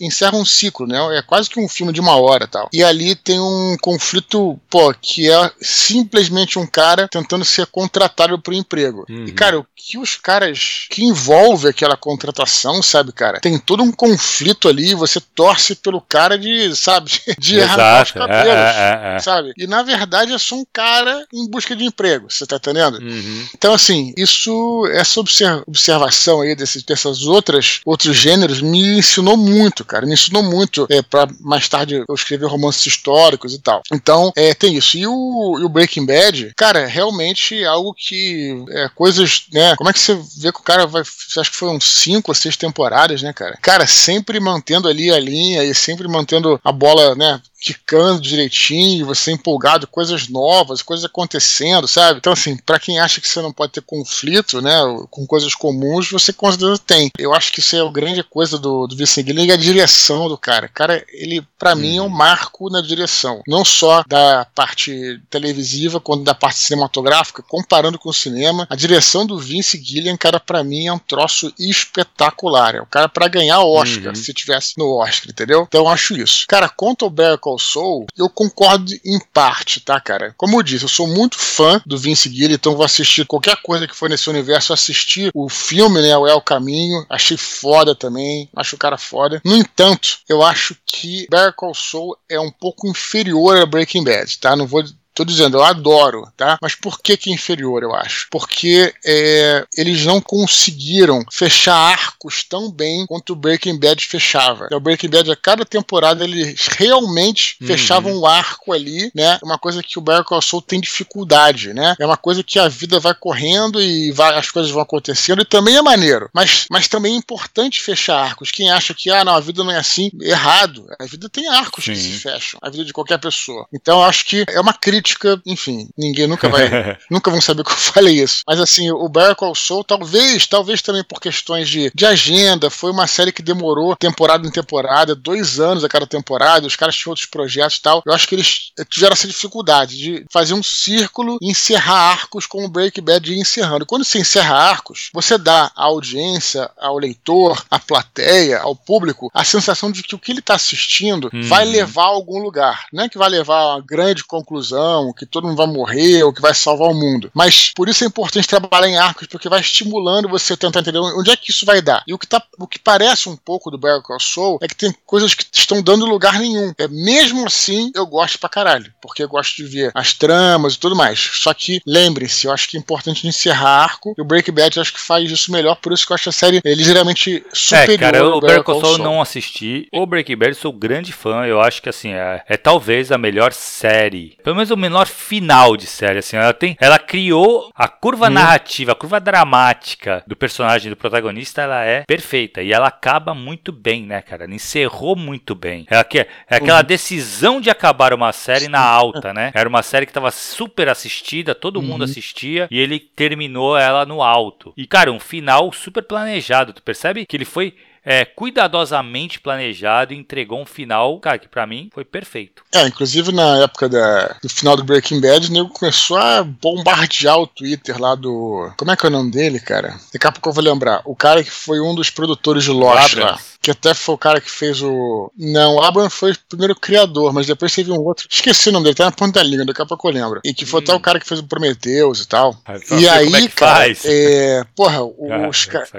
encerra 0.00 0.36
um 0.36 0.44
ciclo, 0.44 0.86
né? 0.86 0.98
É 1.16 1.22
quase 1.22 1.48
que 1.48 1.60
um 1.60 1.68
filme 1.68 1.92
de 1.92 2.00
uma 2.00 2.16
hora 2.16 2.46
tal. 2.46 2.68
E 2.72 2.82
ali 2.82 3.14
tem 3.14 3.40
um 3.40 3.76
conflito, 3.80 4.58
pô, 4.68 4.92
que 5.00 5.30
é 5.30 5.50
simplesmente 5.60 6.58
um 6.58 6.66
cara 6.66 7.08
tentando 7.08 7.44
ser 7.44 7.66
contratado 7.66 8.38
pro 8.38 8.54
emprego. 8.54 9.04
Uhum. 9.08 9.26
E, 9.26 9.32
cara, 9.32 9.58
o 9.58 9.66
que 9.74 9.98
os 9.98 10.16
caras 10.16 10.86
que 10.90 11.04
envolve 11.04 11.68
aquela 11.68 11.96
contratação, 11.96 12.82
sabe, 12.82 13.12
cara? 13.12 13.40
Tem 13.40 13.58
todo 13.58 13.82
um 13.82 13.92
conflito 13.92 14.68
ali, 14.68 14.94
você 14.94 15.20
torce 15.20 15.43
torce 15.44 15.74
pelo 15.74 16.00
cara 16.00 16.38
de, 16.38 16.74
sabe, 16.74 17.10
de 17.38 17.58
errar 17.58 18.02
os 18.02 18.12
cabelos, 18.12 18.54
é, 18.54 19.12
é, 19.12 19.16
é, 19.16 19.18
sabe? 19.18 19.52
E 19.58 19.66
na 19.66 19.82
verdade 19.82 20.32
é 20.32 20.38
só 20.38 20.54
um 20.54 20.64
cara 20.72 21.26
em 21.32 21.48
busca 21.50 21.76
de 21.76 21.84
emprego, 21.84 22.30
você 22.30 22.46
tá 22.46 22.56
entendendo? 22.56 22.98
Uhum. 22.98 23.46
Então, 23.54 23.74
assim, 23.74 24.14
isso, 24.16 24.86
essa 24.92 25.20
observação 25.20 26.40
aí 26.40 26.54
desses, 26.54 26.82
dessas 26.82 27.24
outras, 27.24 27.80
outros 27.84 28.16
gêneros 28.16 28.62
me 28.62 28.98
ensinou 28.98 29.36
muito, 29.36 29.84
cara, 29.84 30.06
me 30.06 30.14
ensinou 30.14 30.42
muito 30.42 30.86
é, 30.88 31.02
para 31.02 31.28
mais 31.40 31.68
tarde 31.68 32.02
eu 32.08 32.14
escrever 32.14 32.46
romances 32.46 32.86
históricos 32.86 33.52
e 33.52 33.58
tal. 33.58 33.82
Então, 33.92 34.32
é, 34.34 34.54
tem 34.54 34.74
isso. 34.76 34.96
E 34.96 35.06
o, 35.06 35.58
e 35.60 35.64
o 35.64 35.68
Breaking 35.68 36.06
Bad, 36.06 36.52
cara, 36.56 36.86
realmente 36.86 37.62
é 37.62 37.66
algo 37.66 37.92
que 37.92 38.64
é, 38.70 38.88
coisas, 38.94 39.44
né? 39.52 39.76
Como 39.76 39.90
é 39.90 39.92
que 39.92 40.00
você 40.00 40.18
vê 40.38 40.50
que 40.50 40.60
o 40.60 40.64
cara 40.64 40.86
vai, 40.86 41.02
acho 41.02 41.50
que 41.50 41.56
foram 41.56 41.78
cinco 41.80 42.30
ou 42.30 42.34
seis 42.34 42.56
temporadas, 42.56 43.20
né, 43.20 43.32
cara? 43.32 43.58
Cara, 43.60 43.86
sempre 43.86 44.40
mantendo 44.40 44.88
ali 44.88 45.10
a 45.10 45.20
linha 45.20 45.33
linha 45.34 45.64
e 45.64 45.74
sempre 45.74 46.06
mantendo 46.08 46.60
a 46.62 46.72
bola, 46.72 47.14
né, 47.14 47.40
quicando 47.64 48.20
direitinho, 48.20 49.06
você 49.06 49.32
empolgado, 49.32 49.86
coisas 49.86 50.28
novas, 50.28 50.82
coisas 50.82 51.06
acontecendo, 51.06 51.88
sabe? 51.88 52.18
Então, 52.18 52.34
assim, 52.34 52.58
para 52.58 52.78
quem 52.78 52.98
acha 52.98 53.22
que 53.22 53.28
você 53.28 53.40
não 53.40 53.50
pode 53.50 53.72
ter 53.72 53.80
conflito, 53.80 54.60
né, 54.60 54.76
com 55.10 55.26
coisas 55.26 55.54
comuns, 55.54 56.10
você 56.10 56.30
com 56.30 56.50
certeza 56.50 56.78
tem. 56.78 57.10
Eu 57.18 57.32
acho 57.32 57.50
que 57.50 57.60
isso 57.60 57.74
é 57.74 57.80
a 57.80 57.90
grande 57.90 58.22
coisa 58.22 58.58
do, 58.58 58.86
do 58.86 58.94
Vince 58.94 59.22
Gilligan, 59.22 59.52
é 59.52 59.56
a 59.56 59.58
direção 59.58 60.28
do 60.28 60.36
cara. 60.36 60.68
Cara, 60.68 61.02
ele, 61.08 61.42
para 61.58 61.74
mim, 61.74 61.96
é 61.96 62.02
um 62.02 62.08
marco 62.10 62.68
na 62.68 62.82
direção. 62.82 63.42
Não 63.48 63.64
só 63.64 64.04
da 64.06 64.46
parte 64.54 65.22
televisiva, 65.30 65.98
quanto 65.98 66.22
da 66.22 66.34
parte 66.34 66.58
cinematográfica, 66.58 67.42
comparando 67.42 67.98
com 67.98 68.10
o 68.10 68.14
cinema. 68.14 68.66
A 68.68 68.76
direção 68.76 69.24
do 69.24 69.38
Vince 69.38 69.82
Gilligan, 69.82 70.18
cara, 70.18 70.38
para 70.38 70.62
mim 70.62 70.86
é 70.86 70.92
um 70.92 70.98
troço 70.98 71.50
espetacular. 71.58 72.74
É 72.74 72.82
o 72.82 72.86
cara 72.86 73.08
para 73.08 73.26
ganhar 73.26 73.60
Oscar, 73.60 74.08
uhum. 74.08 74.14
se 74.14 74.34
tivesse 74.34 74.74
no 74.76 74.98
Oscar, 74.98 75.30
entendeu? 75.30 75.64
Então, 75.66 75.82
eu 75.82 75.88
acho 75.88 76.14
isso. 76.14 76.44
Cara, 76.46 76.68
conta 76.68 77.06
o 77.06 77.10
Bear 77.10 77.38
Call 77.54 77.58
Saul, 77.58 78.06
eu 78.16 78.28
concordo 78.28 78.92
em 79.04 79.18
parte, 79.32 79.80
tá, 79.80 80.00
cara? 80.00 80.34
Como 80.36 80.58
eu 80.58 80.62
disse, 80.62 80.84
eu 80.84 80.88
sou 80.88 81.06
muito 81.06 81.38
fã 81.38 81.80
do 81.86 81.96
Vince 81.96 82.28
Gilligan, 82.28 82.54
então 82.54 82.76
vou 82.76 82.84
assistir 82.84 83.26
qualquer 83.26 83.56
coisa 83.62 83.86
que 83.86 83.94
for 83.94 84.08
nesse 84.08 84.28
universo, 84.28 84.72
assistir 84.72 85.30
o 85.34 85.48
filme, 85.48 86.02
né, 86.02 86.16
o 86.16 86.24
o 86.34 86.40
Caminho, 86.40 87.06
achei 87.08 87.36
foda 87.36 87.94
também, 87.94 88.48
acho 88.56 88.74
o 88.74 88.78
cara 88.78 88.98
foda. 88.98 89.40
No 89.44 89.56
entanto, 89.56 90.18
eu 90.28 90.42
acho 90.42 90.76
que 90.84 91.26
Better 91.30 91.52
Call 91.54 91.74
Saul 91.74 92.16
é 92.28 92.40
um 92.40 92.50
pouco 92.50 92.88
inferior 92.88 93.56
a 93.56 93.66
Breaking 93.66 94.02
Bad, 94.02 94.38
tá? 94.38 94.56
Não 94.56 94.66
vou 94.66 94.82
Tô 95.14 95.24
dizendo, 95.24 95.58
eu 95.58 95.62
adoro, 95.62 96.26
tá? 96.36 96.58
Mas 96.60 96.74
por 96.74 97.00
que 97.00 97.16
que 97.16 97.30
é 97.30 97.32
inferior, 97.32 97.84
eu 97.84 97.94
acho? 97.94 98.26
Porque 98.30 98.92
é, 99.04 99.64
eles 99.76 100.04
não 100.04 100.20
conseguiram 100.20 101.24
fechar 101.30 101.76
arcos 101.76 102.42
tão 102.42 102.70
bem 102.70 103.06
quanto 103.06 103.32
o 103.32 103.36
Breaking 103.36 103.78
Bad 103.78 104.04
fechava. 104.04 104.68
O 104.72 104.80
Breaking 104.80 105.08
Bad, 105.08 105.30
a 105.30 105.36
cada 105.36 105.64
temporada, 105.64 106.24
eles 106.24 106.66
realmente 106.66 107.56
uhum. 107.60 107.66
fechavam 107.68 108.12
um 108.12 108.26
arco 108.26 108.72
ali, 108.72 109.12
né? 109.14 109.38
Uma 109.40 109.56
coisa 109.56 109.84
que 109.84 109.98
o 110.00 110.02
Better 110.02 110.24
Saul 110.42 110.60
tem 110.60 110.80
dificuldade, 110.80 111.72
né? 111.72 111.94
É 112.00 112.04
uma 112.04 112.16
coisa 112.16 112.42
que 112.42 112.58
a 112.58 112.66
vida 112.66 112.98
vai 112.98 113.14
correndo 113.14 113.80
e 113.80 114.10
vai, 114.10 114.36
as 114.36 114.50
coisas 114.50 114.72
vão 114.72 114.82
acontecendo 114.82 115.42
e 115.42 115.44
também 115.44 115.76
é 115.76 115.82
maneiro. 115.82 116.28
Mas, 116.34 116.66
mas 116.68 116.88
também 116.88 117.14
é 117.14 117.16
importante 117.16 117.80
fechar 117.80 118.18
arcos. 118.18 118.50
Quem 118.50 118.68
acha 118.68 118.92
que, 118.92 119.10
ah, 119.10 119.24
não, 119.24 119.36
a 119.36 119.40
vida 119.40 119.62
não 119.62 119.70
é 119.70 119.78
assim, 119.78 120.10
errado. 120.20 120.86
A 120.98 121.06
vida 121.06 121.28
tem 121.28 121.46
arcos 121.46 121.84
Sim. 121.84 121.92
que 121.92 121.98
se 121.98 122.18
fecham. 122.18 122.58
A 122.60 122.68
vida 122.68 122.84
de 122.84 122.92
qualquer 122.92 123.18
pessoa. 123.18 123.66
Então, 123.72 124.00
eu 124.00 124.04
acho 124.04 124.24
que 124.24 124.44
é 124.48 124.60
uma 124.60 124.72
crítica 124.72 125.03
enfim, 125.44 125.88
ninguém 125.96 126.26
nunca 126.26 126.48
vai, 126.48 126.96
nunca 127.10 127.30
vão 127.30 127.40
saber 127.40 127.64
que 127.64 127.70
eu 127.70 127.76
falei 127.76 128.22
isso. 128.22 128.42
Mas 128.46 128.60
assim, 128.60 128.90
o 128.90 129.08
Better 129.08 129.36
Call 129.36 129.54
Saul, 129.54 129.84
talvez, 129.84 130.46
talvez 130.46 130.82
também 130.82 131.04
por 131.04 131.20
questões 131.20 131.68
de, 131.68 131.90
de 131.94 132.06
agenda, 132.06 132.70
foi 132.70 132.90
uma 132.90 133.06
série 133.06 133.32
que 133.32 133.42
demorou 133.42 133.96
temporada 133.96 134.46
em 134.46 134.50
temporada, 134.50 135.14
dois 135.14 135.60
anos 135.60 135.84
a 135.84 135.88
cada 135.88 136.06
temporada, 136.06 136.66
os 136.66 136.76
caras 136.76 136.96
tinham 136.96 137.10
outros 137.10 137.26
projetos 137.26 137.78
e 137.78 137.82
tal. 137.82 138.02
Eu 138.06 138.12
acho 138.12 138.28
que 138.28 138.34
eles 138.34 138.72
tiveram 138.88 139.12
essa 139.12 139.26
dificuldade 139.26 139.96
de 139.96 140.24
fazer 140.30 140.54
um 140.54 140.62
círculo 140.62 141.38
e 141.40 141.50
encerrar 141.50 142.12
arcos 142.12 142.46
como 142.46 142.66
o 142.66 142.70
Breaking 142.70 143.02
Bad 143.02 143.32
ia 143.32 143.40
encerrando. 143.40 143.86
Quando 143.86 144.04
você 144.04 144.18
encerra 144.18 144.56
arcos, 144.56 145.10
você 145.12 145.38
dá 145.38 145.70
à 145.74 145.84
audiência, 145.84 146.70
ao 146.78 146.98
leitor, 146.98 147.64
à 147.70 147.78
plateia, 147.78 148.60
ao 148.60 148.74
público, 148.74 149.30
a 149.32 149.44
sensação 149.44 149.90
de 149.90 150.02
que 150.02 150.14
o 150.14 150.18
que 150.18 150.32
ele 150.32 150.40
está 150.40 150.54
assistindo 150.54 151.30
uhum. 151.32 151.42
vai 151.42 151.64
levar 151.64 152.04
a 152.04 152.06
algum 152.06 152.38
lugar. 152.38 152.86
Não 152.92 153.04
é 153.04 153.08
que 153.08 153.18
vai 153.18 153.28
levar 153.28 153.60
a 153.60 153.74
uma 153.74 153.80
grande 153.80 154.24
conclusão 154.24 154.93
que 155.12 155.26
todo 155.26 155.46
mundo 155.46 155.56
vai 155.56 155.66
morrer, 155.66 156.22
ou 156.22 156.32
que 156.32 156.40
vai 156.42 156.54
salvar 156.54 156.90
o 156.90 156.94
mundo. 156.94 157.30
Mas 157.34 157.72
por 157.74 157.88
isso 157.88 158.04
é 158.04 158.06
importante 158.06 158.46
trabalhar 158.46 158.88
em 158.88 158.96
arcos, 158.96 159.26
porque 159.26 159.48
vai 159.48 159.60
estimulando 159.60 160.28
você 160.28 160.52
a 160.52 160.56
tentar 160.56 160.80
entender 160.80 160.98
onde 160.98 161.30
é 161.30 161.36
que 161.36 161.50
isso 161.50 161.66
vai 161.66 161.80
dar. 161.80 162.02
E 162.06 162.14
o 162.14 162.18
que, 162.18 162.26
tá, 162.26 162.42
o 162.58 162.66
que 162.66 162.78
parece 162.78 163.28
um 163.28 163.36
pouco 163.36 163.70
do 163.70 163.78
Better 163.78 164.02
Call 164.02 164.20
Saul 164.20 164.58
é 164.62 164.68
que 164.68 164.76
tem 164.76 164.94
coisas 165.06 165.34
que 165.34 165.44
estão 165.52 165.82
dando 165.82 166.06
lugar 166.06 166.38
nenhum. 166.38 166.72
É, 166.78 166.88
mesmo 166.88 167.46
assim, 167.46 167.90
eu 167.94 168.06
gosto 168.06 168.38
pra 168.38 168.48
caralho, 168.48 168.92
porque 169.00 169.22
eu 169.22 169.28
gosto 169.28 169.56
de 169.56 169.64
ver 169.64 169.90
as 169.94 170.12
tramas 170.12 170.74
e 170.74 170.78
tudo 170.78 170.96
mais. 170.96 171.18
Só 171.34 171.52
que, 171.52 171.80
lembre-se, 171.86 172.46
eu 172.46 172.52
acho 172.52 172.68
que 172.68 172.76
é 172.76 172.80
importante 172.80 173.26
encerrar 173.26 173.84
arco, 173.84 174.14
e 174.16 174.20
o 174.20 174.24
Breaking 174.24 174.52
Bad 174.52 174.76
eu 174.76 174.82
acho 174.82 174.92
que 174.92 175.00
faz 175.00 175.30
isso 175.30 175.52
melhor, 175.52 175.76
por 175.76 175.92
isso 175.92 176.06
que 176.06 176.12
eu 176.12 176.14
acho 176.14 176.28
a 176.28 176.32
série 176.32 176.60
é, 176.64 176.74
ligeiramente 176.74 177.44
superior. 177.52 177.94
É, 177.94 177.98
cara, 177.98 178.18
eu, 178.18 178.26
o 178.34 178.40
Better 178.40 178.62
Call 178.62 178.80
Saul 178.80 178.98
não 178.98 179.20
assisti. 179.20 179.88
O 179.92 180.06
Breaking 180.06 180.36
Bad 180.36 180.54
sou 180.54 180.72
grande 180.72 181.12
fã, 181.12 181.44
eu 181.44 181.60
acho 181.60 181.82
que 181.82 181.88
assim, 181.88 182.12
é, 182.12 182.42
é 182.46 182.56
talvez 182.56 183.10
a 183.12 183.18
melhor 183.18 183.52
série. 183.52 184.36
Pelo 184.42 184.56
menos 184.56 184.70
o 184.70 184.76
menor 184.84 185.06
final 185.06 185.76
de 185.76 185.86
série, 185.86 186.18
assim. 186.18 186.36
Ela 186.36 186.52
tem, 186.52 186.76
ela 186.80 186.98
criou 186.98 187.70
a 187.74 187.88
curva 187.88 188.28
hum. 188.28 188.30
narrativa, 188.30 188.92
a 188.92 188.94
curva 188.94 189.18
dramática 189.18 190.22
do 190.26 190.36
personagem 190.36 190.90
do 190.90 190.96
protagonista, 190.96 191.62
ela 191.62 191.84
é 191.84 192.04
perfeita 192.06 192.62
e 192.62 192.72
ela 192.72 192.88
acaba 192.88 193.34
muito 193.34 193.72
bem, 193.72 194.04
né, 194.04 194.20
cara? 194.20 194.44
Ela 194.44 194.54
encerrou 194.54 195.16
muito 195.16 195.54
bem. 195.54 195.86
Ela 195.88 196.04
que 196.04 196.20
é 196.20 196.28
aquela 196.48 196.80
uhum. 196.80 196.86
decisão 196.86 197.60
de 197.60 197.70
acabar 197.70 198.12
uma 198.12 198.32
série 198.32 198.68
na 198.68 198.80
alta, 198.80 199.32
né? 199.32 199.50
Era 199.54 199.68
uma 199.68 199.82
série 199.82 200.06
que 200.06 200.10
estava 200.10 200.30
super 200.30 200.88
assistida, 200.88 201.54
todo 201.54 201.78
uhum. 201.78 201.86
mundo 201.86 202.04
assistia 202.04 202.68
e 202.70 202.78
ele 202.78 202.98
terminou 202.98 203.76
ela 203.76 204.04
no 204.04 204.22
alto. 204.22 204.72
E 204.76 204.86
cara, 204.86 205.10
um 205.10 205.20
final 205.20 205.72
super 205.72 206.02
planejado. 206.02 206.72
Tu 206.72 206.82
percebe 206.82 207.26
que 207.26 207.36
ele 207.36 207.44
foi 207.44 207.74
é, 208.04 208.24
cuidadosamente 208.24 209.40
planejado 209.40 210.12
e 210.12 210.16
entregou 210.16 210.60
um 210.60 210.66
final, 210.66 211.18
cara, 211.20 211.38
que 211.38 211.48
para 211.48 211.66
mim 211.66 211.88
foi 211.92 212.04
perfeito. 212.04 212.62
É, 212.72 212.86
inclusive 212.86 213.32
na 213.32 213.62
época 213.62 213.88
da, 213.88 214.36
do 214.42 214.48
final 214.48 214.76
do 214.76 214.84
Breaking 214.84 215.20
Bad, 215.20 215.48
o 215.48 215.52
nego 215.52 215.68
começou 215.70 216.16
a 216.16 216.42
bombardear 216.42 217.38
o 217.38 217.46
Twitter 217.46 218.00
lá 218.00 218.14
do. 218.14 218.70
Como 218.76 218.90
é 218.90 218.96
que 218.96 219.06
é 219.06 219.08
o 219.08 219.12
nome 219.12 219.30
dele, 219.30 219.58
cara? 219.60 219.98
Daqui 220.12 220.26
a 220.26 220.32
pouco 220.32 220.48
eu 220.48 220.52
vou 220.52 220.64
lembrar. 220.64 221.02
O 221.04 221.16
cara 221.16 221.42
que 221.42 221.50
foi 221.50 221.80
um 221.80 221.94
dos 221.94 222.10
produtores 222.10 222.64
de 222.64 222.70
Lost 222.70 223.14
lá 223.14 223.38
que 223.64 223.70
até 223.70 223.94
foi 223.94 224.14
o 224.14 224.18
cara 224.18 224.42
que 224.42 224.50
fez 224.50 224.82
o. 224.82 225.32
Não, 225.34 225.76
o 225.76 225.82
Abrams 225.82 226.14
foi 226.14 226.32
o 226.32 226.38
primeiro 226.50 226.74
criador, 226.78 227.32
mas 227.32 227.46
depois 227.46 227.74
teve 227.74 227.90
um 227.90 227.98
outro. 227.98 228.28
Esqueci 228.30 228.68
o 228.68 228.72
nome 228.72 228.84
dele, 228.84 228.94
tá 228.94 229.06
na 229.06 229.12
ponta 229.12 229.40
da 229.40 229.42
língua, 229.42 229.64
daqui 229.64 229.80
a 229.80 229.86
pouco 229.86 230.06
eu 230.06 230.12
lembro. 230.12 230.40
E 230.44 230.52
que 230.52 230.66
foi 230.66 230.80
hum. 230.80 230.82
até 230.84 230.94
o 230.94 231.00
cara 231.00 231.18
que 231.18 231.26
fez 231.26 231.40
o 231.40 231.44
Prometheus 231.44 232.20
e 232.20 232.28
tal. 232.28 232.54
Ah, 232.66 232.74
e 232.90 233.08
aí, 233.08 233.34
é 233.34 233.48
cara, 233.48 233.76
faz? 233.76 234.02
é. 234.04 234.64
Porra, 234.76 235.02
os 235.48 235.64
caras. 235.64 235.90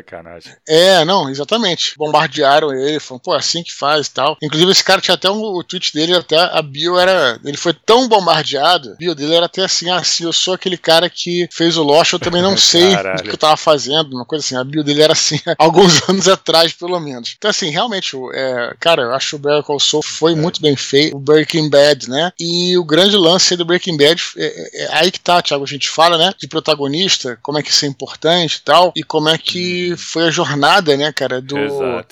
É, 0.70 1.04
não, 1.06 1.28
exatamente. 1.28 1.95
Bombardearam 1.98 2.74
ele, 2.74 3.00
falaram, 3.00 3.22
pô, 3.24 3.34
assim 3.34 3.64
que 3.64 3.74
faz 3.74 4.08
e 4.08 4.12
tal. 4.12 4.38
Inclusive, 4.42 4.72
esse 4.72 4.84
cara 4.84 5.02
tinha 5.02 5.16
até 5.16 5.30
um, 5.30 5.42
o 5.42 5.64
tweet 5.64 5.94
dele, 5.94 6.16
até 6.16 6.38
a 6.38 6.62
bio 6.62 6.98
era. 6.98 7.40
Ele 7.44 7.58
foi 7.58 7.74
tão 7.74 8.08
bombardeado, 8.08 8.92
a 8.92 8.96
bio 8.96 9.16
dele 9.16 9.36
era 9.36 9.46
até 9.46 9.64
assim, 9.64 9.90
assim, 9.90 10.24
eu 10.24 10.34
sou 10.34 10.54
aquele 10.54 10.78
cara 10.78 11.10
que 11.10 11.48
fez 11.52 11.78
o 11.78 11.84
Lost, 11.84 12.14
eu 12.14 12.20
também 12.20 12.42
não 12.42 12.56
sei 12.58 12.96
o 12.96 13.24
que 13.24 13.32
eu 13.32 13.38
tava 13.38 13.58
fazendo, 13.58 14.16
uma 14.16 14.26
coisa 14.26 14.44
assim. 14.44 14.56
A 14.56 14.64
bio 14.64 14.84
dele 14.84 15.02
era 15.02 15.14
assim, 15.14 15.40
alguns 15.58 16.08
anos 16.10 16.28
atrás, 16.28 16.74
pelo 16.74 17.00
menos. 17.00 17.36
Então, 17.38 17.50
assim, 17.50 17.70
realmente, 17.70 18.16
é, 18.34 18.76
cara, 18.80 19.04
eu 19.04 19.14
acho 19.14 19.30
que 19.30 19.36
o 19.36 19.40
Better 19.40 19.64
Call 19.64 19.80
Saul 19.80 20.04
foi 20.04 20.34
é. 20.34 20.36
muito 20.36 20.62
bem 20.62 20.76
feito, 20.76 21.16
o 21.16 21.20
Breaking 21.20 21.70
Bad, 21.70 22.10
né? 22.10 22.32
E 22.40 22.78
o 22.78 22.84
grande 22.84 23.16
lance 23.16 23.56
do 23.56 23.66
Breaking 23.66 23.98
Bad 23.98 24.22
é, 24.38 24.46
é, 24.46 24.84
é, 24.84 24.90
aí 24.94 25.12
que 25.12 25.20
tá, 25.20 25.42
Thiago, 25.42 25.64
a 25.64 25.68
gente 25.68 25.90
fala, 25.90 26.18
né? 26.18 26.34
De 26.38 26.48
protagonista, 26.48 27.38
como 27.42 27.58
é 27.58 27.64
que 27.64 27.72
isso 27.72 27.86
é 27.86 27.88
importante 27.88 28.56
e 28.56 28.62
tal, 28.62 28.92
e 28.96 29.04
como 29.04 29.30
é 29.30 29.38
que 29.38 29.94
hum. 29.94 29.98
foi 29.98 30.28
a 30.28 30.32
jornada, 30.32 30.96
né, 30.98 31.12
cara, 31.12 31.42
do, 31.42 31.56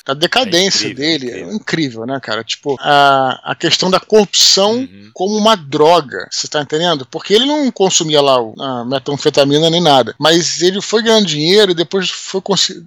da 0.06 0.14
decadência 0.14 0.88
é 0.88 0.92
incrível, 0.92 0.96
dele. 0.96 1.26
Incrível. 1.26 1.50
É 1.50 1.56
incrível, 1.56 2.06
né, 2.06 2.20
cara? 2.22 2.44
Tipo, 2.44 2.78
a, 2.80 3.52
a 3.52 3.56
questão 3.56 3.90
da 3.90 4.00
corrupção 4.00 4.76
uhum. 4.76 5.10
como 5.14 5.36
uma 5.36 5.56
droga, 5.56 6.28
você 6.30 6.48
tá 6.48 6.62
entendendo? 6.62 7.06
Porque 7.06 7.34
ele 7.34 7.46
não 7.46 7.72
consumia 7.72 8.22
lá 8.22 8.38
a 8.60 8.86
metanfetamina 8.86 9.70
nem 9.70 9.82
nada, 9.82 10.16
mas 10.20 10.62
ele 10.62 10.82
foi 10.82 11.04
ganhando 11.04 11.26
dinheiro 11.26 11.72
e 11.72 11.76
depois 11.76 12.10
foi 12.10 12.42
conseguir. 12.42 12.84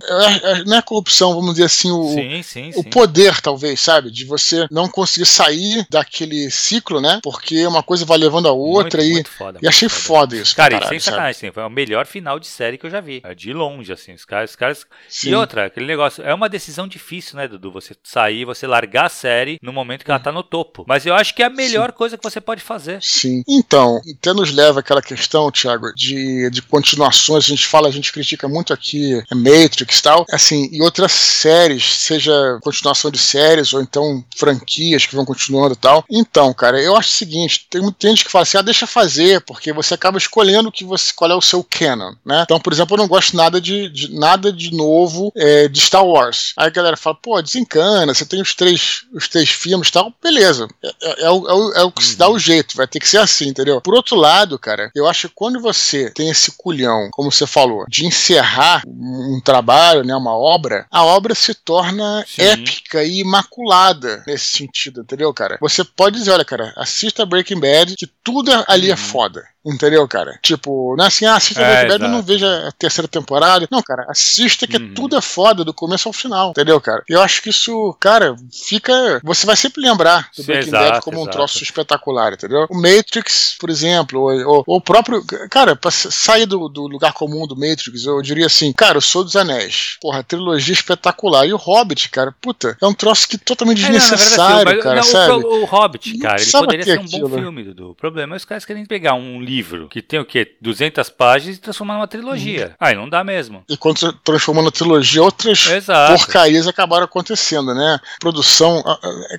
Não 0.67 0.77
é 0.77 0.83
corrupção, 0.83 1.35
vamos 1.35 1.53
dizer 1.53 1.65
assim, 1.65 1.91
o, 1.91 2.15
sim, 2.15 2.43
sim, 2.43 2.71
o 2.77 2.85
poder, 2.85 3.41
talvez, 3.41 3.81
sabe? 3.81 4.11
De 4.11 4.25
você 4.25 4.67
não 4.71 4.89
conseguir 4.89 5.27
sair 5.27 5.87
daquele 5.91 6.51
ciclo, 6.51 7.01
né? 7.01 7.21
Porque 7.23 7.67
uma 7.67 7.83
coisa 7.83 8.05
vai 8.05 8.19
levando 8.19 8.49
a 8.49 8.53
outra 8.53 9.01
muito, 9.01 9.11
e, 9.11 9.15
muito 9.15 9.31
foda, 9.31 9.59
e 9.63 9.69
achei 9.69 9.89
foda. 9.89 10.07
foda 10.07 10.37
isso. 10.37 10.57
Cara, 10.57 10.75
caralho, 10.75 10.89
sem 10.89 11.01
sacanagem, 11.01 11.31
assim, 11.31 11.53
foi 11.53 11.63
o 11.63 11.71
melhor 11.71 12.07
final 12.07 12.39
de 12.39 12.47
série 12.47 12.79
que 12.79 12.87
eu 12.87 12.91
já 12.91 13.01
vi. 13.01 13.21
É 13.25 13.35
de 13.35 13.53
longe, 13.53 13.93
assim. 13.93 14.13
Os 14.13 14.25
caras. 14.25 14.51
Os 14.51 14.57
caras... 14.57 14.87
E 15.25 15.35
outra, 15.35 15.67
aquele 15.67 15.87
negócio. 15.87 16.23
É 16.25 16.35
uma 16.35 16.49
decisão 16.49 16.76
difícil, 16.89 17.37
né, 17.37 17.47
Dudu? 17.47 17.71
Você 17.71 17.95
sair, 18.03 18.45
você 18.45 18.67
largar 18.67 19.07
a 19.07 19.09
série 19.09 19.59
no 19.63 19.73
momento 19.73 20.05
que 20.05 20.11
ela 20.11 20.19
tá 20.19 20.33
no 20.33 20.43
topo. 20.43 20.85
Mas 20.89 21.07
eu 21.07 21.15
acho 21.15 21.33
que 21.33 21.43
é 21.43 21.47
a 21.47 21.51
melhor 21.51 21.91
Sim. 21.91 21.97
coisa 21.97 22.19
que 22.19 22.25
você 22.25 22.41
pode 22.41 22.61
fazer. 22.61 22.99
Sim. 23.01 23.45
Então, 23.49 24.01
até 24.19 24.33
nos 24.33 24.53
leva 24.53 24.81
aquela 24.81 25.01
questão, 25.01 25.53
Thiago, 25.53 25.95
de, 25.95 26.51
de 26.51 26.63
continuações. 26.63 27.45
A 27.45 27.49
gente 27.49 27.67
fala, 27.67 27.87
a 27.87 27.93
gente 27.93 28.13
critica 28.13 28.49
muito 28.49 28.73
aqui 28.73 29.23
Matrix 29.33 29.99
e 29.99 30.03
tal. 30.03 30.27
Assim, 30.33 30.69
e 30.73 30.83
outras 30.83 31.13
séries, 31.13 31.85
seja 31.85 32.59
continuação 32.63 33.11
de 33.11 33.19
séries 33.19 33.73
ou 33.73 33.81
então 33.81 34.25
franquias 34.37 35.07
que 35.07 35.15
vão 35.15 35.25
continuando 35.25 35.75
e 35.75 35.77
tal. 35.77 36.05
Então, 36.11 36.53
cara, 36.53 36.81
eu 36.81 36.97
acho 36.97 37.11
o 37.11 37.13
seguinte: 37.13 37.67
tem 37.71 37.83
muita 37.83 38.09
gente 38.09 38.25
que 38.25 38.31
fala 38.31 38.43
assim, 38.43 38.59
ah, 38.59 38.63
deixa 38.63 38.87
fazer, 38.87 39.41
porque 39.43 39.73
você 39.73 39.95
acaba 39.95 40.19
escolhendo 40.19 40.73
que 40.73 40.85
você, 40.85 41.13
qual 41.15 41.31
é 41.31 41.35
o 41.35 41.43
seu 41.43 41.63
canon, 41.63 42.15
né? 42.25 42.43
Então, 42.43 42.59
por 42.59 42.73
exemplo, 42.73 42.95
eu 42.95 42.99
não 42.99 43.09
gosto 43.09 43.37
nada 43.37 43.61
de, 43.61 43.89
de 43.89 44.13
nada 44.15 44.53
de 44.53 44.75
novo 44.75 45.33
é, 45.37 45.69
de 45.69 45.81
Star 45.81 46.05
Wars. 46.05 46.53
Aí 46.57 46.66
a 46.67 46.71
galera 46.71 46.97
fala, 46.97 47.17
pô, 47.17 47.41
desencana, 47.41 48.15
você 48.15 48.25
tem 48.25 48.41
os 48.41 48.55
três, 48.55 49.05
os 49.13 49.29
três 49.29 49.51
filmes 49.51 49.89
e 49.89 49.93
tal, 49.93 50.13
beleza. 50.23 50.69
É, 50.83 50.89
é, 50.89 51.23
é, 51.25 51.31
o, 51.31 51.49
é, 51.49 51.85
o, 51.85 51.89
é 51.89 51.93
que 51.93 52.05
se 52.05 52.17
dá 52.17 52.29
o 52.29 52.39
jeito, 52.39 52.77
vai 52.77 52.87
ter 52.87 53.01
que 53.01 53.09
ser 53.09 53.19
assim, 53.19 53.49
entendeu? 53.49 53.81
Por 53.81 53.95
outro 53.95 54.17
lado, 54.17 54.59
cara, 54.59 54.91
eu 54.95 55.07
acho 55.07 55.29
que 55.29 55.35
quando 55.35 55.61
você 55.61 56.11
tem 56.11 56.31
esse 56.31 56.53
culhão, 56.57 57.09
como 57.13 57.31
você 57.31 57.47
falou, 57.47 57.85
de 57.89 58.07
encerrar 58.07 58.83
um 58.87 59.41
trabalho, 59.45 60.05
né, 60.05 60.15
uma 60.15 60.37
obra, 60.37 60.87
a 60.91 61.05
obra 61.05 61.35
se 61.35 61.55
torna 61.55 62.25
Sim 62.27 62.43
épica 62.43 63.05
e 63.05 63.21
imaculada 63.21 64.23
nesse 64.27 64.47
sentido, 64.47 65.01
entendeu, 65.01 65.33
cara? 65.33 65.59
Você 65.61 65.85
pode 65.85 66.17
dizer, 66.19 66.31
olha, 66.31 66.45
cara, 66.45 66.73
assista 66.77 67.27
Breaking 67.27 67.61
Bad, 67.61 67.95
que 67.97 68.07
tudo 68.07 68.51
ali 68.67 68.89
é 68.89 68.93
uhum. 68.93 68.97
foda. 68.97 69.45
Entendeu, 69.67 70.07
cara? 70.07 70.39
Tipo, 70.41 70.95
não 70.97 71.05
é 71.05 71.09
assim, 71.09 71.27
ah, 71.27 71.37
assista 71.37 71.61
é, 71.61 71.65
Breaking 71.65 71.89
Bad 71.89 72.05
e 72.05 72.09
não 72.09 72.23
veja 72.23 72.69
a 72.69 72.73
terceira 72.73 73.09
temporada. 73.09 73.67
Não, 73.71 73.83
cara, 73.83 74.07
assista 74.09 74.67
que 74.67 74.77
uhum. 74.77 74.95
tudo 74.95 75.17
é 75.17 75.21
foda, 75.21 75.65
do 75.65 75.75
começo 75.75 76.09
ao 76.09 76.13
final. 76.13 76.51
Entendeu, 76.51 76.81
cara? 76.81 77.03
E 77.09 77.13
eu 77.13 77.21
acho 77.21 77.43
que 77.43 77.51
isso, 77.51 77.97
cara, 77.99 78.37
fica. 78.53 79.21
Você 79.25 79.45
vai 79.45 79.57
sempre 79.57 79.83
lembrar 79.83 80.29
do 80.37 80.43
Sim, 80.43 80.47
Breaking 80.47 80.69
exato, 80.69 80.85
Bad 80.85 81.05
como 81.05 81.17
exato. 81.19 81.29
um 81.29 81.33
troço 81.33 81.63
espetacular, 81.63 82.33
entendeu? 82.33 82.67
O 82.71 82.81
Matrix, 82.81 83.57
por 83.59 83.69
exemplo, 83.69 84.21
ou, 84.21 84.63
o 84.67 84.81
próprio. 84.81 85.25
Cara, 85.51 85.75
pra 85.75 85.91
sair 85.91 86.47
do, 86.47 86.69
do, 86.69 86.87
lugar 86.87 87.13
comum 87.13 87.47
do 87.47 87.57
Matrix, 87.57 88.07
eu 88.07 88.23
diria 88.23 88.47
assim, 88.47 88.73
cara, 88.73 88.99
eu 88.99 89.03
sou 89.03 89.25
dos 89.25 89.35
Anéis. 89.35 89.97
Porra, 90.01 90.23
trilogia 90.23 90.75
espetacular. 90.75 91.47
E 91.47 91.53
o 91.53 91.57
Hobbit, 91.57 92.09
cara, 92.11 92.33
puta, 92.41 92.77
é 92.81 92.87
um 92.87 92.95
troço 92.95 93.27
que 93.27 93.37
totalmente 93.37 93.85
é, 93.85 93.91
desnecessário, 93.91 94.65
não, 94.65 94.65
verdade, 94.65 94.83
cara, 94.83 94.97
não, 94.97 95.03
sabe? 95.03 95.45
O, 95.45 95.63
o 95.63 95.65
Hobbit, 95.65 96.19
cara, 96.19 96.41
ele 96.41 96.51
poderia 96.53 96.85
ser 96.85 96.99
um 96.99 97.03
aquilo. 97.03 97.29
bom 97.29 97.39
filme, 97.39 97.65
Dudu. 97.65 97.91
O 97.91 97.95
problema 97.95 98.35
é 98.35 98.37
os 98.37 98.45
caras 98.45 98.65
querem 98.65 98.87
pegar 98.87 99.15
um 99.15 99.41
livro 99.41 99.56
livro 99.57 99.89
que 99.89 100.03
tem 100.03 100.19
o 100.19 100.25
quê? 100.25 100.57
200 100.61 101.09
páginas 101.11 101.57
e 101.57 101.61
transformar 101.61 101.95
numa 101.95 102.09
trilogia. 102.09 102.73
Hum. 102.73 102.77
Aí 102.81 102.95
não 102.95 103.09
dá 103.09 103.25
mesmo. 103.25 103.65
E 103.69 103.77
quando 103.77 103.99
você 103.99 104.13
transforma 104.25 104.61
numa 104.63 104.73
trilogia, 104.73 105.23
outras 105.23 105.67
Exato. 105.67 106.15
porcarias 106.15 106.67
acabaram 106.67 107.05
acontecendo, 107.05 107.75
né? 107.75 107.99
Produção. 108.21 108.83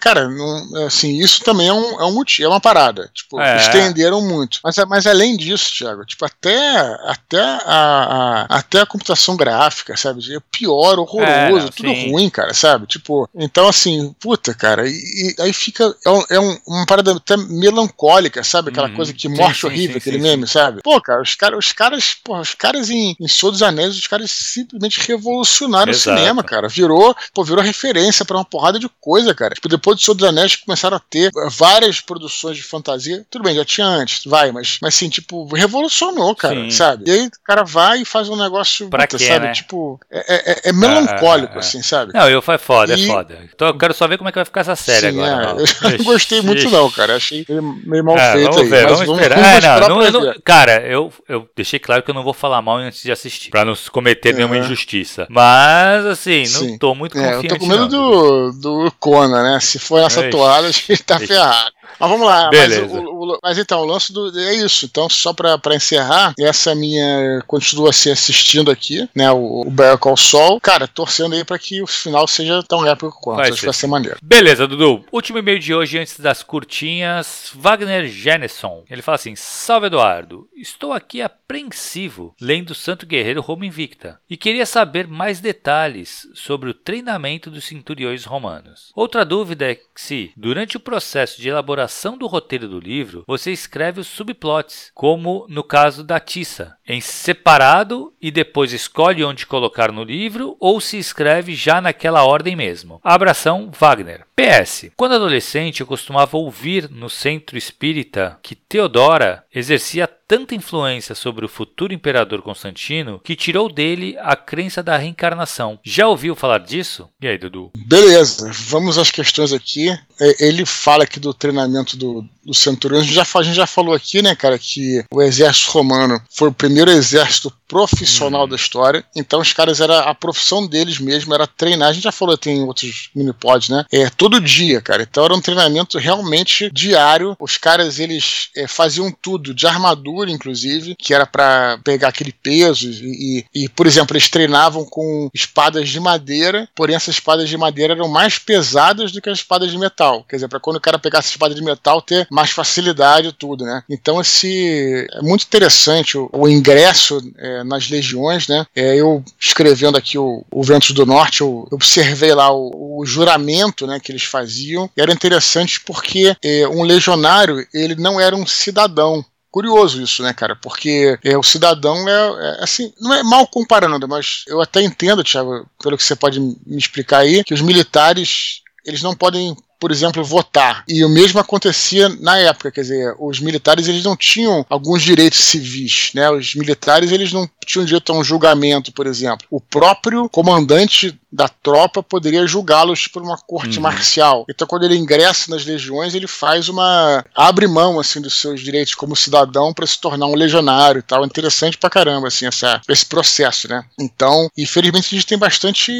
Cara, 0.01 0.27
não, 0.27 0.85
assim, 0.85 1.17
isso 1.17 1.43
também 1.43 1.67
é 1.67 1.73
um, 1.73 2.01
é 2.01 2.05
um 2.05 2.13
motivo, 2.13 2.47
é 2.47 2.49
uma 2.49 2.59
parada. 2.59 3.09
Tipo, 3.13 3.39
é. 3.39 3.57
estenderam 3.57 4.21
muito. 4.21 4.59
Mas, 4.63 4.75
mas 4.87 5.07
além 5.07 5.37
disso, 5.37 5.71
Thiago, 5.77 6.05
tipo, 6.05 6.25
até, 6.25 6.77
até, 7.05 7.41
a, 7.65 8.45
a 8.49 8.57
até 8.57 8.81
a 8.81 8.85
computação 8.85 9.35
gráfica, 9.35 9.95
sabe? 9.95 10.21
É 10.35 10.39
pior, 10.51 10.99
horroroso, 10.99 11.27
é, 11.27 11.49
não, 11.49 11.69
tudo 11.69 11.89
sim. 11.89 12.11
ruim, 12.11 12.29
cara, 12.29 12.53
sabe? 12.53 12.87
Tipo, 12.87 13.29
então 13.35 13.67
assim, 13.67 14.13
puta, 14.19 14.53
cara, 14.53 14.87
e, 14.87 14.91
e 14.91 15.41
aí 15.41 15.53
fica. 15.53 15.95
É, 16.05 16.09
um, 16.09 16.23
é 16.29 16.39
um, 16.39 16.57
uma 16.67 16.85
parada 16.85 17.11
até 17.13 17.37
melancólica, 17.37 18.43
sabe? 18.43 18.69
Aquela 18.69 18.89
uhum. 18.89 18.95
coisa 18.95 19.13
que 19.13 19.27
morte 19.29 19.61
sim, 19.61 19.67
horrível, 19.67 20.01
sim, 20.01 20.06
aquele 20.07 20.21
meme, 20.21 20.47
sabe? 20.47 20.81
Pô, 20.81 20.99
cara, 21.01 21.21
os, 21.21 21.35
cara, 21.35 21.57
os 21.57 21.71
caras, 21.71 22.15
porra, 22.23 22.41
os 22.41 22.53
caras 22.53 22.89
em, 22.89 23.15
em 23.19 23.27
Senhor 23.27 23.51
dos 23.51 23.61
Anéis, 23.61 23.97
os 23.97 24.07
caras 24.07 24.31
simplesmente 24.31 24.99
revolucionaram 25.07 25.91
Exato. 25.91 26.15
o 26.15 26.19
cinema, 26.19 26.43
cara. 26.43 26.67
Virou, 26.67 27.15
pô, 27.33 27.43
virou 27.43 27.63
referência 27.63 28.25
para 28.25 28.37
uma 28.37 28.45
porrada 28.45 28.79
de 28.79 28.89
coisa, 28.99 29.33
cara. 29.33 29.53
Tipo, 29.53 29.69
depois 29.69 29.97
do 29.97 30.03
Senhor 30.03 30.15
dos 30.15 30.27
Anéis 30.27 30.55
começaram 30.55 30.97
a 30.97 30.99
ter 30.99 31.31
várias 31.51 32.01
produções 32.01 32.57
de 32.57 32.63
fantasia. 32.63 33.25
Tudo 33.29 33.43
bem, 33.43 33.55
já 33.55 33.65
tinha 33.65 33.87
antes, 33.87 34.25
vai, 34.25 34.51
mas, 34.51 34.77
mas 34.81 34.95
assim, 34.95 35.09
tipo, 35.09 35.47
revolucionou, 35.53 36.35
cara, 36.35 36.55
Sim. 36.55 36.71
sabe? 36.71 37.03
E 37.07 37.11
aí 37.11 37.27
o 37.27 37.31
cara 37.43 37.63
vai 37.63 38.01
e 38.01 38.05
faz 38.05 38.29
um 38.29 38.35
negócio, 38.35 38.89
pra 38.89 39.07
puta, 39.07 39.17
quê, 39.17 39.25
sabe? 39.25 39.47
Né? 39.47 39.51
Tipo, 39.53 39.99
é, 40.11 40.51
é, 40.51 40.69
é 40.69 40.73
melancólico, 40.73 41.53
ah, 41.55 41.59
assim, 41.59 41.81
sabe? 41.81 42.13
Não, 42.13 42.29
eu 42.29 42.41
foi 42.41 42.57
foda, 42.57 42.93
é 42.93 42.97
e... 42.97 43.03
é 43.03 43.07
foda. 43.07 43.49
Então 43.53 43.67
eu 43.67 43.77
quero 43.77 43.93
só 43.93 44.07
ver 44.07 44.17
como 44.17 44.29
é 44.29 44.31
que 44.31 44.37
vai 44.37 44.45
ficar 44.45 44.61
essa 44.61 44.75
série 44.75 45.11
Sim, 45.11 45.21
agora. 45.21 45.61
É, 45.61 45.93
eu 45.93 45.97
não 45.97 46.05
gostei 46.05 46.41
muito, 46.41 46.69
não, 46.69 46.89
cara. 46.91 47.15
Achei 47.15 47.45
meio 47.85 48.03
mal 48.03 48.15
ah, 48.17 48.33
feito 48.33 48.51
vamos 48.51 48.57
aí. 48.61 48.69
Ver, 48.69 48.83
vamos, 48.85 48.99
vamos 49.05 49.21
esperar. 49.21 49.39
Vamos 49.39 49.63
é, 49.63 49.67
não, 49.67 49.86
não, 49.89 50.11
não, 50.11 50.33
cara, 50.43 50.81
eu, 50.87 51.11
eu 51.27 51.47
deixei 51.55 51.79
claro 51.79 52.03
que 52.03 52.09
eu 52.09 52.15
não 52.15 52.23
vou 52.23 52.33
falar 52.33 52.61
mal 52.61 52.77
antes 52.77 53.01
de 53.01 53.11
assistir, 53.11 53.49
pra 53.49 53.65
não 53.65 53.73
cometer 53.91 54.33
nenhuma 54.33 54.55
uhum. 54.55 54.61
injustiça. 54.61 55.27
Mas, 55.29 56.05
assim, 56.05 56.39
não 56.39 56.61
Sim. 56.61 56.77
tô 56.77 56.95
muito 56.95 57.13
confiante. 57.13 57.47
É, 57.47 57.51
eu 57.51 57.57
tô 57.57 57.59
com 57.59 57.67
medo 57.67 57.87
do, 57.87 58.51
do 58.51 58.91
Conan, 58.99 59.43
né? 59.43 59.59
Se 59.59 59.79
for 59.79 60.01
nessa 60.01 60.21
Eixe. 60.21 60.31
toalha, 60.31 60.67
a 60.67 60.71
gente 60.71 61.03
tá 61.03 61.19
ferrado. 61.19 61.71
Mas 61.99 62.09
vamos 62.09 62.27
lá. 62.27 62.49
Beleza. 62.49 62.81
Mas, 62.81 62.91
o, 62.91 63.33
o, 63.33 63.39
mas 63.41 63.57
então, 63.57 63.81
o 63.81 63.85
lance 63.85 64.13
do, 64.13 64.37
é 64.39 64.53
isso. 64.55 64.85
Então, 64.85 65.09
só 65.09 65.33
pra, 65.33 65.57
pra 65.57 65.75
encerrar, 65.75 66.33
essa 66.39 66.75
minha. 66.75 67.41
Continua 67.47 67.91
se 67.91 68.11
assistindo 68.11 68.69
aqui, 68.69 69.07
né? 69.15 69.31
O, 69.31 69.61
o 69.61 69.71
Better 69.71 69.97
Call 69.97 70.17
Sol. 70.17 70.59
Cara, 70.61 70.87
torcendo 70.87 71.35
aí 71.35 71.43
pra 71.43 71.57
que 71.57 71.81
o 71.81 71.87
final 71.87 72.27
seja 72.27 72.63
tão 72.63 72.85
épico 72.85 73.19
quanto. 73.21 73.37
Vai 73.37 73.49
Acho 73.49 73.59
que 73.59 73.65
vai 73.65 73.73
ser 73.73 73.87
maneiro. 73.87 74.17
Beleza, 74.21 74.67
Dudu. 74.67 75.03
Último 75.11 75.39
e-mail 75.39 75.59
de 75.59 75.73
hoje, 75.73 75.97
antes 75.97 76.19
das 76.19 76.43
curtinhas. 76.43 77.51
Wagner 77.55 78.07
Geneson. 78.07 78.83
Ele 78.89 79.01
fala 79.01 79.15
assim: 79.15 79.35
Salve 79.35 79.87
Eduardo. 79.87 80.47
Estou 80.55 80.93
aqui 80.93 81.21
apreensivo 81.47 82.35
lendo 82.41 82.75
Santo 82.75 83.05
Guerreiro 83.05 83.39
Roma 83.39 83.65
Invicta 83.65 84.19
e 84.29 84.35
queria 84.35 84.65
saber 84.65 85.07
mais 85.07 85.39
detalhes 85.39 86.27
sobre 86.33 86.69
o 86.69 86.73
treinamento 86.73 87.49
dos 87.49 87.63
centuriões 87.63 88.25
romanos. 88.25 88.91
Outra 88.93 89.23
dúvida 89.23 89.71
é 89.71 89.79
se, 89.95 90.33
durante 90.35 90.75
o 90.75 90.79
processo 90.79 91.41
de 91.41 91.47
elaboração 91.47 92.17
do 92.17 92.27
roteiro 92.27 92.67
do 92.67 92.81
livro, 92.81 93.23
você 93.25 93.51
escreve 93.51 94.01
os 94.01 94.07
subplots, 94.07 94.91
como 94.93 95.45
no 95.47 95.63
caso 95.63 96.03
da 96.03 96.19
Tissa, 96.19 96.75
em 96.85 96.99
separado 96.99 98.13
e 98.21 98.29
depois 98.29 98.73
escolhe 98.73 99.23
onde 99.23 99.45
colocar 99.45 99.89
no 99.89 100.03
livro 100.03 100.57
ou 100.59 100.81
se 100.81 100.97
escreve 100.97 101.55
já 101.55 101.79
naquela 101.79 102.25
ordem 102.25 102.57
mesmo. 102.57 102.99
Abração, 103.01 103.71
Wagner. 103.71 104.26
PS. 104.37 104.91
Quando 104.95 105.15
adolescente, 105.15 105.81
eu 105.81 105.87
costumava 105.87 106.37
ouvir 106.37 106.87
no 106.91 107.09
centro 107.09 107.57
espírita 107.57 108.37
que 108.43 108.53
Teodora 108.53 109.43
exercia 109.51 110.07
tanta 110.07 110.53
influência 110.53 111.15
sobre 111.15 111.43
o 111.43 111.49
futuro 111.49 111.91
imperador 111.91 112.43
Constantino 112.43 113.19
que 113.23 113.35
tirou 113.35 113.67
dele 113.67 114.15
a 114.19 114.35
crença 114.35 114.83
da 114.83 114.95
reencarnação. 114.95 115.79
Já 115.83 116.07
ouviu 116.07 116.35
falar 116.35 116.59
disso? 116.59 117.09
E 117.19 117.27
aí, 117.27 117.37
Dudu? 117.37 117.71
Beleza, 117.75 118.51
vamos 118.67 118.99
às 118.99 119.09
questões 119.09 119.51
aqui. 119.51 119.97
É, 120.19 120.47
ele 120.47 120.65
fala 120.65 121.03
aqui 121.03 121.19
do 121.19 121.33
treinamento 121.33 121.95
do, 121.95 122.25
do 122.43 122.53
centurião. 122.53 123.01
A 123.01 123.03
gente, 123.03 123.13
já, 123.13 123.25
a 123.35 123.43
gente 123.43 123.55
já 123.55 123.67
falou 123.67 123.93
aqui, 123.93 124.21
né, 124.21 124.35
cara, 124.35 124.57
que 124.57 125.03
o 125.11 125.21
exército 125.21 125.71
romano 125.71 126.21
foi 126.29 126.49
o 126.49 126.53
primeiro 126.53 126.89
exército 126.89 127.53
profissional 127.67 128.43
uhum. 128.43 128.49
da 128.49 128.55
história. 128.55 129.03
Então 129.15 129.41
os 129.41 129.51
caras 129.51 129.81
era 129.81 129.99
a 129.99 130.15
profissão 130.15 130.65
deles 130.65 130.99
mesmo 130.99 131.33
era 131.33 131.45
treinar. 131.45 131.89
A 131.89 131.93
gente 131.93 132.03
já 132.03 132.11
falou 132.11 132.37
tem 132.37 132.63
outros 132.63 133.09
minipods, 133.13 133.69
né? 133.69 133.85
É 133.91 134.09
todo 134.09 134.39
dia, 134.39 134.81
cara. 134.81 135.03
Então 135.03 135.25
era 135.25 135.35
um 135.35 135.41
treinamento 135.41 135.97
realmente 135.97 136.69
diário. 136.71 137.35
Os 137.39 137.57
caras 137.57 137.99
eles 137.99 138.49
é, 138.55 138.67
faziam 138.67 139.11
tudo 139.11 139.53
de 139.53 139.67
armadura, 139.67 140.31
inclusive, 140.31 140.95
que 140.95 141.13
era 141.13 141.25
para 141.25 141.79
pegar 141.83 142.07
aquele 142.09 142.31
peso 142.31 142.89
e, 142.89 143.45
e, 143.53 143.63
e, 143.63 143.69
por 143.69 143.85
exemplo, 143.85 144.15
eles 144.15 144.29
treinavam 144.29 144.85
com 144.85 145.29
espadas 145.33 145.89
de 145.89 145.99
madeira. 145.99 146.69
Porém 146.73 146.95
essas 146.95 147.15
espadas 147.15 147.49
de 147.49 147.57
madeira 147.57 147.93
eram 147.93 148.07
mais 148.07 148.39
pesadas 148.39 149.11
do 149.11 149.21
que 149.21 149.29
as 149.29 149.39
espadas 149.39 149.71
de 149.71 149.77
metal. 149.77 150.06
Quer 150.27 150.37
dizer, 150.37 150.47
para 150.47 150.59
quando 150.59 150.77
o 150.77 150.81
cara 150.81 150.99
pegasse 150.99 151.29
espada 151.29 151.53
de 151.53 151.61
metal 151.61 152.01
ter 152.01 152.27
mais 152.29 152.51
facilidade 152.51 153.29
e 153.29 153.33
tudo, 153.33 153.65
né? 153.65 153.83
Então 153.89 154.19
esse 154.21 155.07
é 155.11 155.21
muito 155.21 155.45
interessante 155.45 156.17
o, 156.17 156.29
o 156.31 156.47
ingresso 156.47 157.21
é, 157.37 157.63
nas 157.63 157.89
legiões, 157.89 158.47
né? 158.47 158.65
É, 158.75 158.95
eu 158.95 159.23
escrevendo 159.39 159.97
aqui 159.97 160.17
o, 160.17 160.45
o 160.51 160.63
Ventos 160.63 160.91
do 160.91 161.05
Norte, 161.05 161.41
eu 161.41 161.67
observei 161.71 162.33
lá 162.33 162.51
o, 162.51 162.99
o, 162.99 163.05
juramento, 163.05 163.87
né, 163.87 163.99
que 163.99 164.11
eles 164.11 164.23
faziam. 164.23 164.89
Era 164.95 165.11
interessante 165.11 165.81
porque 165.81 166.35
é, 166.43 166.67
um 166.67 166.83
legionário 166.83 167.65
ele 167.73 167.95
não 167.95 168.19
era 168.19 168.35
um 168.35 168.45
cidadão, 168.45 169.23
curioso 169.51 170.01
isso, 170.01 170.21
né, 170.21 170.33
cara? 170.33 170.55
Porque 170.55 171.17
é, 171.23 171.37
o 171.37 171.43
cidadão 171.43 172.07
é, 172.07 172.11
é, 172.11 172.63
assim, 172.63 172.93
não 172.99 173.13
é 173.13 173.23
mal 173.23 173.47
comparando, 173.47 174.07
mas 174.07 174.43
eu 174.47 174.61
até 174.61 174.81
entendo, 174.81 175.23
Thiago, 175.23 175.67
pelo 175.81 175.97
que 175.97 176.03
você 176.03 176.15
pode 176.15 176.39
me 176.39 176.77
explicar 176.77 177.19
aí, 177.19 177.43
que 177.43 177.53
os 177.53 177.61
militares 177.61 178.61
eles 178.85 179.01
não 179.01 179.15
podem 179.15 179.55
por 179.79 179.91
exemplo, 179.91 180.23
votar. 180.23 180.83
E 180.87 181.03
o 181.03 181.09
mesmo 181.09 181.39
acontecia 181.39 182.09
na 182.09 182.37
época, 182.37 182.71
quer 182.71 182.81
dizer, 182.81 183.15
os 183.19 183.39
militares 183.39 183.87
eles 183.87 184.03
não 184.03 184.15
tinham 184.15 184.65
alguns 184.69 185.03
direitos 185.03 185.39
civis, 185.39 186.11
né? 186.13 186.29
Os 186.29 186.55
militares 186.55 187.11
eles 187.11 187.31
não 187.31 187.49
tinham 187.65 187.85
direito 187.85 188.11
a 188.11 188.15
um 188.15 188.23
julgamento, 188.23 188.91
por 188.91 189.07
exemplo. 189.07 189.45
O 189.51 189.61
próprio 189.61 190.29
comandante 190.29 191.17
da 191.31 191.47
tropa 191.47 192.01
poderia 192.01 192.47
julgá-los 192.47 193.07
por 193.07 193.21
uma 193.21 193.37
corte 193.37 193.77
uhum. 193.77 193.83
marcial. 193.83 194.45
Então, 194.49 194.67
quando 194.67 194.83
ele 194.83 194.95
ingressa 194.95 195.51
nas 195.51 195.65
legiões, 195.65 196.15
ele 196.15 196.27
faz 196.27 196.69
uma 196.69 197.23
abre 197.35 197.67
mão 197.67 197.99
assim 197.99 198.21
dos 198.21 198.39
seus 198.39 198.61
direitos 198.61 198.95
como 198.95 199.15
cidadão 199.15 199.73
para 199.73 199.85
se 199.85 199.99
tornar 199.99 200.27
um 200.27 200.35
legionário 200.35 200.99
e 200.99 201.03
tal. 201.03 201.25
Interessante 201.25 201.77
pra 201.77 201.89
caramba 201.89 202.27
assim 202.27 202.45
essa, 202.45 202.81
esse 202.87 203.05
processo, 203.05 203.67
né? 203.67 203.83
Então, 203.99 204.49
infelizmente 204.57 205.07
a 205.07 205.17
gente 205.17 205.27
tem 205.27 205.37
bastante 205.37 205.91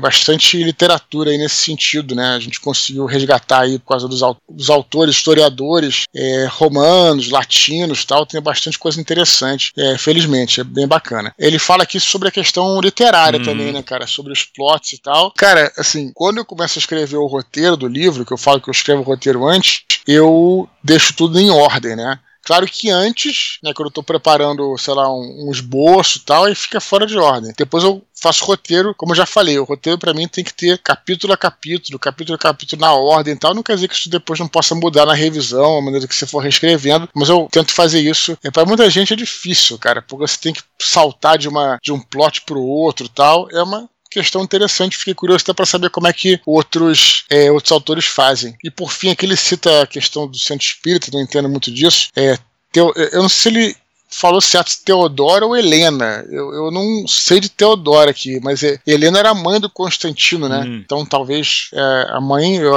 bastante 0.00 0.62
literatura 0.62 1.30
aí 1.30 1.38
nesse 1.38 1.56
sentido, 1.56 2.14
né? 2.14 2.34
A 2.34 2.40
gente 2.40 2.60
conseguiu 2.60 3.06
resgatar 3.06 3.62
aí 3.62 3.78
por 3.78 3.88
causa 3.88 4.08
dos, 4.08 4.20
dos 4.48 4.70
autores, 4.70 5.16
historiadores 5.16 6.04
é, 6.14 6.46
romanos, 6.50 7.30
latinos, 7.30 8.04
tal. 8.04 8.26
Tem 8.26 8.40
bastante 8.40 8.78
coisa 8.78 9.00
interessante. 9.00 9.72
É, 9.76 9.96
felizmente, 9.96 10.60
é 10.60 10.64
bem 10.64 10.86
bacana. 10.86 11.32
Ele 11.38 11.58
fala 11.58 11.84
aqui 11.84 12.00
sobre 12.00 12.28
a 12.28 12.32
questão 12.32 12.80
literária 12.80 13.38
uhum. 13.38 13.44
também, 13.44 13.72
né, 13.72 13.82
cara? 13.82 14.06
Sobre 14.06 14.32
os 14.32 14.44
plots 14.44 14.71
e 14.94 14.98
tal. 14.98 15.32
Cara, 15.32 15.72
assim, 15.76 16.10
quando 16.14 16.38
eu 16.38 16.44
começo 16.44 16.78
a 16.78 16.80
escrever 16.80 17.16
o 17.16 17.26
roteiro 17.26 17.76
do 17.76 17.88
livro, 17.88 18.24
que 18.24 18.32
eu 18.32 18.38
falo 18.38 18.60
que 18.60 18.68
eu 18.68 18.72
escrevo 18.72 19.00
o 19.00 19.04
roteiro 19.04 19.46
antes, 19.46 19.84
eu 20.06 20.68
deixo 20.82 21.14
tudo 21.14 21.38
em 21.38 21.50
ordem, 21.50 21.96
né? 21.96 22.18
Claro 22.44 22.66
que 22.66 22.90
antes, 22.90 23.58
né, 23.62 23.72
quando 23.72 23.86
eu 23.86 23.90
estou 23.90 24.02
preparando, 24.02 24.76
sei 24.76 24.94
lá, 24.94 25.08
um, 25.08 25.46
um 25.46 25.52
esboço 25.52 26.18
e 26.18 26.20
tal, 26.22 26.44
aí 26.44 26.54
fica 26.54 26.80
fora 26.80 27.06
de 27.06 27.16
ordem. 27.16 27.52
Depois 27.56 27.84
eu 27.84 28.04
faço 28.20 28.44
roteiro, 28.44 28.94
como 28.96 29.12
eu 29.12 29.16
já 29.16 29.26
falei, 29.26 29.58
o 29.58 29.64
roteiro 29.64 29.98
para 29.98 30.12
mim 30.12 30.26
tem 30.26 30.42
que 30.42 30.52
ter 30.52 30.78
capítulo 30.78 31.32
a 31.32 31.36
capítulo, 31.36 31.98
capítulo 31.98 32.34
a 32.34 32.38
capítulo 32.38 32.80
na 32.80 32.92
ordem 32.92 33.34
e 33.34 33.36
tal. 33.36 33.54
Não 33.54 33.62
quer 33.62 33.76
dizer 33.76 33.88
que 33.88 33.94
isso 33.94 34.10
depois 34.10 34.40
não 34.40 34.48
possa 34.48 34.74
mudar 34.74 35.06
na 35.06 35.14
revisão, 35.14 35.78
a 35.78 35.82
maneira 35.82 36.06
que 36.06 36.14
você 36.14 36.26
for 36.26 36.40
reescrevendo, 36.40 37.08
mas 37.14 37.28
eu 37.28 37.48
tento 37.50 37.72
fazer 37.72 38.00
isso. 38.00 38.36
É, 38.42 38.50
para 38.50 38.66
muita 38.66 38.90
gente 38.90 39.12
é 39.12 39.16
difícil, 39.16 39.78
cara, 39.78 40.02
porque 40.02 40.26
você 40.26 40.38
tem 40.38 40.52
que 40.52 40.62
saltar 40.80 41.38
de, 41.38 41.48
uma, 41.48 41.78
de 41.80 41.92
um 41.92 42.00
plot 42.00 42.42
pro 42.42 42.60
outro 42.60 43.08
tal. 43.08 43.48
É 43.52 43.62
uma 43.62 43.88
questão 44.12 44.42
interessante, 44.42 44.96
fiquei 44.96 45.14
curioso 45.14 45.42
até 45.42 45.52
para 45.52 45.66
saber 45.66 45.90
como 45.90 46.06
é 46.06 46.12
que 46.12 46.40
outros, 46.46 47.24
é, 47.30 47.50
outros 47.50 47.72
autores 47.72 48.06
fazem. 48.06 48.56
E 48.62 48.70
por 48.70 48.92
fim, 48.92 49.10
aqui 49.10 49.26
ele 49.26 49.36
cita 49.36 49.82
a 49.82 49.86
questão 49.86 50.26
do 50.26 50.38
centro 50.38 50.66
espírita, 50.66 51.10
não 51.12 51.20
entendo 51.20 51.48
muito 51.48 51.70
disso. 51.70 52.08
É, 52.16 52.38
eu 52.74 53.22
não 53.22 53.28
sei 53.28 53.52
se 53.52 53.58
ele 53.58 53.76
falou 54.12 54.40
certo 54.40 54.72
Teodora 54.84 55.46
ou 55.46 55.56
Helena. 55.56 56.24
Eu, 56.30 56.52
eu 56.52 56.70
não 56.70 57.06
sei 57.08 57.40
de 57.40 57.48
Teodora 57.48 58.10
aqui, 58.10 58.38
mas 58.42 58.62
Helena 58.86 59.18
era 59.18 59.30
a 59.30 59.34
mãe 59.34 59.58
do 59.58 59.70
Constantino, 59.70 60.48
né? 60.48 60.64
Hum. 60.66 60.82
Então 60.84 61.04
talvez 61.04 61.70
é, 61.72 62.06
a 62.10 62.20
mãe, 62.20 62.56
eu, 62.56 62.74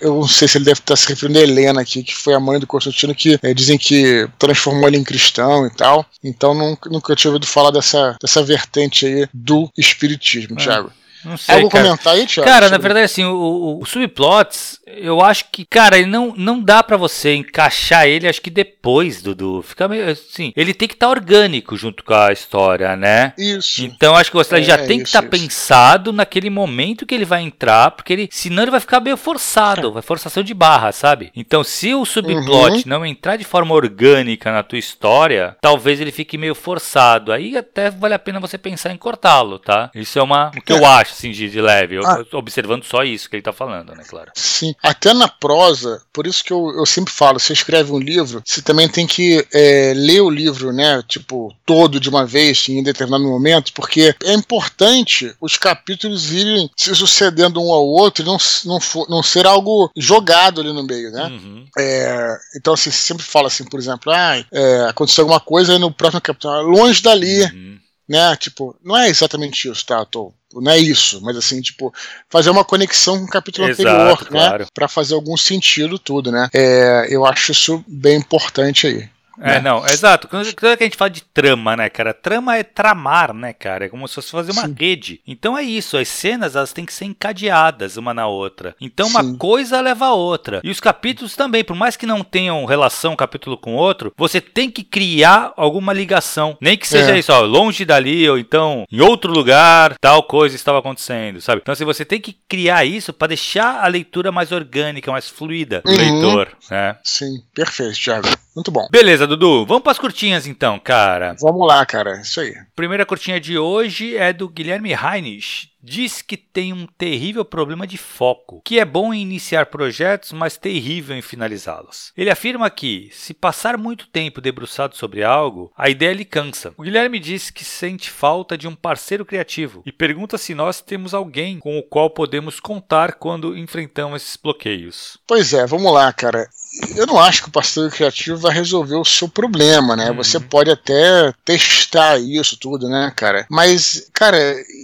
eu, 0.00 0.14
não 0.16 0.28
sei 0.28 0.48
se 0.48 0.58
ele 0.58 0.64
deve 0.64 0.80
estar 0.80 0.96
se 0.96 1.08
referindo 1.08 1.38
a 1.38 1.42
Helena 1.42 1.80
aqui, 1.80 2.02
que 2.02 2.14
foi 2.14 2.34
a 2.34 2.40
mãe 2.40 2.58
do 2.58 2.66
Constantino 2.66 3.14
que 3.14 3.38
é, 3.42 3.54
dizem 3.54 3.78
que 3.78 4.28
transformou 4.38 4.88
ele 4.88 4.98
em 4.98 5.04
cristão 5.04 5.66
e 5.66 5.70
tal. 5.70 6.04
Então 6.22 6.54
nunca, 6.54 6.90
nunca 6.90 7.16
tinha 7.16 7.30
ouvido 7.30 7.46
falar 7.46 7.70
dessa, 7.70 8.16
dessa 8.20 8.42
vertente 8.42 9.06
aí 9.06 9.28
do 9.32 9.70
espiritismo, 9.78 10.58
é. 10.58 10.62
Thiago. 10.64 10.92
Não 11.24 11.36
sei, 11.36 11.56
Algo 11.56 11.68
cara. 11.68 11.84
comentar 11.84 12.14
aí, 12.14 12.26
Thiago? 12.26 12.48
Cara, 12.48 12.68
na 12.68 12.78
verdade, 12.78 13.04
assim, 13.04 13.24
o, 13.24 13.78
o, 13.80 13.86
subplots, 13.86 14.80
eu 14.86 15.20
acho 15.20 15.46
que, 15.52 15.64
cara, 15.64 15.98
ele 15.98 16.08
não, 16.08 16.34
não 16.36 16.60
dá 16.60 16.82
para 16.82 16.96
você 16.96 17.34
encaixar 17.34 18.06
ele, 18.06 18.28
acho 18.28 18.40
que 18.40 18.50
depois, 18.50 19.22
Dudu. 19.22 19.62
Fica 19.62 19.86
meio 19.86 20.08
assim. 20.10 20.52
Ele 20.56 20.72
tem 20.72 20.88
que 20.88 20.94
estar 20.94 21.06
tá 21.06 21.10
orgânico 21.10 21.76
junto 21.76 22.02
com 22.02 22.14
a 22.14 22.32
história, 22.32 22.96
né? 22.96 23.34
Isso. 23.36 23.84
Então, 23.84 24.16
acho 24.16 24.30
que 24.30 24.36
você 24.36 24.56
é, 24.56 24.62
já 24.62 24.78
tem 24.78 24.98
que 24.98 25.08
estar 25.08 25.22
tá 25.22 25.28
pensado 25.28 26.12
naquele 26.12 26.48
momento 26.48 27.04
que 27.04 27.14
ele 27.14 27.24
vai 27.24 27.42
entrar, 27.42 27.90
porque 27.90 28.12
ele, 28.12 28.28
senão 28.32 28.62
ele 28.62 28.70
vai 28.70 28.80
ficar 28.80 29.00
meio 29.00 29.16
forçado, 29.16 29.88
é. 29.88 29.90
vai 29.90 30.02
forçação 30.02 30.42
de 30.42 30.54
barra, 30.54 30.92
sabe? 30.92 31.30
Então, 31.36 31.62
se 31.62 31.94
o 31.94 32.04
subplot 32.04 32.76
uhum. 32.76 32.82
não 32.86 33.06
entrar 33.06 33.36
de 33.36 33.44
forma 33.44 33.74
orgânica 33.74 34.50
na 34.50 34.62
tua 34.62 34.78
história, 34.78 35.56
talvez 35.60 36.00
ele 36.00 36.12
fique 36.12 36.38
meio 36.38 36.54
forçado. 36.54 37.32
Aí 37.32 37.56
até 37.56 37.90
vale 37.90 38.14
a 38.14 38.18
pena 38.18 38.40
você 38.40 38.56
pensar 38.56 38.92
em 38.92 38.96
cortá-lo, 38.96 39.58
tá? 39.58 39.90
Isso 39.94 40.18
é 40.18 40.22
uma, 40.22 40.50
o 40.56 40.62
que 40.62 40.72
é. 40.72 40.76
eu 40.76 40.86
acho 40.86 41.09
assim, 41.12 41.30
de, 41.30 41.48
de 41.48 41.60
leve. 41.60 41.96
Eu, 41.96 42.06
ah. 42.06 42.24
observando 42.32 42.84
só 42.84 43.02
isso 43.02 43.28
que 43.28 43.36
ele 43.36 43.42
tá 43.42 43.52
falando, 43.52 43.94
né, 43.94 44.04
claro. 44.08 44.30
Sim. 44.34 44.74
Até 44.82 45.12
na 45.12 45.28
prosa, 45.28 46.02
por 46.12 46.26
isso 46.26 46.44
que 46.44 46.52
eu, 46.52 46.70
eu 46.76 46.86
sempre 46.86 47.12
falo, 47.12 47.38
você 47.38 47.52
escreve 47.52 47.92
um 47.92 47.98
livro, 47.98 48.42
você 48.44 48.62
também 48.62 48.88
tem 48.88 49.06
que 49.06 49.46
é, 49.52 49.92
ler 49.94 50.20
o 50.20 50.30
livro, 50.30 50.72
né, 50.72 51.02
tipo, 51.06 51.54
todo 51.64 52.00
de 52.00 52.08
uma 52.08 52.24
vez, 52.24 52.68
em 52.68 52.82
determinado 52.82 53.24
momento, 53.24 53.72
porque 53.72 54.14
é 54.24 54.32
importante 54.32 55.34
os 55.40 55.56
capítulos 55.56 56.32
irem 56.32 56.70
se 56.76 56.94
sucedendo 56.94 57.60
um 57.60 57.72
ao 57.72 57.86
outro 57.86 58.22
e 58.22 58.26
não, 58.26 58.36
não, 58.64 58.80
for, 58.80 59.08
não 59.08 59.22
ser 59.22 59.46
algo 59.46 59.90
jogado 59.96 60.60
ali 60.60 60.72
no 60.72 60.84
meio, 60.84 61.10
né? 61.10 61.26
Uhum. 61.26 61.64
É, 61.78 62.36
então, 62.56 62.74
assim, 62.74 62.90
sempre 62.90 63.24
fala 63.24 63.48
assim, 63.48 63.64
por 63.64 63.78
exemplo, 63.78 64.12
ah, 64.12 64.44
é, 64.52 64.86
aconteceu 64.88 65.22
alguma 65.22 65.40
coisa 65.40 65.78
no 65.78 65.90
próximo 65.92 66.20
capítulo, 66.20 66.54
ah, 66.54 66.60
longe 66.60 67.02
dali. 67.02 67.42
Uhum 67.42 67.80
né? 68.10 68.34
Tipo, 68.34 68.74
não 68.82 68.98
é 68.98 69.08
exatamente 69.08 69.70
isso, 69.70 69.86
tá? 69.86 70.04
Tô, 70.04 70.32
não 70.52 70.72
é 70.72 70.78
isso, 70.78 71.20
mas 71.22 71.36
assim, 71.36 71.60
tipo, 71.60 71.94
fazer 72.28 72.50
uma 72.50 72.64
conexão 72.64 73.16
com 73.20 73.24
o 73.24 73.28
capítulo 73.28 73.68
Exato, 73.68 73.88
anterior, 73.88 74.22
né? 74.32 74.48
Claro. 74.48 74.66
Para 74.74 74.88
fazer 74.88 75.14
algum 75.14 75.36
sentido 75.36 75.96
tudo, 75.96 76.32
né? 76.32 76.48
É, 76.52 77.06
eu 77.08 77.24
acho 77.24 77.52
isso 77.52 77.84
bem 77.86 78.16
importante 78.18 78.88
aí. 78.88 79.08
É, 79.40 79.54
né? 79.54 79.60
não, 79.60 79.86
exato. 79.86 80.28
Quando, 80.28 80.54
quando 80.54 80.78
a 80.80 80.84
gente 80.84 80.96
fala 80.96 81.10
de 81.10 81.22
trama, 81.22 81.76
né, 81.76 81.88
cara? 81.88 82.12
Trama 82.12 82.56
é 82.56 82.62
tramar, 82.62 83.32
né, 83.32 83.52
cara? 83.52 83.86
É 83.86 83.88
como 83.88 84.06
se 84.06 84.14
fosse 84.14 84.30
fazer 84.30 84.52
uma 84.52 84.66
Sim. 84.66 84.74
rede. 84.78 85.20
Então 85.26 85.56
é 85.56 85.62
isso, 85.62 85.96
as 85.96 86.08
cenas 86.08 86.56
elas 86.56 86.72
têm 86.72 86.84
que 86.84 86.92
ser 86.92 87.06
encadeadas 87.06 87.96
uma 87.96 88.12
na 88.12 88.26
outra. 88.26 88.76
Então 88.80 89.08
Sim. 89.08 89.14
uma 89.14 89.36
coisa 89.36 89.80
leva 89.80 90.06
a 90.06 90.14
outra. 90.14 90.60
E 90.62 90.70
os 90.70 90.80
capítulos 90.80 91.34
também, 91.34 91.64
por 91.64 91.74
mais 91.74 91.96
que 91.96 92.06
não 92.06 92.22
tenham 92.22 92.64
relação 92.64 93.12
um 93.12 93.16
capítulo 93.16 93.56
com 93.56 93.74
o 93.74 93.78
outro, 93.78 94.12
você 94.16 94.40
tem 94.40 94.70
que 94.70 94.84
criar 94.84 95.52
alguma 95.56 95.92
ligação. 95.92 96.56
Nem 96.60 96.76
que 96.76 96.86
seja 96.86 97.14
é. 97.14 97.18
isso, 97.18 97.32
ó, 97.32 97.40
longe 97.40 97.84
dali 97.84 98.28
ou 98.28 98.38
então 98.38 98.84
em 98.90 99.00
outro 99.00 99.32
lugar, 99.32 99.94
tal 100.00 100.22
coisa 100.22 100.54
estava 100.54 100.78
acontecendo, 100.78 101.40
sabe? 101.40 101.60
Então 101.62 101.72
assim, 101.72 101.84
você 101.84 102.04
tem 102.04 102.20
que 102.20 102.36
criar 102.48 102.84
isso 102.84 103.12
para 103.12 103.28
deixar 103.28 103.82
a 103.82 103.86
leitura 103.86 104.30
mais 104.30 104.52
orgânica, 104.52 105.10
mais 105.10 105.28
fluida 105.28 105.80
do 105.84 105.90
uhum. 105.90 105.96
leitor, 105.96 106.48
né? 106.70 106.96
Sim, 107.02 107.42
perfeito, 107.54 107.98
Thiago. 107.98 108.28
Muito 108.54 108.70
bom. 108.70 108.86
Beleza, 108.90 109.26
Dudu. 109.26 109.64
Vamos 109.64 109.82
para 109.82 109.92
as 109.92 109.98
curtinhas 109.98 110.46
então, 110.46 110.78
cara. 110.78 111.36
Vamos 111.40 111.66
lá, 111.66 111.84
cara. 111.86 112.20
Isso 112.20 112.40
aí. 112.40 112.54
Primeira 112.74 113.06
curtinha 113.06 113.40
de 113.40 113.56
hoje 113.56 114.16
é 114.16 114.32
do 114.32 114.48
Guilherme 114.48 114.94
Reines. 114.94 115.69
Diz 115.82 116.20
que 116.20 116.36
tem 116.36 116.72
um 116.72 116.86
terrível 116.86 117.44
problema 117.44 117.86
de 117.86 117.96
foco, 117.96 118.60
que 118.64 118.78
é 118.78 118.84
bom 118.84 119.14
em 119.14 119.22
iniciar 119.22 119.66
projetos, 119.66 120.32
mas 120.32 120.56
terrível 120.56 121.16
em 121.16 121.22
finalizá-los. 121.22 122.12
Ele 122.16 122.30
afirma 122.30 122.68
que, 122.68 123.08
se 123.12 123.32
passar 123.32 123.78
muito 123.78 124.06
tempo 124.08 124.40
debruçado 124.40 124.96
sobre 124.96 125.24
algo, 125.24 125.72
a 125.76 125.88
ideia 125.88 126.12
lhe 126.12 126.24
cansa. 126.24 126.74
O 126.76 126.82
Guilherme 126.82 127.18
diz 127.18 127.50
que 127.50 127.64
sente 127.64 128.10
falta 128.10 128.58
de 128.58 128.68
um 128.68 128.74
parceiro 128.74 129.24
criativo 129.24 129.82
e 129.86 129.92
pergunta 129.92 130.36
se 130.36 130.54
nós 130.54 130.80
temos 130.80 131.14
alguém 131.14 131.58
com 131.58 131.78
o 131.78 131.82
qual 131.82 132.10
podemos 132.10 132.60
contar 132.60 133.14
quando 133.14 133.56
enfrentamos 133.56 134.22
esses 134.22 134.36
bloqueios. 134.36 135.18
Pois 135.26 135.52
é, 135.52 135.66
vamos 135.66 135.92
lá, 135.92 136.12
cara 136.12 136.48
eu 136.96 137.06
não 137.06 137.18
acho 137.18 137.42
que 137.42 137.48
o 137.48 137.52
parceiro 137.52 137.90
criativo 137.90 138.38
vai 138.38 138.54
resolver 138.54 138.96
o 138.96 139.04
seu 139.04 139.28
problema, 139.28 139.96
né? 139.96 140.10
Uhum. 140.10 140.16
Você 140.16 140.38
pode 140.38 140.70
até 140.70 141.32
testar 141.44 142.18
isso 142.18 142.56
tudo, 142.56 142.88
né, 142.88 143.12
cara? 143.16 143.46
Mas, 143.50 144.08
cara, 144.12 144.38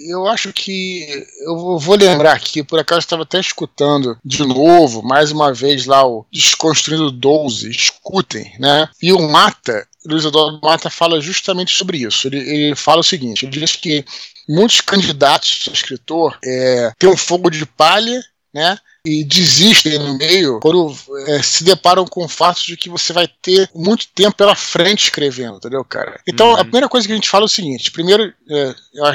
eu 0.09 0.27
acho 0.27 0.53
que 0.53 0.86
eu 1.41 1.78
vou 1.78 1.97
lembrar 1.97 2.32
aqui, 2.32 2.62
por 2.62 2.78
acaso 2.78 3.01
estava 3.01 3.22
até 3.22 3.41
escutando 3.41 4.18
de 4.24 4.45
novo, 4.45 5.03
mais 5.03 5.30
uma 5.30 5.53
vez 5.53 5.87
lá 5.87 6.07
o 6.07 6.26
Desconstruindo 6.32 7.11
12, 7.11 7.70
escutem, 7.70 8.53
né? 8.59 8.89
E 9.03 9.12
o 9.12 9.20
Mata, 9.28 9.87
Luiz 10.07 10.24
Eduardo 10.24 10.61
Mata 10.62 10.89
fala 10.89 11.20
justamente 11.20 11.74
sobre 11.74 11.99
isso. 11.99 12.28
Ele, 12.28 12.39
ele 12.39 12.76
fala 12.76 13.01
o 13.01 13.05
seguinte: 13.05 13.45
ele 13.45 13.59
diz 13.59 13.76
que 13.76 14.05
muitos 14.49 14.80
candidatos 14.80 15.66
a 15.68 15.72
escritor 15.72 16.39
é, 16.45 16.93
têm 16.99 17.11
um 17.11 17.16
fogo 17.16 17.51
de 17.51 17.66
palha, 17.66 18.22
né? 18.55 18.78
E 19.07 19.25
desistem 19.25 19.99
no 19.99 20.19
meio 20.19 20.59
quando 20.61 20.93
é, 21.29 21.41
se 21.43 21.63
deparam 21.63 22.05
com 22.05 22.25
o 22.25 22.29
fato 22.29 22.63
de 22.67 22.77
que 22.77 22.91
você 22.91 23.13
vai 23.13 23.29
ter 23.41 23.71
muito 23.75 24.09
tempo 24.15 24.37
pela 24.37 24.57
frente 24.57 25.05
escrevendo, 25.05 25.57
entendeu, 25.57 25.85
cara? 25.85 26.21
Então, 26.27 26.49
uhum. 26.49 26.57
a 26.57 26.63
primeira 26.63 26.89
coisa 26.89 27.07
que 27.07 27.13
a 27.13 27.17
gente 27.17 27.29
fala 27.29 27.45
é 27.45 27.47
o 27.47 27.49
seguinte: 27.49 27.93
primeiro, 27.93 28.33
é, 28.51 28.75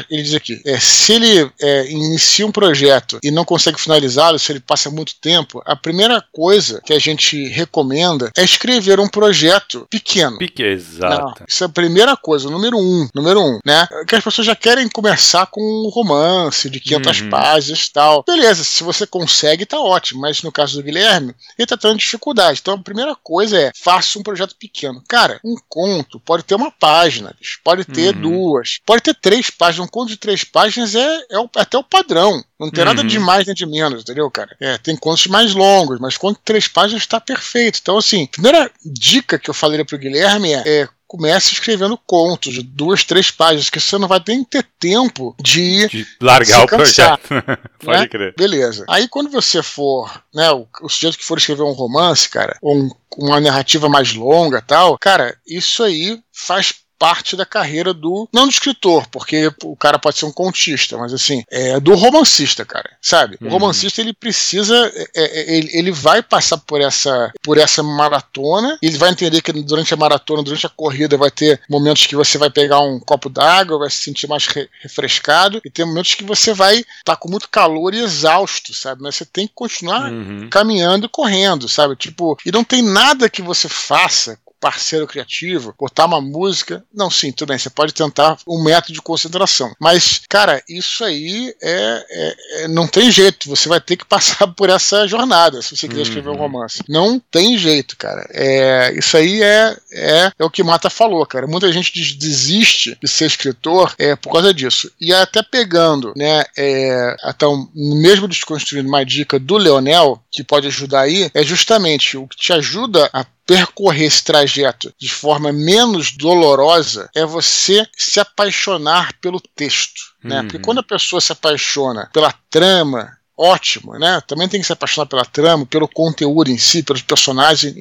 ele 0.10 0.24
diz 0.24 0.34
aqui, 0.34 0.62
é, 0.66 0.80
se 0.80 1.14
ele 1.14 1.52
é, 1.62 1.92
inicia 1.92 2.48
um 2.48 2.52
projeto 2.52 3.20
e 3.22 3.30
não 3.30 3.44
consegue 3.44 3.80
finalizá-lo, 3.80 4.40
se 4.40 4.52
ele 4.52 4.62
passa 4.62 4.90
muito 4.90 5.16
tempo, 5.20 5.62
a 5.66 5.76
primeira 5.76 6.24
coisa 6.32 6.82
que 6.86 6.94
a 6.94 7.00
gente 7.00 7.48
recomenda 7.50 8.32
é 8.38 8.44
escrever 8.44 9.00
um 9.00 9.10
projeto 9.10 9.86
pequeno. 9.90 10.38
Pequeno, 10.38 10.70
exato. 10.70 11.40
Não, 11.40 11.46
isso 11.48 11.64
é 11.64 11.68
a 11.68 11.70
primeira 11.70 12.16
coisa, 12.16 12.50
número 12.50 12.78
um, 12.78 13.08
número 13.14 13.42
um, 13.42 13.60
né? 13.66 13.88
Que 14.08 14.16
as 14.16 14.24
pessoas 14.24 14.48
já 14.48 14.56
querem 14.56 14.88
começar 14.88 15.48
com 15.48 15.62
um 15.62 15.90
romance 15.90 16.70
de 16.70 16.80
500 16.80 17.22
uhum. 17.22 17.30
páginas 17.30 17.86
e 17.86 17.92
tal. 17.92 18.24
Beleza, 18.26 18.64
se 18.64 18.84
você 18.84 19.06
consegue, 19.06 19.66
tá 19.66 19.81
ótimo, 19.86 20.22
mas 20.22 20.42
no 20.44 20.52
caso 20.52 20.78
do 20.78 20.84
Guilherme, 20.84 21.36
ele 21.58 21.66
tá 21.66 21.78
tendo 21.78 21.98
dificuldade. 21.98 22.60
Então 22.62 22.76
a 22.76 22.84
primeira 22.84 23.16
coisa 23.16 23.58
é, 23.58 23.72
faça 23.76 24.20
um 24.20 24.24
projeto 24.24 24.56
pequeno. 24.56 25.04
Cara, 25.08 25.40
um 25.44 25.56
conto 25.68 26.20
pode 26.20 26.44
ter 26.44 26.56
uma 26.56 26.72
página, 26.72 27.36
pode 27.64 27.86
ter 27.86 28.16
uhum. 28.16 28.22
duas, 28.22 28.80
pode 28.86 29.04
ter 29.04 29.16
três 29.16 29.50
páginas. 29.50 29.88
Um 29.88 29.92
conto 29.92 30.10
de 30.10 30.18
três 30.18 30.44
páginas 30.44 30.96
é, 30.96 31.18
é, 31.32 31.38
até 31.56 31.78
o 31.78 31.84
padrão. 31.84 32.44
Não 32.60 32.70
tem 32.70 32.84
uhum. 32.84 32.94
nada 32.94 33.04
de 33.04 33.18
mais 33.18 33.46
nem 33.46 33.56
de 33.56 33.66
menos, 33.66 34.02
entendeu, 34.02 34.30
cara? 34.30 34.56
É, 34.60 34.78
tem 34.78 34.96
contos 34.96 35.26
mais 35.28 35.54
longos, 35.54 36.00
mas 36.00 36.18
conto 36.18 36.38
de 36.38 36.44
três 36.44 36.68
páginas 36.68 37.02
está 37.02 37.20
perfeito. 37.20 37.80
Então, 37.82 37.98
assim, 37.98 38.26
a 38.26 38.28
primeira 38.28 38.72
dica 38.86 39.40
que 39.40 39.50
eu 39.50 39.54
falaria 39.54 39.86
pro 39.86 39.98
Guilherme 39.98 40.54
é, 40.54 40.64
é 40.66 40.90
comece 41.12 41.52
escrevendo 41.52 41.98
contos 42.08 42.54
de 42.54 42.64
duas, 42.64 43.04
três 43.04 43.30
páginas, 43.30 43.70
que 43.70 43.82
você 43.82 43.98
não 43.98 44.08
vai 44.08 44.24
nem 44.26 44.46
ter 44.46 44.66
tempo 44.80 45.36
de, 45.38 45.86
de 45.90 46.08
largar 46.22 46.64
o 46.64 46.68
projeto. 46.68 47.28
Pode 47.84 48.00
né? 48.00 48.08
crer. 48.08 48.34
Beleza. 48.38 48.86
Aí 48.88 49.10
quando 49.10 49.30
você 49.30 49.62
for, 49.62 50.24
né, 50.34 50.50
o, 50.52 50.66
o 50.82 50.88
sujeito 50.88 51.18
que 51.18 51.26
for 51.26 51.38
escrever 51.38 51.64
um 51.64 51.74
romance, 51.74 52.30
cara, 52.30 52.58
ou 52.62 52.78
um, 52.78 52.90
uma 53.18 53.42
narrativa 53.42 53.90
mais 53.90 54.14
longa 54.14 54.62
tal, 54.62 54.98
cara, 54.98 55.36
isso 55.46 55.84
aí 55.84 56.18
faz 56.32 56.76
parte 57.02 57.36
da 57.36 57.48
carreira 57.48 57.96
do. 57.96 58.30
Não 58.32 58.44
do 58.44 58.52
escritor, 58.52 59.08
porque 59.08 59.52
o 59.64 59.76
cara 59.76 59.98
pode 59.98 60.20
ser 60.20 60.26
um 60.26 60.32
contista, 60.32 60.96
mas 61.00 61.12
assim, 61.12 61.44
é 61.50 61.80
do 61.80 61.96
romancista, 61.96 62.64
cara. 62.64 62.92
Sabe? 63.02 63.40
Uhum. 63.42 63.48
O 63.48 63.50
romancista 63.50 64.02
ele 64.02 64.14
precisa. 64.14 64.76
É, 64.94 65.10
é, 65.16 65.58
ele, 65.58 65.70
ele 65.74 65.92
vai 65.92 66.22
passar 66.22 66.60
por 66.60 66.80
essa, 66.80 67.34
por 67.42 67.58
essa 67.58 67.82
maratona, 67.82 68.78
ele 68.84 69.00
vai 69.00 69.10
entender 69.10 69.42
que 69.42 69.52
durante 69.52 69.92
a 69.96 69.98
maratona, 69.98 70.44
durante 70.44 70.68
a 70.68 70.70
corrida, 70.70 71.18
vai 71.18 71.32
ter 71.32 71.60
momentos 71.68 72.06
que 72.06 72.16
você 72.16 72.38
vai 72.38 72.52
pegar 72.52 72.82
um 72.82 73.00
copo 73.00 73.30
d'água, 73.30 73.80
vai 73.80 73.90
se 73.90 73.98
sentir 73.98 74.28
mais 74.28 74.46
re 74.46 74.70
refrescado, 74.84 75.60
e 75.66 75.72
tem 75.72 75.84
momentos 75.84 76.14
que 76.14 76.24
você 76.24 76.54
vai 76.54 76.76
estar 76.76 76.94
tá 77.04 77.16
com 77.16 77.32
muito 77.32 77.50
calor 77.50 77.96
e 77.96 78.00
exausto, 78.00 78.76
sabe? 78.76 79.02
Mas 79.02 79.16
você 79.16 79.26
tem 79.26 79.48
que 79.48 79.54
continuar 79.56 80.12
uhum. 80.12 80.48
caminhando 80.52 81.08
e 81.08 81.10
correndo, 81.10 81.68
sabe? 81.68 81.96
Tipo, 81.96 82.38
e 82.46 82.52
não 82.52 82.64
tem 82.64 82.84
nada 82.84 83.28
que 83.28 83.42
você 83.42 83.68
faça 83.68 84.38
parceiro 84.62 85.08
criativo, 85.08 85.74
botar 85.78 86.06
uma 86.06 86.22
música. 86.22 86.86
Não, 86.94 87.10
sim, 87.10 87.32
tudo 87.32 87.50
bem, 87.50 87.58
você 87.58 87.70
pode 87.70 87.94
tentar 87.94 88.38
um 88.48 88.64
método 88.64 88.94
de 88.94 89.02
concentração. 89.02 89.74
Mas, 89.80 90.22
cara, 90.30 90.64
isso 90.70 91.04
aí 91.04 91.54
é, 91.62 92.06
é, 92.10 92.36
é 92.64 92.68
não 92.68 92.88
tem 92.88 93.12
jeito. 93.12 93.50
Você 93.50 93.68
vai 93.68 93.82
ter 93.82 93.98
que 93.98 94.06
passar 94.06 94.48
por 94.54 94.70
essa 94.70 95.08
jornada 95.08 95.62
se 95.62 95.76
você 95.76 95.88
quiser 95.88 96.04
escrever 96.04 96.30
um 96.30 96.34
uhum. 96.34 96.40
romance. 96.40 96.84
Não 96.88 97.20
tem 97.20 97.58
jeito, 97.58 97.98
cara. 97.98 98.26
É, 98.32 98.94
isso 98.96 99.18
aí 99.18 99.42
é, 99.42 99.76
é, 99.92 100.32
é 100.38 100.46
o 100.46 100.50
que 100.50 100.64
Mata 100.64 100.90
falou, 100.90 101.26
cara. 101.26 101.48
Muita 101.48 101.72
gente 101.72 101.92
desiste 102.16 102.98
de 103.02 103.08
ser 103.08 103.26
escritor 103.26 103.96
é, 103.98 104.16
por 104.16 104.32
causa 104.32 104.54
disso. 104.54 104.92
E 105.02 105.12
até 105.12 105.42
pegando, 105.42 106.14
né, 106.16 106.44
é, 106.56 107.16
então, 107.26 107.68
mesmo 107.74 108.28
desconstruindo 108.28 108.88
uma 108.88 109.04
dica 109.04 109.40
do 109.40 109.58
Leonel, 109.58 110.22
que 110.32 110.44
pode 110.44 110.68
ajudar 110.68 111.02
aí, 111.02 111.32
é 111.34 111.44
justamente 111.44 112.16
o 112.16 112.28
que 112.28 112.38
te 112.38 112.54
ajuda 112.54 113.10
a 113.12 113.26
percorrer 113.46 114.06
esse 114.06 114.24
trajeto 114.24 114.94
de 115.00 115.10
forma 115.10 115.52
menos 115.52 116.12
dolorosa 116.12 117.10
é 117.16 117.26
você 117.26 117.88
se 117.98 118.20
apaixonar 118.20 119.14
pelo 119.20 119.42
texto. 119.56 120.02
Né? 120.24 120.40
Uhum. 120.40 120.48
Porque 120.48 120.60
quando 120.60 120.80
a 120.80 120.84
pessoa 120.84 121.20
se 121.20 121.32
apaixona 121.32 122.10
pela 122.14 122.34
trama, 122.50 123.18
ótimo, 123.42 123.98
né? 123.98 124.22
Também 124.28 124.48
tem 124.48 124.62
que 124.62 124.68
se 124.68 124.74
apaixonar 124.74 125.08
pela 125.08 125.26
trama, 125.26 125.66
pelo 125.66 125.88
conteúdo 125.88 126.52
em 126.52 126.58
si, 126.60 126.84
pelos 126.84 127.02
personagens, 127.02 127.74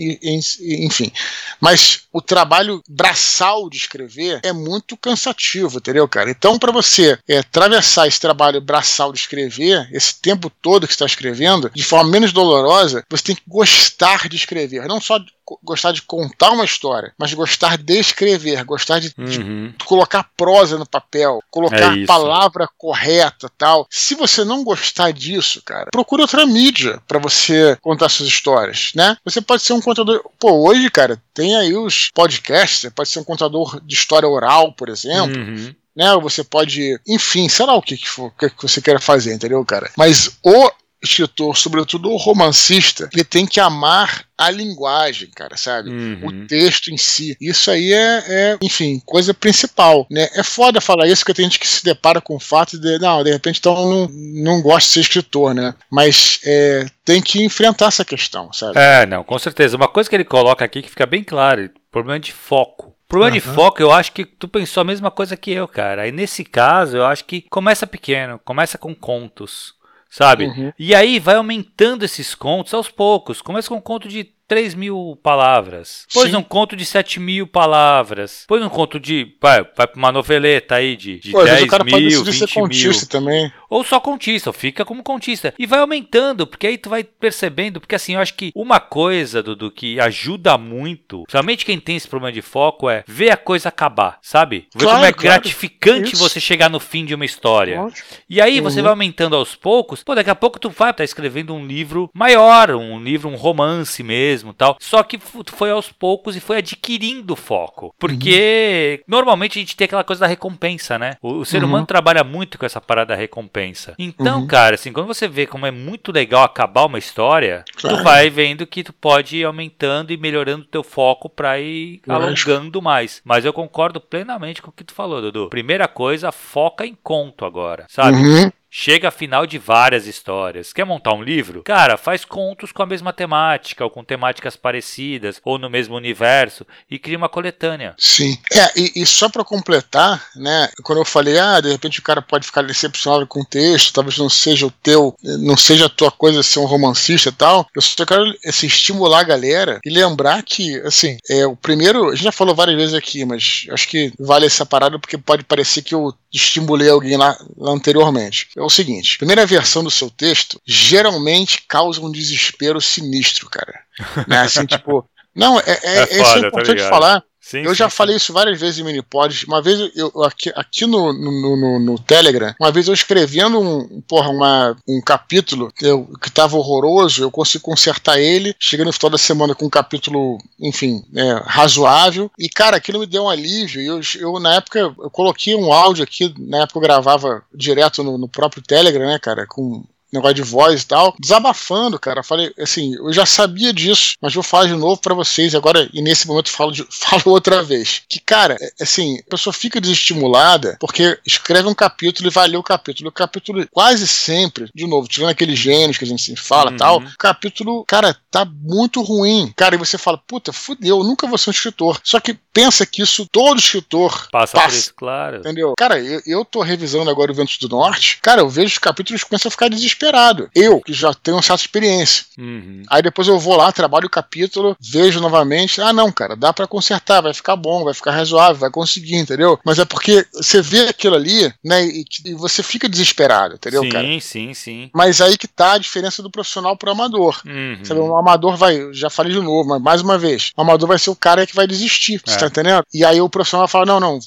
enfim. 0.60 1.12
Mas 1.60 2.02
o 2.10 2.22
trabalho 2.22 2.82
braçal 2.88 3.68
de 3.68 3.76
escrever 3.76 4.40
é 4.42 4.52
muito 4.52 4.96
cansativo, 4.96 5.78
entendeu, 5.78 6.08
cara? 6.08 6.30
Então, 6.30 6.58
para 6.58 6.72
você 6.72 7.18
é, 7.28 7.38
atravessar 7.38 8.08
esse 8.08 8.18
trabalho 8.18 8.60
braçal 8.60 9.12
de 9.12 9.18
escrever, 9.18 9.86
esse 9.92 10.18
tempo 10.20 10.50
todo 10.62 10.86
que 10.86 10.94
está 10.94 11.04
escrevendo, 11.04 11.70
de 11.74 11.82
forma 11.82 12.10
menos 12.10 12.32
dolorosa, 12.32 13.04
você 13.10 13.24
tem 13.24 13.36
que 13.36 13.42
gostar 13.46 14.28
de 14.28 14.36
escrever, 14.36 14.88
não 14.88 15.00
só 15.00 15.18
gostar 15.62 15.92
de 15.92 16.02
contar 16.02 16.50
uma 16.50 16.64
história, 16.64 17.12
mas 17.18 17.32
gostar 17.32 17.76
de 17.78 17.98
escrever, 17.98 18.64
gostar 18.64 18.98
de, 18.98 19.12
uhum. 19.18 19.72
de 19.76 19.84
colocar 19.84 20.28
prosa 20.36 20.78
no 20.78 20.86
papel, 20.86 21.42
colocar 21.50 21.96
é 21.96 22.02
a 22.02 22.06
palavra 22.06 22.68
correta, 22.78 23.50
tal. 23.56 23.86
Se 23.90 24.14
você 24.14 24.44
não 24.44 24.62
gostar 24.64 25.12
disso, 25.12 25.62
cara, 25.64 25.90
procure 25.92 26.22
outra 26.22 26.46
mídia 26.46 27.00
para 27.06 27.18
você 27.18 27.76
contar 27.80 28.08
suas 28.08 28.28
histórias, 28.28 28.92
né? 28.94 29.16
Você 29.24 29.40
pode 29.40 29.62
ser 29.62 29.72
um 29.72 29.80
contador, 29.80 30.22
pô, 30.38 30.68
hoje, 30.68 30.90
cara, 30.90 31.20
tem 31.34 31.56
aí 31.56 31.74
os 31.74 32.10
podcasts, 32.14 32.80
você 32.80 32.90
pode 32.90 33.08
ser 33.08 33.18
um 33.18 33.24
contador 33.24 33.80
de 33.80 33.94
história 33.94 34.28
oral, 34.28 34.72
por 34.72 34.88
exemplo. 34.88 35.36
Uhum 35.36 35.74
né? 35.94 36.16
Você 36.22 36.42
pode, 36.42 36.98
enfim, 37.06 37.48
sei 37.48 37.66
lá 37.66 37.74
o 37.74 37.82
que, 37.82 37.96
que, 37.96 38.08
for, 38.08 38.32
que 38.32 38.50
você 38.62 38.80
queira 38.80 39.00
fazer, 39.00 39.34
entendeu, 39.34 39.62
cara? 39.64 39.90
Mas 39.96 40.38
o 40.42 40.70
escritor, 41.02 41.56
sobretudo 41.56 42.10
o 42.10 42.16
romancista, 42.16 43.08
ele 43.12 43.24
tem 43.24 43.46
que 43.46 43.58
amar 43.58 44.24
a 44.36 44.50
linguagem, 44.50 45.30
cara, 45.34 45.56
sabe? 45.56 45.90
Uhum. 45.90 46.26
O 46.26 46.46
texto 46.46 46.88
em 46.88 46.96
si. 46.96 47.36
Isso 47.40 47.70
aí 47.70 47.92
é, 47.92 48.24
é, 48.26 48.58
enfim, 48.62 49.00
coisa 49.04 49.34
principal, 49.34 50.06
né? 50.10 50.28
É 50.34 50.42
foda 50.42 50.80
falar 50.80 51.06
isso, 51.06 51.22
porque 51.22 51.34
tem 51.34 51.44
gente 51.44 51.58
que 51.58 51.68
se 51.68 51.84
depara 51.84 52.20
com 52.20 52.36
o 52.36 52.40
fato 52.40 52.78
de, 52.78 52.98
não, 52.98 53.22
de 53.22 53.30
repente 53.30 53.58
então 53.58 53.74
não, 53.74 54.08
não 54.08 54.62
gosta 54.62 54.88
de 54.88 54.92
ser 54.94 55.00
escritor, 55.00 55.54
né? 55.54 55.74
Mas 55.90 56.40
é, 56.44 56.86
tem 57.04 57.20
que 57.20 57.44
enfrentar 57.44 57.86
essa 57.86 58.04
questão, 58.04 58.52
sabe? 58.52 58.78
É, 58.78 59.04
não, 59.06 59.22
com 59.22 59.38
certeza. 59.38 59.76
Uma 59.76 59.88
coisa 59.88 60.08
que 60.08 60.16
ele 60.16 60.24
coloca 60.24 60.64
aqui 60.64 60.82
que 60.82 60.90
fica 60.90 61.06
bem 61.06 61.22
claro, 61.22 61.70
problema 61.90 62.18
de 62.18 62.32
foco. 62.32 62.94
Problema 63.08 63.34
uhum. 63.34 63.40
de 63.40 63.46
foco, 63.46 63.82
eu 63.82 63.90
acho 63.90 64.12
que 64.12 64.24
tu 64.24 64.46
pensou 64.46 64.82
a 64.82 64.84
mesma 64.84 65.10
coisa 65.10 65.36
que 65.36 65.50
eu, 65.50 65.66
cara. 65.66 66.02
Aí 66.02 66.12
nesse 66.12 66.44
caso, 66.44 66.96
eu 66.96 67.04
acho 67.04 67.24
que 67.24 67.42
começa 67.50 67.86
pequeno, 67.86 68.40
começa 68.44 68.78
com 68.78 68.94
contos 68.94 69.74
sabe? 70.10 70.46
Uhum. 70.46 70.72
E 70.78 70.94
aí 70.94 71.18
vai 71.18 71.36
aumentando 71.36 72.04
esses 72.04 72.34
contos 72.34 72.74
aos 72.74 72.90
poucos. 72.90 73.40
Começa 73.40 73.68
com 73.68 73.76
um 73.76 73.80
conto 73.80 74.08
de 74.08 74.28
3 74.50 74.74
mil 74.74 75.16
palavras. 75.22 76.06
Pois 76.12 76.34
um 76.34 76.42
conto 76.42 76.74
de 76.74 76.84
7 76.84 77.20
mil 77.20 77.46
palavras. 77.46 78.44
Pois 78.48 78.60
um 78.60 78.68
conto 78.68 78.98
de. 78.98 79.36
Vai, 79.40 79.62
vai 79.62 79.86
pra 79.86 79.96
uma 79.96 80.10
noveleta 80.10 80.74
aí 80.74 80.96
de, 80.96 81.20
de 81.20 81.30
Pô, 81.30 81.44
10 81.44 81.62
o 81.62 81.66
cara 81.68 81.84
mil, 81.84 81.92
pode 81.94 82.08
20 82.08 82.32
ser 82.32 82.52
contista 82.52 83.20
mil. 83.20 83.26
também. 83.26 83.52
Ou 83.70 83.84
só 83.84 84.00
contista, 84.00 84.50
ou 84.50 84.54
fica 84.54 84.84
como 84.84 85.02
contista. 85.02 85.54
E 85.56 85.64
vai 85.64 85.78
aumentando, 85.78 86.44
porque 86.46 86.66
aí 86.66 86.76
tu 86.76 86.90
vai 86.90 87.04
percebendo. 87.04 87.80
Porque 87.80 87.94
assim, 87.94 88.14
eu 88.14 88.20
acho 88.20 88.34
que 88.34 88.50
uma 88.54 88.80
coisa, 88.80 89.42
Dudu, 89.42 89.70
que 89.70 90.00
ajuda 90.00 90.58
muito, 90.58 91.22
principalmente 91.22 91.64
quem 91.64 91.78
tem 91.78 91.96
esse 91.96 92.08
problema 92.08 92.32
de 92.32 92.42
foco, 92.42 92.90
é 92.90 93.04
ver 93.06 93.30
a 93.30 93.36
coisa 93.36 93.68
acabar, 93.68 94.18
sabe? 94.20 94.66
Ver 94.74 94.84
claro, 94.84 94.96
como 94.96 95.06
é 95.06 95.12
claro. 95.12 95.22
gratificante 95.22 96.14
Isso. 96.14 96.22
você 96.22 96.40
chegar 96.40 96.68
no 96.68 96.80
fim 96.80 97.04
de 97.04 97.14
uma 97.14 97.24
história. 97.24 97.80
Lógico. 97.80 98.08
E 98.28 98.40
aí 98.40 98.58
uhum. 98.58 98.64
você 98.64 98.82
vai 98.82 98.90
aumentando 98.90 99.36
aos 99.36 99.54
poucos. 99.54 100.02
Pô, 100.02 100.14
daqui 100.16 100.30
a 100.30 100.34
pouco 100.34 100.58
tu 100.58 100.68
vai 100.68 100.90
estar 100.90 100.94
tá 100.94 101.04
escrevendo 101.04 101.54
um 101.54 101.64
livro 101.64 102.10
maior, 102.12 102.72
um 102.72 103.00
livro, 103.00 103.28
um 103.28 103.36
romance 103.36 104.02
mesmo 104.02 104.52
tal. 104.52 104.76
Só 104.80 105.02
que 105.04 105.18
foi 105.46 105.70
aos 105.70 105.92
poucos 105.92 106.34
e 106.34 106.40
foi 106.40 106.58
adquirindo 106.58 107.36
foco. 107.36 107.94
Porque 107.98 108.98
uhum. 108.98 109.04
normalmente 109.06 109.58
a 109.58 109.62
gente 109.62 109.76
tem 109.76 109.84
aquela 109.84 110.02
coisa 110.04 110.20
da 110.20 110.26
recompensa, 110.26 110.98
né? 110.98 111.16
O, 111.22 111.38
o 111.38 111.44
ser 111.44 111.62
uhum. 111.62 111.68
humano 111.68 111.86
trabalha 111.86 112.24
muito 112.24 112.58
com 112.58 112.66
essa 112.66 112.80
parada 112.80 113.14
da 113.14 113.14
recompensa. 113.14 113.59
Então, 113.98 114.40
uhum. 114.40 114.46
cara, 114.46 114.74
assim, 114.74 114.92
quando 114.92 115.06
você 115.06 115.28
vê 115.28 115.46
como 115.46 115.66
é 115.66 115.70
muito 115.70 116.12
legal 116.12 116.42
acabar 116.42 116.84
uma 116.84 116.98
história, 116.98 117.64
claro. 117.76 117.96
tu 117.96 118.02
vai 118.02 118.30
vendo 118.30 118.66
que 118.66 118.82
tu 118.82 118.92
pode 118.92 119.36
ir 119.36 119.44
aumentando 119.44 120.12
e 120.12 120.16
melhorando 120.16 120.64
o 120.64 120.68
teu 120.68 120.82
foco 120.82 121.28
pra 121.28 121.58
ir 121.60 122.00
alongando 122.08 122.80
mais. 122.82 123.20
Mas 123.24 123.44
eu 123.44 123.52
concordo 123.52 124.00
plenamente 124.00 124.62
com 124.62 124.70
o 124.70 124.72
que 124.72 124.84
tu 124.84 124.94
falou, 124.94 125.20
Dudu. 125.20 125.48
Primeira 125.48 125.88
coisa, 125.88 126.32
foca 126.32 126.86
em 126.86 126.96
conto 127.02 127.44
agora, 127.44 127.86
sabe? 127.88 128.18
Uhum. 128.18 128.50
Chega 128.70 129.08
a 129.08 129.10
final 129.10 129.46
de 129.46 129.58
várias 129.58 130.06
histórias. 130.06 130.72
Quer 130.72 130.84
montar 130.84 131.12
um 131.12 131.22
livro? 131.22 131.64
Cara, 131.64 131.96
faz 131.96 132.24
contos 132.24 132.70
com 132.70 132.82
a 132.82 132.86
mesma 132.86 133.12
temática, 133.12 133.82
ou 133.82 133.90
com 133.90 134.04
temáticas 134.04 134.54
parecidas, 134.54 135.40
ou 135.44 135.58
no 135.58 135.68
mesmo 135.68 135.96
universo, 135.96 136.64
e 136.88 136.98
cria 136.98 137.18
uma 137.18 137.28
coletânea. 137.28 137.94
Sim. 137.98 138.38
É, 138.52 138.70
e, 138.78 139.02
e 139.02 139.06
só 139.06 139.28
para 139.28 139.44
completar, 139.44 140.24
né, 140.36 140.68
quando 140.84 141.00
eu 141.00 141.04
falei, 141.04 141.36
ah, 141.38 141.60
de 141.60 141.70
repente 141.70 141.98
o 141.98 142.02
cara 142.02 142.22
pode 142.22 142.46
ficar 142.46 142.62
decepcionado 142.62 143.26
com 143.26 143.40
o 143.40 143.44
texto, 143.44 143.92
talvez 143.92 144.16
não 144.16 144.28
seja 144.28 144.66
o 144.66 144.70
teu, 144.70 145.16
não 145.22 145.56
seja 145.56 145.86
a 145.86 145.90
tua 145.90 146.12
coisa 146.12 146.42
ser 146.42 146.60
um 146.60 146.64
romancista 146.64 147.30
e 147.30 147.32
tal, 147.32 147.66
eu 147.74 147.82
só 147.82 148.06
quero 148.06 148.22
assim, 148.46 148.68
estimular 148.68 149.20
a 149.20 149.24
galera 149.24 149.80
e 149.84 149.90
lembrar 149.90 150.42
que, 150.44 150.76
assim, 150.82 151.18
é, 151.28 151.44
o 151.44 151.56
primeiro, 151.56 152.08
a 152.08 152.14
gente 152.14 152.24
já 152.24 152.32
falou 152.32 152.54
várias 152.54 152.76
vezes 152.76 152.94
aqui, 152.94 153.24
mas 153.24 153.66
acho 153.70 153.88
que 153.88 154.12
vale 154.18 154.46
essa 154.46 154.64
parada 154.64 154.98
porque 154.98 155.18
pode 155.18 155.42
parecer 155.42 155.82
que 155.82 155.94
eu 155.94 156.14
estimulei 156.32 156.88
alguém 156.88 157.16
lá, 157.16 157.36
lá 157.56 157.72
anteriormente 157.72 158.48
é 158.56 158.62
o 158.62 158.70
seguinte: 158.70 159.18
primeira 159.18 159.46
versão 159.46 159.82
do 159.82 159.90
seu 159.90 160.10
texto 160.10 160.60
geralmente 160.64 161.64
causa 161.68 162.00
um 162.00 162.10
desespero 162.10 162.80
sinistro, 162.80 163.48
cara. 163.48 163.80
Né? 164.26 164.40
Assim, 164.40 164.64
tipo. 164.66 165.08
Não, 165.34 165.60
é, 165.60 165.78
é, 165.82 166.02
é, 166.02 166.06
foda, 166.06 166.22
isso 166.22 166.34
é 166.34 166.48
importante 166.48 166.88
falar. 166.88 167.22
Sim, 167.40 167.62
eu 167.62 167.70
sim, 167.70 167.76
já 167.76 167.88
sim. 167.88 167.96
falei 167.96 168.16
isso 168.16 168.32
várias 168.32 168.60
vezes 168.60 168.78
em 168.78 168.84
minipods. 168.84 169.44
Uma 169.44 169.62
vez 169.62 169.90
eu 169.96 170.12
aqui, 170.22 170.52
aqui 170.54 170.86
no, 170.86 171.12
no, 171.12 171.56
no, 171.56 171.80
no, 171.80 171.98
Telegram, 171.98 172.54
uma 172.60 172.70
vez 172.70 172.86
eu 172.86 172.94
escrevendo 172.94 173.58
um, 173.58 174.00
porra, 174.02 174.28
uma, 174.28 174.76
um 174.86 175.00
capítulo 175.00 175.72
que, 175.72 175.86
eu, 175.86 176.06
que 176.20 176.30
tava 176.30 176.56
horroroso, 176.56 177.22
eu 177.22 177.30
consegui 177.30 177.64
consertar 177.64 178.20
ele. 178.20 178.54
Cheguei 178.58 178.84
no 178.84 178.92
final 178.92 179.10
da 179.10 179.18
semana 179.18 179.54
com 179.54 179.64
um 179.64 179.70
capítulo, 179.70 180.38
enfim, 180.60 181.02
é, 181.16 181.42
razoável. 181.46 182.30
E, 182.38 182.48
cara, 182.48 182.76
aquilo 182.76 183.00
me 183.00 183.06
deu 183.06 183.24
um 183.24 183.30
alívio. 183.30 183.80
Eu, 183.80 184.00
eu, 184.18 184.38
na 184.38 184.56
época, 184.56 184.78
eu 184.78 185.10
coloquei 185.10 185.54
um 185.54 185.72
áudio 185.72 186.04
aqui, 186.04 186.34
na 186.38 186.62
época 186.62 186.78
eu 186.78 186.82
gravava 186.82 187.42
direto 187.54 188.04
no, 188.04 188.18
no 188.18 188.28
próprio 188.28 188.62
Telegram, 188.62 189.06
né, 189.06 189.18
cara, 189.18 189.46
com 189.46 189.82
negócio 190.12 190.34
de 190.34 190.42
voz 190.42 190.82
e 190.82 190.86
tal, 190.86 191.14
desabafando, 191.18 191.98
cara. 191.98 192.22
Falei, 192.22 192.52
assim, 192.58 192.94
eu 192.94 193.12
já 193.12 193.26
sabia 193.26 193.72
disso, 193.72 194.14
mas 194.20 194.34
vou 194.34 194.42
falar 194.42 194.66
de 194.66 194.74
novo 194.74 195.00
para 195.00 195.14
vocês 195.14 195.54
agora, 195.54 195.88
e 195.92 196.02
nesse 196.02 196.26
momento 196.26 196.50
falo, 196.50 196.72
de, 196.72 196.86
falo 196.90 197.22
outra 197.26 197.62
vez. 197.62 198.02
Que, 198.08 198.20
cara, 198.20 198.56
é, 198.60 198.82
assim, 198.82 199.18
a 199.26 199.30
pessoa 199.30 199.52
fica 199.52 199.80
desestimulada 199.80 200.76
porque 200.80 201.18
escreve 201.26 201.68
um 201.68 201.74
capítulo 201.74 202.28
e 202.28 202.32
vai 202.32 202.48
ler 202.48 202.56
o 202.56 202.62
capítulo. 202.62 203.08
O 203.10 203.12
capítulo, 203.12 203.66
quase 203.70 204.06
sempre, 204.06 204.70
de 204.74 204.86
novo, 204.86 205.08
tirando 205.08 205.30
aqueles 205.30 205.58
gênios 205.58 205.98
que 205.98 206.04
a 206.04 206.08
gente 206.08 206.34
fala 206.36 206.70
uhum. 206.70 206.76
tal, 206.76 206.98
o 206.98 207.18
capítulo, 207.18 207.84
cara, 207.84 208.16
tá 208.30 208.44
muito 208.44 209.02
ruim. 209.02 209.52
Cara, 209.56 209.74
e 209.74 209.78
você 209.78 209.98
fala, 209.98 210.18
puta, 210.18 210.52
fudeu, 210.52 210.98
eu 210.98 211.04
nunca 211.04 211.26
vou 211.26 211.38
ser 211.38 211.50
um 211.50 211.52
escritor. 211.52 212.00
Só 212.04 212.20
que 212.20 212.34
pensa 212.52 212.86
que 212.86 213.02
isso 213.02 213.26
todo 213.30 213.58
escritor 213.58 214.28
passa, 214.30 214.54
passa 214.54 214.68
por 214.68 214.74
isso, 214.74 214.94
claro. 214.94 215.36
Entendeu? 215.38 215.74
Cara, 215.76 215.98
eu, 215.98 216.20
eu 216.26 216.44
tô 216.44 216.62
revisando 216.62 217.10
agora 217.10 217.32
o 217.32 217.34
Ventos 217.34 217.58
do 217.58 217.68
Norte. 217.68 218.18
Cara, 218.22 218.40
eu 218.40 218.48
vejo 218.48 218.72
os 218.72 218.78
capítulos 218.78 219.22
e 219.22 219.26
começam 219.26 219.48
a 219.48 219.52
ficar 219.52 219.68
desesperado. 220.00 220.50
Eu, 220.54 220.80
que 220.80 220.92
já 220.92 221.12
tenho 221.12 221.36
uma 221.36 221.42
certa 221.42 221.62
experiência. 221.62 222.24
Uhum. 222.38 222.82
Aí 222.88 223.02
depois 223.02 223.28
eu 223.28 223.38
vou 223.38 223.56
lá, 223.56 223.70
trabalho 223.70 224.06
o 224.06 224.10
capítulo, 224.10 224.76
vejo 224.80 225.20
novamente. 225.20 225.80
Ah, 225.80 225.92
não, 225.92 226.10
cara, 226.10 226.34
dá 226.34 226.52
para 226.52 226.66
consertar, 226.66 227.20
vai 227.20 227.34
ficar 227.34 227.56
bom, 227.56 227.84
vai 227.84 227.92
ficar 227.92 228.12
razoável, 228.12 228.56
vai 228.56 228.70
conseguir, 228.70 229.16
entendeu? 229.16 229.58
Mas 229.64 229.78
é 229.78 229.84
porque 229.84 230.26
você 230.32 230.62
vê 230.62 230.88
aquilo 230.88 231.14
ali, 231.14 231.52
né, 231.62 231.84
e, 231.84 232.04
e 232.24 232.34
você 232.34 232.62
fica 232.62 232.88
desesperado, 232.88 233.54
entendeu, 233.54 233.82
sim, 233.82 233.88
cara? 233.90 234.06
Sim, 234.06 234.20
sim, 234.20 234.54
sim. 234.54 234.90
Mas 234.94 235.20
aí 235.20 235.36
que 235.36 235.46
tá 235.46 235.72
a 235.72 235.78
diferença 235.78 236.22
do 236.22 236.30
profissional 236.30 236.76
pro 236.76 236.90
amador. 236.90 237.40
Uhum. 237.44 237.84
Sabe, 237.84 238.00
o 238.00 238.16
amador 238.16 238.56
vai, 238.56 238.92
já 238.92 239.10
falei 239.10 239.32
de 239.32 239.40
novo, 239.40 239.68
mas 239.68 239.82
mais 239.82 240.00
uma 240.00 240.16
vez, 240.16 240.52
o 240.56 240.62
amador 240.62 240.88
vai 240.88 240.98
ser 240.98 241.10
o 241.10 241.16
cara 241.16 241.46
que 241.46 241.54
vai 241.54 241.66
desistir. 241.66 242.20
É. 242.26 242.36
Tá 242.36 242.46
entendendo? 242.46 242.82
E 242.92 243.04
aí 243.04 243.20
o 243.20 243.28
profissional 243.28 243.68
fala: 243.68 243.84
não, 243.84 244.00
não, 244.00 244.18